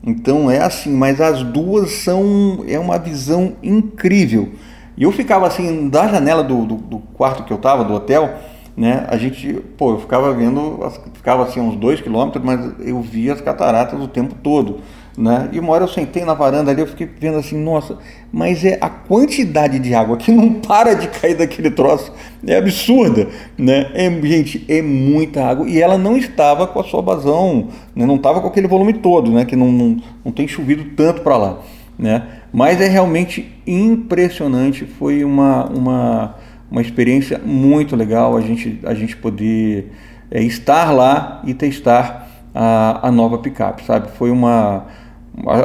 Então 0.07 0.49
é 0.49 0.63
assim, 0.63 0.93
mas 0.93 1.21
as 1.21 1.43
duas 1.43 1.91
são 1.91 2.65
é 2.69 2.79
uma 2.79 2.99
visão 2.99 3.55
incrível. 3.63 4.51
E 4.97 5.03
eu 5.03 5.11
ficava 5.11 5.47
assim, 5.47 5.89
da 5.89 6.07
janela 6.07 6.45
do, 6.45 6.65
do, 6.65 6.75
do 6.77 6.99
quarto 6.99 7.43
que 7.43 7.53
eu 7.53 7.57
estava, 7.57 7.83
do 7.83 7.93
hotel, 7.93 8.39
né? 8.77 9.07
A 9.09 9.17
gente, 9.17 9.55
pô, 9.79 9.93
eu 9.93 10.01
ficava 10.01 10.33
vendo, 10.35 10.79
ficava 11.15 11.45
assim 11.45 11.61
uns 11.61 11.77
dois 11.77 12.01
quilômetros, 12.01 12.45
mas 12.45 12.61
eu 12.81 13.01
via 13.01 13.33
as 13.33 13.41
cataratas 13.41 13.99
o 13.99 14.07
tempo 14.07 14.35
todo, 14.43 14.81
né? 15.17 15.49
E 15.51 15.59
uma 15.59 15.73
hora 15.73 15.85
eu 15.85 15.89
sentei 15.89 16.27
na 16.27 16.35
varanda 16.35 16.71
ali, 16.71 16.83
eu 16.83 16.87
fiquei 16.87 17.07
vendo 17.07 17.39
assim, 17.39 17.57
nossa, 17.57 17.97
mas 18.31 18.63
é 18.67 18.77
a 18.79 18.91
quantidade 18.91 19.79
de 19.79 19.95
água 19.95 20.19
que 20.19 20.31
não 20.33 20.53
para 20.55 20.95
de 20.95 21.09
cair 21.09 21.35
daquele 21.35 21.71
troço, 21.71 22.13
é 22.47 22.57
absurda, 22.59 23.29
né? 23.57 23.91
É, 23.95 24.11
gente, 24.23 24.65
é 24.69 24.83
muita 24.83 25.43
água 25.43 25.67
e 25.67 25.81
ela 25.81 25.97
não 25.97 26.19
estava 26.19 26.67
com 26.67 26.79
a 26.79 26.85
sua 26.85 27.01
vazão, 27.01 27.69
né? 27.95 28.05
não 28.05 28.17
estava 28.17 28.43
com 28.43 28.49
aquele 28.49 28.69
volume 28.69 28.93
todo, 28.93 29.31
né? 29.31 29.47
Que 29.47 29.57
não, 29.57 29.73
não, 29.73 29.97
não 30.23 30.33
tem 30.33 30.47
chovido 30.47 30.85
tanto 30.95 31.23
para 31.23 31.39
lá, 31.39 31.59
né? 31.99 32.29
Mas 32.53 32.79
é 32.81 32.89
realmente 32.89 33.55
impressionante, 33.67 34.85
foi 34.85 35.25
uma, 35.25 35.65
uma, 35.67 36.35
uma 36.71 36.81
experiência 36.81 37.41
muito 37.45 37.95
legal 37.95 38.37
a 38.37 38.41
gente, 38.41 38.81
a 38.85 38.95
gente 38.95 39.17
poder 39.17 39.93
é, 40.31 40.43
estar 40.43 40.91
lá 40.91 41.41
e 41.45 41.55
testar 41.55 42.29
a, 42.55 43.09
a 43.09 43.13
nova 43.13 43.39
picape, 43.39 43.85
sabe? 43.85 44.11
Foi 44.13 44.31
uma. 44.31 44.87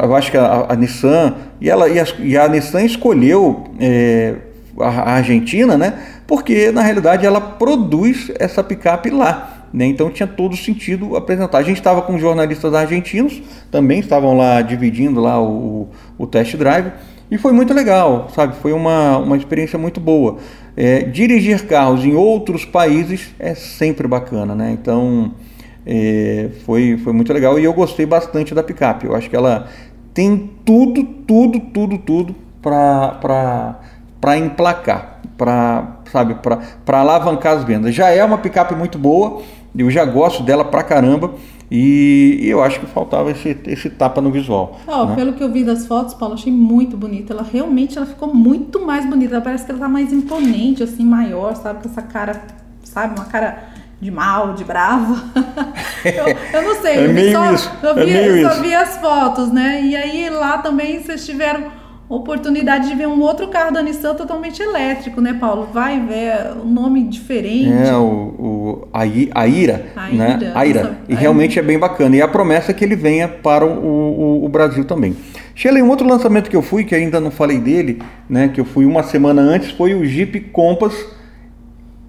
Eu 0.03 0.15
acho 0.15 0.29
que 0.29 0.37
a, 0.37 0.67
a 0.69 0.75
Nissan, 0.75 1.35
e, 1.59 1.69
ela, 1.69 1.87
e, 1.87 1.99
a, 1.99 2.05
e 2.19 2.37
a 2.37 2.47
Nissan 2.47 2.83
escolheu 2.83 3.63
é, 3.79 4.35
a 4.79 5.13
Argentina, 5.13 5.77
né? 5.77 5.93
Porque 6.27 6.71
na 6.71 6.81
realidade 6.81 7.25
ela 7.25 7.39
produz 7.39 8.31
essa 8.39 8.63
picape 8.63 9.09
lá. 9.09 9.67
Né? 9.73 9.85
Então 9.85 10.09
tinha 10.09 10.27
todo 10.27 10.55
sentido 10.57 11.15
apresentar. 11.15 11.59
A 11.59 11.63
gente 11.63 11.77
estava 11.77 12.01
com 12.01 12.17
jornalistas 12.19 12.73
argentinos, 12.73 13.41
também 13.71 13.99
estavam 13.99 14.35
lá 14.35 14.61
dividindo 14.61 15.21
lá 15.21 15.41
o, 15.41 15.89
o 16.17 16.27
test 16.27 16.55
drive, 16.57 16.91
e 17.29 17.37
foi 17.37 17.53
muito 17.53 17.73
legal, 17.73 18.27
sabe? 18.35 18.55
Foi 18.57 18.73
uma, 18.73 19.17
uma 19.17 19.37
experiência 19.37 19.79
muito 19.79 20.01
boa. 20.01 20.37
É, 20.75 21.03
dirigir 21.03 21.65
carros 21.67 22.05
em 22.05 22.13
outros 22.13 22.63
países 22.63 23.29
é 23.37 23.53
sempre 23.53 24.07
bacana, 24.07 24.55
né? 24.55 24.71
Então 24.71 25.33
é, 25.85 26.49
foi, 26.65 26.97
foi 26.97 27.13
muito 27.13 27.33
legal 27.33 27.59
e 27.59 27.63
eu 27.63 27.73
gostei 27.73 28.05
bastante 28.05 28.53
da 28.53 28.63
picape. 28.63 29.05
Eu 29.05 29.15
acho 29.15 29.29
que 29.29 29.35
ela 29.35 29.67
tem 30.13 30.49
tudo, 30.65 31.03
tudo, 31.03 31.59
tudo, 31.59 31.97
tudo 31.97 32.35
para 32.61 34.37
emplacar, 34.37 35.21
para 35.37 35.97
sabe, 36.11 36.35
para 36.85 36.99
alavancar 36.99 37.57
as 37.57 37.63
vendas. 37.63 37.95
Já 37.95 38.09
é 38.09 38.23
uma 38.23 38.37
picape 38.37 38.75
muito 38.75 38.97
boa, 38.97 39.41
eu 39.77 39.89
já 39.89 40.05
gosto 40.05 40.43
dela 40.43 40.65
pra 40.65 40.83
caramba. 40.83 41.33
E, 41.71 42.39
e 42.41 42.49
eu 42.49 42.61
acho 42.61 42.81
que 42.81 42.85
faltava 42.85 43.31
esse, 43.31 43.57
esse 43.67 43.89
tapa 43.89 44.19
no 44.19 44.29
visual. 44.29 44.77
Oh, 44.85 45.05
né? 45.05 45.15
Pelo 45.15 45.31
que 45.31 45.41
eu 45.41 45.49
vi 45.49 45.63
das 45.63 45.87
fotos, 45.87 46.13
Paulo, 46.13 46.33
achei 46.33 46.51
muito 46.51 46.97
bonita. 46.97 47.31
Ela 47.31 47.47
realmente 47.49 47.97
ela 47.97 48.05
ficou 48.05 48.33
muito 48.33 48.85
mais 48.85 49.05
bonita. 49.05 49.35
Ela 49.35 49.41
parece 49.41 49.63
que 49.63 49.71
ela 49.71 49.79
tá 49.79 49.87
mais 49.87 50.11
imponente, 50.11 50.83
assim, 50.83 51.05
maior, 51.05 51.55
sabe? 51.55 51.81
Com 51.81 51.87
essa 51.87 52.01
cara, 52.01 52.41
sabe? 52.83 53.17
Uma 53.17 53.23
cara 53.23 53.69
de 54.01 54.11
mal, 54.11 54.53
de 54.53 54.65
bravo. 54.65 55.15
eu, 56.03 56.59
eu, 56.59 56.67
não 56.67 56.81
sei, 56.81 56.95
é 56.95 57.05
eu, 57.05 57.13
vi 57.13 57.31
só, 57.31 57.45
eu, 57.87 57.95
vi, 57.95 58.11
é 58.11 58.49
só 58.49 58.61
vi 58.61 58.75
as 58.75 58.97
fotos, 58.97 59.49
né? 59.53 59.81
E 59.81 59.95
aí 59.95 60.29
lá 60.29 60.57
também 60.57 61.01
vocês 61.01 61.25
tiveram 61.25 61.71
oportunidade 62.15 62.89
de 62.89 62.95
ver 62.95 63.07
um 63.07 63.21
outro 63.21 63.47
carro 63.47 63.71
da 63.71 63.81
Nissan 63.81 64.13
totalmente 64.15 64.61
elétrico, 64.61 65.21
né, 65.21 65.37
Paulo? 65.39 65.69
Vai 65.71 65.99
ver 65.99 66.51
um 66.63 66.69
nome 66.69 67.03
diferente. 67.03 67.71
É, 67.71 67.95
o, 67.95 68.03
o 68.03 68.87
a, 68.93 69.01
a 69.01 69.47
Ira, 69.47 69.85
né? 70.11 70.51
A 70.53 70.65
Ira. 70.65 70.97
E 71.07 71.15
realmente 71.15 71.57
é 71.57 71.61
bem 71.61 71.79
bacana. 71.79 72.15
E 72.15 72.21
a 72.21 72.27
promessa 72.27 72.71
é 72.71 72.73
que 72.73 72.83
ele 72.83 72.95
venha 72.95 73.27
para 73.27 73.65
o, 73.65 73.69
o, 73.69 74.45
o 74.45 74.49
Brasil 74.49 74.83
também. 74.85 75.15
Sheila, 75.55 75.79
um 75.79 75.89
outro 75.89 76.07
lançamento 76.07 76.49
que 76.49 76.55
eu 76.55 76.61
fui, 76.61 76.83
que 76.83 76.95
ainda 76.95 77.19
não 77.19 77.31
falei 77.31 77.59
dele, 77.59 78.01
né, 78.29 78.47
que 78.47 78.59
eu 78.59 78.65
fui 78.65 78.85
uma 78.85 79.03
semana 79.03 79.41
antes, 79.41 79.71
foi 79.71 79.93
o 79.93 80.05
Jeep 80.05 80.39
Compass 80.51 80.93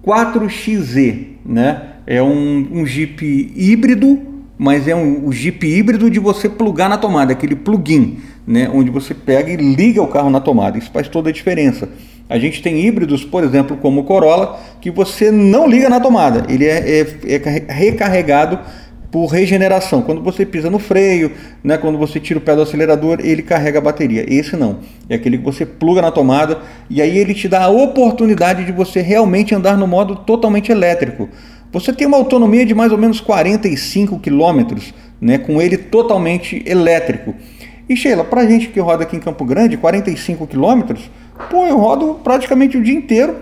4XZ, 0.05 1.27
né? 1.45 1.81
É 2.05 2.21
um, 2.21 2.67
um 2.71 2.85
Jeep 2.85 3.53
híbrido, 3.55 4.32
mas 4.63 4.87
é 4.87 4.95
um, 4.95 5.29
Jeep 5.29 5.67
híbrido 5.67 6.09
de 6.09 6.21
você 6.21 6.47
plugar 6.47 6.87
na 6.87 6.97
tomada, 6.97 7.33
aquele 7.33 7.53
plugin 7.53 8.19
né, 8.47 8.71
onde 8.73 8.89
você 8.89 9.13
pega 9.13 9.51
e 9.51 9.57
liga 9.57 10.01
o 10.01 10.07
carro 10.07 10.29
na 10.29 10.39
tomada. 10.39 10.77
Isso 10.77 10.89
faz 10.89 11.09
toda 11.09 11.29
a 11.29 11.33
diferença. 11.33 11.89
A 12.29 12.39
gente 12.39 12.61
tem 12.61 12.79
híbridos, 12.79 13.25
por 13.25 13.43
exemplo, 13.43 13.75
como 13.75 13.99
o 13.99 14.03
Corolla, 14.05 14.57
que 14.79 14.89
você 14.89 15.29
não 15.29 15.67
liga 15.67 15.89
na 15.89 15.99
tomada, 15.99 16.45
ele 16.47 16.63
é, 16.63 17.01
é, 17.01 17.35
é 17.35 17.73
recarregado 17.73 18.57
por 19.11 19.25
regeneração. 19.25 20.01
Quando 20.01 20.23
você 20.23 20.45
pisa 20.45 20.69
no 20.69 20.79
freio, 20.79 21.33
né, 21.61 21.77
quando 21.77 21.97
você 21.97 22.17
tira 22.17 22.39
o 22.39 22.41
pé 22.41 22.55
do 22.55 22.61
acelerador, 22.61 23.19
ele 23.21 23.41
carrega 23.41 23.79
a 23.79 23.81
bateria. 23.81 24.25
Esse 24.27 24.55
não. 24.55 24.79
É 25.09 25.15
aquele 25.15 25.37
que 25.37 25.43
você 25.43 25.65
pluga 25.65 26.01
na 26.01 26.09
tomada 26.09 26.59
e 26.89 27.01
aí 27.01 27.17
ele 27.17 27.33
te 27.33 27.49
dá 27.49 27.65
a 27.65 27.69
oportunidade 27.69 28.63
de 28.63 28.71
você 28.71 29.01
realmente 29.01 29.53
andar 29.53 29.77
no 29.77 29.85
modo 29.85 30.15
totalmente 30.15 30.71
elétrico. 30.71 31.27
Você 31.73 31.91
tem 31.91 32.05
uma 32.05 32.17
autonomia 32.17 32.65
de 32.65 32.75
mais 32.75 32.91
ou 32.91 32.97
menos 32.99 33.19
45 33.19 34.19
quilômetros, 34.19 34.93
né, 35.19 35.39
com 35.39 35.59
ele 35.59 35.75
totalmente 35.75 36.63
elétrico. 36.65 37.33
E 37.89 37.97
Sheila, 37.97 38.23
pra 38.23 38.45
gente 38.45 38.67
que 38.67 38.79
roda 38.79 39.03
aqui 39.03 39.17
em 39.17 39.19
Campo 39.19 39.43
Grande, 39.43 39.75
45 39.75 40.45
quilômetros, 40.45 41.09
pô, 41.49 41.65
eu 41.65 41.77
rodo 41.77 42.19
praticamente 42.23 42.77
o 42.77 42.83
dia 42.83 42.93
inteiro 42.93 43.35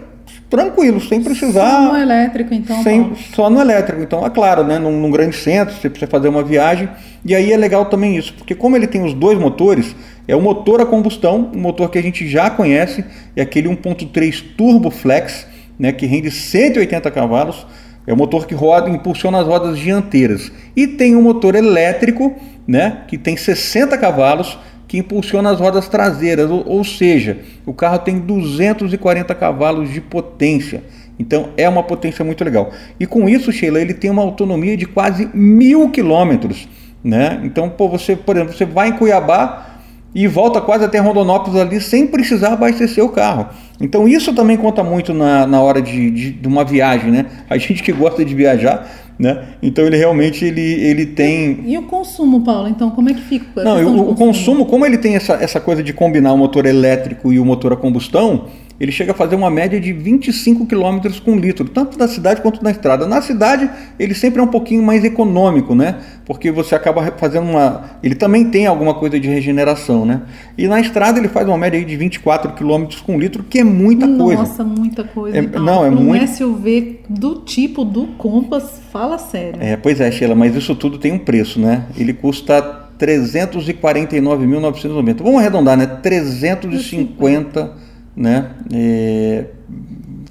tranquilo, 0.50 1.00
sem 1.02 1.22
precisar. 1.22 1.70
Só 1.70 1.92
no 1.92 1.98
elétrico, 1.98 2.54
então. 2.54 2.84
Sem, 2.84 3.12
só 3.34 3.50
no 3.50 3.60
elétrico. 3.60 4.02
Então, 4.02 4.26
é 4.26 4.30
claro, 4.30 4.64
né? 4.64 4.80
Num, 4.80 5.00
num, 5.00 5.12
grande 5.12 5.36
centro, 5.36 5.76
você 5.76 5.90
precisa 5.90 6.10
fazer 6.10 6.28
uma 6.28 6.44
viagem. 6.44 6.90
E 7.26 7.36
aí 7.36 7.52
é 7.52 7.58
legal 7.58 7.86
também 7.86 8.18
isso, 8.18 8.34
porque 8.34 8.56
como 8.56 8.76
ele 8.76 8.88
tem 8.88 9.04
os 9.04 9.14
dois 9.14 9.38
motores, 9.38 9.96
É 10.28 10.36
o 10.36 10.42
motor 10.42 10.80
a 10.80 10.86
combustão, 10.86 11.52
um 11.54 11.60
motor 11.60 11.90
que 11.90 11.98
a 11.98 12.02
gente 12.02 12.28
já 12.28 12.50
conhece, 12.50 13.04
é 13.36 13.42
aquele 13.42 13.68
1.3 13.68 14.56
Turbo 14.56 14.90
Flex, 14.90 15.46
né, 15.78 15.92
que 15.92 16.06
rende 16.06 16.32
180 16.32 17.12
cavalos. 17.12 17.66
É 18.06 18.14
o 18.14 18.18
motor 18.18 18.48
que 18.48 18.56
roda, 18.56 18.90
impulsiona 18.90 19.40
as 19.40 19.48
rodas 19.48 19.78
dianteiras. 19.78 20.52
E 20.76 20.88
tem 20.88 21.16
um 21.16 21.22
motor 21.22 21.56
elétrico, 21.56 22.36
né, 22.68 23.04
que 23.08 23.18
tem 23.18 23.38
60 23.38 23.98
cavalos, 23.98 24.58
que 24.88 24.98
impulsiona 24.98 25.52
as 25.52 25.60
rodas 25.60 25.88
traseiras, 25.88 26.50
ou, 26.50 26.68
ou 26.68 26.84
seja, 26.84 27.40
o 27.66 27.74
carro 27.74 28.00
tem 28.00 28.20
240 28.20 29.34
cavalos 29.36 29.92
de 29.92 30.02
potência. 30.02 30.84
Então 31.18 31.50
é 31.56 31.70
uma 31.70 31.84
potência 31.84 32.26
muito 32.26 32.44
legal. 32.44 32.72
E 33.00 33.06
com 33.06 33.30
isso, 33.30 33.52
Sheila, 33.52 33.80
ele 33.80 33.94
tem 33.94 34.10
uma 34.10 34.22
autonomia 34.22 34.76
de 34.76 34.86
quase 34.86 35.30
mil 35.34 35.90
quilômetros. 35.92 36.68
Né? 37.04 37.40
Então, 37.44 37.70
pô, 37.70 37.88
você, 37.88 38.16
por 38.16 38.36
exemplo, 38.36 38.54
você 38.54 38.66
vai 38.66 38.90
em 38.90 38.94
Cuiabá 38.94 39.71
e 40.14 40.28
volta 40.28 40.60
quase 40.60 40.84
até 40.84 41.00
Rondonópolis 41.00 41.60
ali 41.60 41.80
sem 41.80 42.06
precisar 42.06 42.54
abastecer 42.54 43.04
o 43.04 43.10
carro. 43.10 43.48
Então 43.80 44.08
isso 44.08 44.34
também 44.34 44.58
conta 44.58 44.84
muito 44.84 45.14
na, 45.14 45.48
na 45.48 45.62
hora 45.62 45.82
de, 45.82 46.12
de, 46.12 46.32
de 46.32 46.48
uma 46.48 46.64
viagem, 46.64 47.12
né? 47.12 47.26
A 47.50 47.58
gente 47.58 47.82
que 47.82 47.92
gosta 47.92 48.24
de 48.24 48.36
viajar, 48.36 48.90
né? 49.18 49.46
Então 49.62 49.86
ele 49.86 49.98
realmente 49.98 50.44
ele, 50.44 50.62
ele 50.62 51.06
tem. 51.06 51.62
E 51.66 51.78
o 51.78 51.84
consumo, 51.84 52.42
Paulo? 52.42 52.68
Então 52.68 52.92
como 52.92 53.10
é 53.10 53.14
que 53.14 53.22
fica? 53.22 53.64
Não, 53.64 53.78
o, 53.78 53.86
consumo? 53.86 54.12
o 54.12 54.16
consumo, 54.16 54.66
como 54.66 54.86
ele 54.86 54.98
tem 54.98 55.16
essa, 55.16 55.34
essa 55.34 55.60
coisa 55.60 55.82
de 55.82 55.94
combinar 55.94 56.34
o 56.34 56.38
motor 56.38 56.66
elétrico 56.66 57.32
e 57.32 57.40
o 57.40 57.46
motor 57.46 57.74
a 57.74 57.78
combustão, 57.78 58.46
ele 58.82 58.92
chega 58.92 59.12
a 59.12 59.14
fazer 59.14 59.36
uma 59.36 59.52
média 59.52 59.80
de 59.80 59.94
25 59.94 60.66
km 60.66 61.02
com 61.24 61.36
litro, 61.36 61.70
tanto 61.70 62.00
na 62.00 62.08
cidade 62.08 62.42
quanto 62.42 62.64
na 62.64 62.72
estrada. 62.72 63.06
Na 63.06 63.22
cidade, 63.22 63.70
ele 64.00 64.16
sempre 64.16 64.42
é 64.42 64.44
um 64.44 64.48
pouquinho 64.48 64.82
mais 64.82 65.04
econômico, 65.04 65.76
né? 65.76 65.98
Porque 66.26 66.52
você 66.52 66.74
acaba 66.74 67.14
fazendo 67.16 67.48
uma. 67.48 67.92
Ele 68.02 68.16
também 68.16 68.46
tem 68.46 68.66
alguma 68.66 68.96
coisa 68.96 69.20
de 69.20 69.28
regeneração, 69.28 70.04
né? 70.04 70.24
E 70.58 70.68
na 70.68 70.82
estrada 70.82 71.20
ele 71.20 71.28
faz 71.28 71.48
uma 71.48 71.60
média 71.60 71.86
de 71.86 71.96
24 71.96 72.54
km 72.54 72.88
com 73.06 73.20
litro, 73.20 73.44
que 73.44 73.60
é 73.60 73.64
muita 73.64 74.08
Nossa, 74.08 74.24
coisa. 74.24 74.42
Nossa, 74.42 74.64
muita 74.64 75.04
coisa. 75.04 75.38
É, 75.38 75.42
então, 75.42 75.62
não, 75.62 75.86
é 75.86 75.90
um 75.92 75.98
muito. 75.98 76.28
SUV 76.32 77.02
do 77.08 77.36
tipo 77.36 77.86
do 77.86 78.08
Compass, 78.18 78.82
fala 78.92 79.20
sério. 79.20 79.62
É, 79.62 79.78
pois 79.78 80.02
é, 80.02 80.10
Sheila, 80.10 80.34
mas 80.34 80.56
isso 80.56 80.74
tudo 80.74 80.98
tem 80.98 81.12
um 81.12 81.20
preço, 81.20 81.60
né? 81.60 81.86
Ele 81.96 82.14
custa 82.14 82.90
349.990. 83.00 85.22
Vamos 85.22 85.40
arredondar, 85.40 85.78
né? 85.78 85.86
350 85.86 87.81
né? 88.16 88.52
É, 88.74 89.46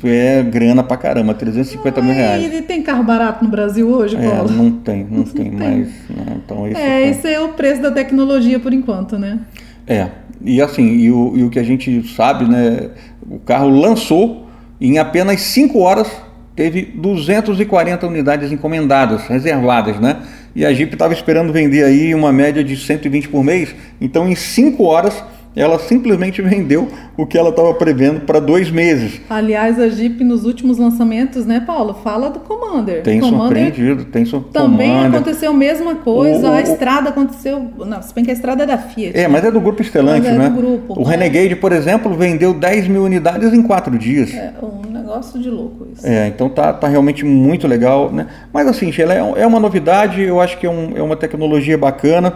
é 0.05 0.43
grana 0.43 0.83
pra 0.83 0.97
caramba, 0.97 1.35
350 1.35 2.03
mil 2.03 2.15
reais. 2.15 2.53
E 2.53 2.63
tem 2.63 2.83
carro 2.83 3.05
barato 3.05 3.45
no 3.45 3.51
Brasil 3.51 3.89
hoje, 3.89 4.17
Paulo? 4.17 4.51
É, 4.51 4.53
não 4.53 4.71
tem, 4.71 5.05
não, 5.05 5.19
não 5.19 5.25
tem, 5.25 5.51
tem, 5.51 5.53
mais. 5.53 5.89
Né? 6.09 6.41
Então, 6.45 6.69
esse 6.69 6.81
é, 6.81 7.09
esse 7.09 7.29
é 7.29 7.41
o 7.41 7.51
preço 7.51 7.83
da 7.83 7.91
tecnologia 7.91 8.59
por 8.59 8.73
enquanto, 8.73 9.19
né? 9.19 9.41
É, 9.87 10.09
e 10.43 10.61
assim, 10.61 10.87
e 10.99 11.11
o, 11.11 11.37
e 11.37 11.43
o 11.43 11.51
que 11.51 11.59
a 11.59 11.63
gente 11.63 12.07
sabe, 12.15 12.49
né? 12.49 12.91
O 13.29 13.39
carro 13.39 13.69
lançou 13.69 14.47
em 14.81 14.99
apenas 14.99 15.41
5 15.41 15.79
horas 15.79 16.11
teve 16.57 16.83
240 16.83 18.07
unidades 18.07 18.53
encomendadas, 18.53 19.27
reservadas, 19.27 19.99
né? 19.99 20.19
E 20.55 20.67
a 20.67 20.73
Jeep 20.73 20.93
estava 20.93 21.15
esperando 21.15 21.53
vender 21.53 21.85
aí 21.85 22.15
uma 22.15 22.33
média 22.33 22.63
de 22.63 22.77
120 22.77 23.29
por 23.29 23.43
mês, 23.43 23.75
então 24.01 24.29
em 24.29 24.35
5 24.35 24.83
horas 24.85 25.25
ela 25.61 25.79
simplesmente 25.79 26.41
vendeu 26.41 26.89
o 27.17 27.27
que 27.27 27.37
ela 27.37 27.51
estava 27.51 27.75
prevendo 27.75 28.21
para 28.21 28.41
dois 28.41 28.71
meses. 28.71 29.21
Aliás, 29.29 29.79
a 29.79 29.89
Jeep 29.89 30.25
nos 30.25 30.45
últimos 30.45 30.79
lançamentos, 30.79 31.45
né, 31.45 31.61
Paulo? 31.61 31.95
Fala 32.03 32.31
do 32.31 32.41
Commander. 32.41 33.03
Tem 33.03 33.21
Commander 33.21 33.67
surpreendido, 33.67 34.05
tem 34.07 34.25
surpreendido. 34.25 34.71
Também 34.71 35.07
aconteceu 35.07 35.51
a 35.51 35.55
mesma 35.55 35.97
coisa, 35.97 36.49
o, 36.49 36.53
a 36.53 36.63
estrada 36.63 37.11
aconteceu. 37.11 37.71
Não, 37.79 38.03
se 38.03 38.15
bem 38.15 38.25
que 38.25 38.31
a 38.31 38.35
estrada 38.35 38.63
é 38.63 38.67
da 38.67 38.79
Fiat. 38.79 39.19
É, 39.19 39.29
mas 39.29 39.45
é 39.45 39.51
do 39.51 39.61
grupo 39.61 39.83
Estelante, 39.83 40.27
é 40.27 40.33
né? 40.33 40.49
Do 40.49 40.57
grupo, 40.57 41.01
o 41.01 41.05
né? 41.05 41.17
Renegade, 41.17 41.57
por 41.57 41.73
exemplo, 41.73 42.15
vendeu 42.15 42.55
10 42.55 42.89
mil 42.89 43.05
unidades 43.05 43.53
em 43.53 43.63
quatro 43.63 43.99
dias. 43.99 44.33
É 44.33 44.53
um 44.63 44.91
negócio 44.91 45.41
de 45.41 45.51
louco 45.51 45.87
isso. 45.93 46.07
É, 46.07 46.29
então 46.29 46.49
tá, 46.49 46.73
tá 46.73 46.89
realmente 46.89 47.25
muito 47.25 47.67
legal, 47.67 48.11
né? 48.11 48.27
Mas 48.53 48.67
assim, 48.67 48.91
Sheila, 48.91 49.15
é, 49.15 49.43
é 49.43 49.47
uma 49.47 49.61
novidade, 49.61 50.23
eu 50.23 50.41
acho 50.41 50.59
que 50.59 50.67
é, 50.67 50.71
um, 50.71 50.97
é 50.97 51.03
uma 51.03 51.17
tecnologia 51.17 51.77
bacana. 51.77 52.35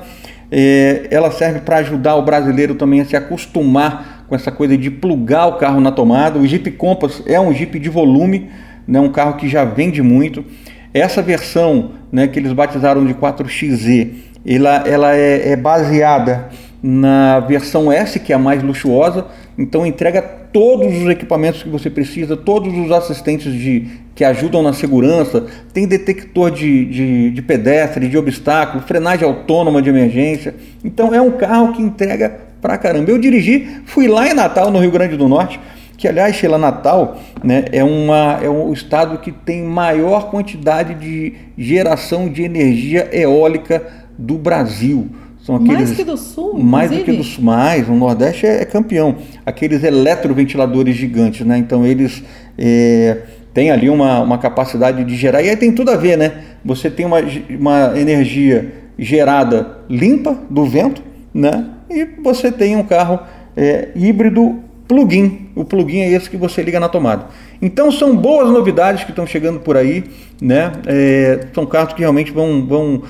É, 0.50 1.08
ela 1.10 1.30
serve 1.30 1.60
para 1.60 1.78
ajudar 1.78 2.16
o 2.16 2.22
brasileiro 2.22 2.74
também 2.74 3.00
a 3.00 3.04
se 3.04 3.16
acostumar 3.16 4.24
com 4.28 4.34
essa 4.34 4.50
coisa 4.50 4.76
de 4.76 4.90
plugar 4.90 5.46
o 5.46 5.52
carro 5.54 5.80
na 5.80 5.90
tomada. 5.90 6.38
O 6.38 6.46
Jeep 6.46 6.70
Compass 6.72 7.22
é 7.26 7.40
um 7.40 7.52
Jeep 7.52 7.78
de 7.78 7.88
volume, 7.88 8.50
né, 8.86 9.00
um 9.00 9.10
carro 9.10 9.34
que 9.36 9.48
já 9.48 9.64
vende 9.64 10.02
muito. 10.02 10.44
Essa 10.92 11.20
versão 11.22 11.92
né, 12.12 12.28
que 12.28 12.38
eles 12.38 12.52
batizaram 12.52 13.04
de 13.04 13.14
4XZ, 13.14 14.10
ela, 14.46 14.76
ela 14.86 15.16
é, 15.16 15.52
é 15.52 15.56
baseada 15.56 16.48
na 16.82 17.40
versão 17.40 17.90
S, 17.90 18.20
que 18.20 18.32
é 18.32 18.36
a 18.36 18.38
mais 18.38 18.62
luxuosa, 18.62 19.26
então 19.56 19.86
entrega 19.86 20.43
todos 20.54 20.86
os 21.02 21.10
equipamentos 21.10 21.64
que 21.64 21.68
você 21.68 21.90
precisa, 21.90 22.36
todos 22.36 22.72
os 22.78 22.92
assistentes 22.92 23.52
de, 23.52 23.88
que 24.14 24.22
ajudam 24.22 24.62
na 24.62 24.72
segurança, 24.72 25.46
tem 25.72 25.84
detector 25.84 26.48
de, 26.52 26.84
de, 26.84 27.30
de 27.32 27.42
pedestre, 27.42 28.08
de 28.08 28.16
obstáculo, 28.16 28.80
frenagem 28.84 29.26
autônoma 29.26 29.82
de 29.82 29.90
emergência. 29.90 30.54
Então 30.84 31.12
é 31.12 31.20
um 31.20 31.32
carro 31.32 31.72
que 31.72 31.82
entrega 31.82 32.38
pra 32.62 32.78
caramba. 32.78 33.10
Eu 33.10 33.18
dirigi, 33.18 33.82
fui 33.84 34.06
lá 34.06 34.28
em 34.28 34.32
Natal, 34.32 34.70
no 34.70 34.78
Rio 34.78 34.92
Grande 34.92 35.16
do 35.16 35.28
Norte, 35.28 35.58
que 35.98 36.06
aliás, 36.06 36.36
Sheila, 36.36 36.56
Natal 36.56 37.18
né, 37.42 37.64
é, 37.72 37.82
uma, 37.82 38.38
é 38.40 38.48
um 38.48 38.72
estado 38.72 39.18
que 39.18 39.32
tem 39.32 39.60
maior 39.60 40.30
quantidade 40.30 40.94
de 40.94 41.34
geração 41.58 42.28
de 42.28 42.44
energia 42.44 43.08
eólica 43.12 43.82
do 44.16 44.38
Brasil. 44.38 45.08
São 45.44 45.56
aqueles, 45.56 45.90
mais 45.90 45.90
que 45.92 46.04
do 46.04 46.16
sul? 46.16 46.58
Mais 46.58 46.90
do 46.90 47.04
que 47.04 47.12
do 47.12 47.22
sul, 47.22 47.44
mais. 47.44 47.86
O 47.86 47.92
Nordeste 47.92 48.46
é, 48.46 48.62
é, 48.62 48.64
campeão. 48.64 49.16
Aqueles 49.44 49.84
eletroventiladores 49.84 50.96
gigantes, 50.96 51.46
né? 51.46 51.58
Então 51.58 51.84
eles 51.84 52.24
é, 52.56 53.18
têm 53.52 53.70
ali 53.70 53.90
uma, 53.90 54.22
uma 54.22 54.38
capacidade 54.38 55.04
de 55.04 55.14
gerar. 55.14 55.42
E 55.42 55.50
aí 55.50 55.56
tem 55.56 55.70
tudo 55.70 55.90
a 55.90 55.96
ver, 55.96 56.16
né? 56.16 56.32
Você 56.64 56.88
tem 56.90 57.04
uma, 57.04 57.18
uma 57.50 57.92
energia 57.94 58.72
gerada 58.98 59.80
limpa 59.86 60.34
do 60.48 60.64
vento, 60.64 61.02
né? 61.34 61.66
E 61.90 62.06
você 62.22 62.50
tem 62.50 62.74
um 62.76 62.82
carro 62.82 63.20
é, 63.54 63.88
híbrido 63.94 64.60
plug-in. 64.88 65.50
O 65.54 65.64
plug-in 65.64 66.00
é 66.00 66.10
esse 66.12 66.30
que 66.30 66.38
você 66.38 66.62
liga 66.62 66.80
na 66.80 66.88
tomada. 66.88 67.26
Então 67.60 67.90
são 67.90 68.16
boas 68.16 68.50
novidades 68.50 69.04
que 69.04 69.10
estão 69.10 69.26
chegando 69.26 69.60
por 69.60 69.76
aí, 69.76 70.04
né? 70.40 70.72
É, 70.86 71.48
são 71.54 71.66
carros 71.66 71.92
que 71.94 72.00
realmente 72.00 72.30
vão, 72.32 72.66
vão 72.66 73.02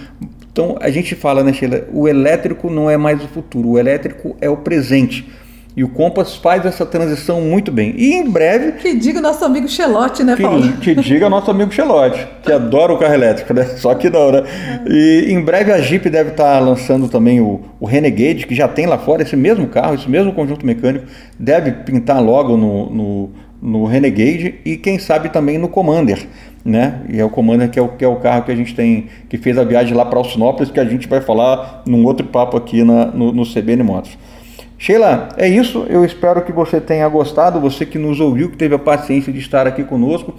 então 0.55 0.79
a 0.81 0.89
gente 0.89 1.17
fala, 1.17 1.43
né, 1.43 1.53
Sheila, 1.53 1.83
o 1.93 2.07
elétrico 2.07 2.71
não 2.71 2.89
é 2.89 2.97
mais 2.97 3.21
o 3.25 3.27
futuro, 3.27 3.71
o 3.71 3.79
elétrico 3.79 4.37
é 4.41 4.49
o 4.49 4.57
presente. 4.57 5.29
E 5.77 5.83
o 5.83 5.89
Compass 5.89 6.37
faz 6.37 6.65
essa 6.65 6.87
transição 6.87 7.41
muito 7.41 7.73
bem. 7.73 7.93
E 7.97 8.13
em 8.13 8.31
breve. 8.31 8.73
Que 8.79 8.95
diga 8.95 9.21
nosso 9.21 9.45
amigo 9.45 9.67
Chelote, 9.67 10.23
né, 10.23 10.37
Paulo? 10.37 10.63
Que, 10.75 10.95
que 10.95 11.01
diga 11.03 11.29
nosso 11.29 11.51
amigo 11.51 11.73
Chelote, 11.73 12.25
que 12.45 12.53
adora 12.53 12.93
o 12.93 12.99
carro 13.01 13.15
elétrico, 13.15 13.53
né? 13.53 13.65
Só 13.65 13.93
que 13.97 14.09
não, 14.09 14.31
né? 14.31 14.45
E 14.89 15.27
em 15.29 15.41
breve 15.41 15.73
a 15.73 15.81
Jeep 15.81 16.09
deve 16.09 16.31
estar 16.31 16.61
lançando 16.61 17.09
também 17.09 17.41
o, 17.41 17.61
o 17.81 17.87
Renegade, 17.87 18.47
que 18.47 18.55
já 18.55 18.69
tem 18.69 18.87
lá 18.87 18.99
fora 18.99 19.23
esse 19.23 19.35
mesmo 19.35 19.67
carro, 19.67 19.97
esse 19.97 20.09
mesmo 20.09 20.33
conjunto 20.33 20.65
mecânico. 20.65 21.07
Deve 21.37 21.73
pintar 21.73 22.23
logo 22.23 22.57
no, 22.57 22.91
no, 22.91 23.31
no 23.65 23.85
Renegade 23.87 24.57
e 24.65 24.77
quem 24.77 24.99
sabe 24.99 25.31
também 25.31 25.59
no 25.59 25.69
Commander 25.69 26.29
né? 26.65 27.03
E 27.09 27.21
é 27.21 27.25
o 27.25 27.29
Commander 27.29 27.69
que 27.69 27.79
é 27.79 27.83
o, 27.83 27.89
que 27.89 28.05
é 28.05 28.09
o 28.09 28.17
carro 28.17 28.45
que 28.45 28.51
a 28.51 28.57
gente 28.57 28.75
tem, 28.75 29.09
que 29.29 29.37
fez 29.37 29.59
a 29.59 29.65
viagem 29.65 29.95
lá 29.95 30.05
para 30.05 30.19
Alcinópolis, 30.19 30.71
que 30.71 30.81
a 30.81 30.85
gente 30.85 31.07
vai 31.07 31.21
falar 31.21 31.83
num 31.87 32.05
outro 32.05 32.27
papo 32.27 32.57
aqui 32.57 32.83
na, 32.83 33.07
no, 33.07 33.33
no 33.33 33.45
CBN 33.45 33.83
Motos. 33.83 34.17
Sheila, 34.79 35.29
é 35.37 35.47
isso. 35.47 35.87
Eu 35.89 36.05
espero 36.05 36.43
que 36.43 36.53
você 36.53 36.81
tenha 36.81 37.07
gostado, 37.09 37.61
você 37.61 37.85
que 37.85 37.99
nos 37.99 38.19
ouviu, 38.19 38.51
que 38.51 38.57
teve 38.57 38.75
a 38.75 38.79
paciência 38.79 39.33
de 39.33 39.39
estar 39.39 39.67
aqui 39.67 39.85
conosco, 39.85 40.35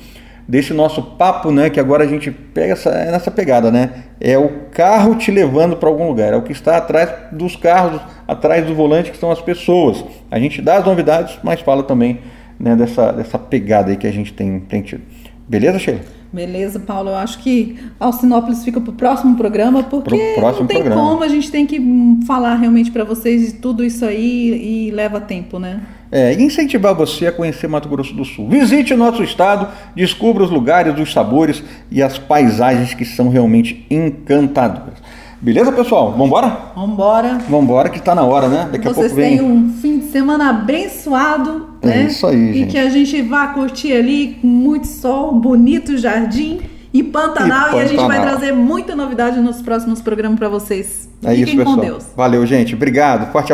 desse 0.47 0.73
nosso 0.73 1.01
papo, 1.01 1.51
né? 1.51 1.69
Que 1.69 1.79
agora 1.79 2.03
a 2.03 2.07
gente 2.07 2.31
pega 2.31 2.73
essa, 2.73 2.89
é 2.89 3.11
nessa 3.11 3.31
pegada, 3.31 3.71
né? 3.71 3.91
É 4.19 4.37
o 4.37 4.49
carro 4.71 5.15
te 5.15 5.31
levando 5.31 5.77
para 5.77 5.89
algum 5.89 6.07
lugar, 6.07 6.33
é 6.33 6.35
o 6.35 6.41
que 6.41 6.51
está 6.51 6.77
atrás 6.77 7.09
dos 7.31 7.55
carros, 7.55 8.01
atrás 8.27 8.65
do 8.65 8.73
volante, 8.73 9.11
que 9.11 9.17
são 9.17 9.31
as 9.31 9.41
pessoas. 9.41 10.03
A 10.29 10.39
gente 10.39 10.61
dá 10.61 10.77
as 10.77 10.85
novidades, 10.85 11.37
mas 11.43 11.61
fala 11.61 11.83
também 11.83 12.19
né, 12.59 12.75
dessa, 12.75 13.11
dessa 13.11 13.37
pegada 13.37 13.91
aí 13.91 13.97
que 13.97 14.07
a 14.07 14.11
gente 14.11 14.33
tem, 14.33 14.59
tem 14.59 14.81
tido. 14.81 15.01
Beleza, 15.47 15.77
Sheila? 15.79 16.01
Beleza, 16.35 16.81
Paulo. 16.81 17.11
Eu 17.11 17.15
acho 17.15 17.39
que 17.39 17.77
Alcinópolis 17.97 18.63
fica 18.63 18.81
para 18.81 18.91
o 18.91 18.93
próximo 18.93 19.37
programa, 19.37 19.83
porque 19.83 20.33
próximo 20.35 20.61
não 20.61 20.67
tem 20.67 20.81
programa. 20.81 21.01
como, 21.01 21.23
a 21.23 21.29
gente 21.29 21.49
tem 21.49 21.65
que 21.65 21.79
falar 22.27 22.55
realmente 22.55 22.91
para 22.91 23.05
vocês 23.05 23.53
de 23.53 23.53
tudo 23.53 23.85
isso 23.85 24.03
aí 24.03 24.87
e 24.87 24.91
leva 24.91 25.21
tempo, 25.21 25.57
né? 25.59 25.81
É, 26.11 26.33
incentivar 26.33 26.93
você 26.93 27.27
a 27.27 27.31
conhecer 27.31 27.67
Mato 27.67 27.87
Grosso 27.87 28.13
do 28.13 28.25
Sul. 28.25 28.49
Visite 28.49 28.93
o 28.93 28.97
nosso 28.97 29.23
estado, 29.23 29.69
descubra 29.95 30.43
os 30.43 30.49
lugares, 30.49 30.99
os 30.99 31.13
sabores 31.13 31.63
e 31.89 32.03
as 32.03 32.17
paisagens 32.17 32.93
que 32.93 33.05
são 33.05 33.29
realmente 33.29 33.85
encantadoras. 33.89 34.95
Beleza, 35.41 35.71
pessoal? 35.71 36.11
Vambora? 36.11 36.57
Vambora. 36.75 37.37
Vambora 37.49 37.89
que 37.89 37.99
está 37.99 38.15
na 38.15 38.23
hora, 38.23 38.47
né? 38.47 38.69
Daqui 38.71 38.85
Vocês 38.85 38.97
a 38.97 39.01
pouco 39.01 39.15
vem... 39.15 39.37
tenham 39.37 39.51
um 39.51 39.69
fim 39.73 39.99
de 39.99 40.05
semana 40.05 40.49
abençoado, 40.49 41.74
é 41.89 41.97
né? 41.97 42.07
isso 42.07 42.25
aí, 42.27 42.49
E 42.51 42.53
gente. 42.59 42.71
que 42.71 42.77
a 42.77 42.89
gente 42.89 43.21
vá 43.21 43.47
curtir 43.47 43.93
ali 43.93 44.37
com 44.41 44.47
muito 44.47 44.87
sol, 44.87 45.33
bonito 45.33 45.97
jardim 45.97 46.59
e 46.93 47.03
Pantanal. 47.03 47.73
E, 47.73 47.75
E 47.77 47.79
a 47.81 47.85
gente 47.85 47.97
vai 47.97 48.17
Pantanal. 48.17 48.37
trazer 48.37 48.53
muita 48.53 48.95
novidade 48.95 49.39
nos 49.39 49.61
próximos 49.61 50.01
programas 50.01 50.39
para 50.39 50.47
vocês. 50.49 51.09
É 51.23 51.29
Fiquem 51.29 51.43
isso, 51.43 51.57
pessoal. 51.57 51.75
com 51.75 51.81
Deus. 51.81 52.05
Valeu, 52.15 52.45
gente. 52.45 52.75
Obrigado. 52.75 53.31
Forte 53.31 53.51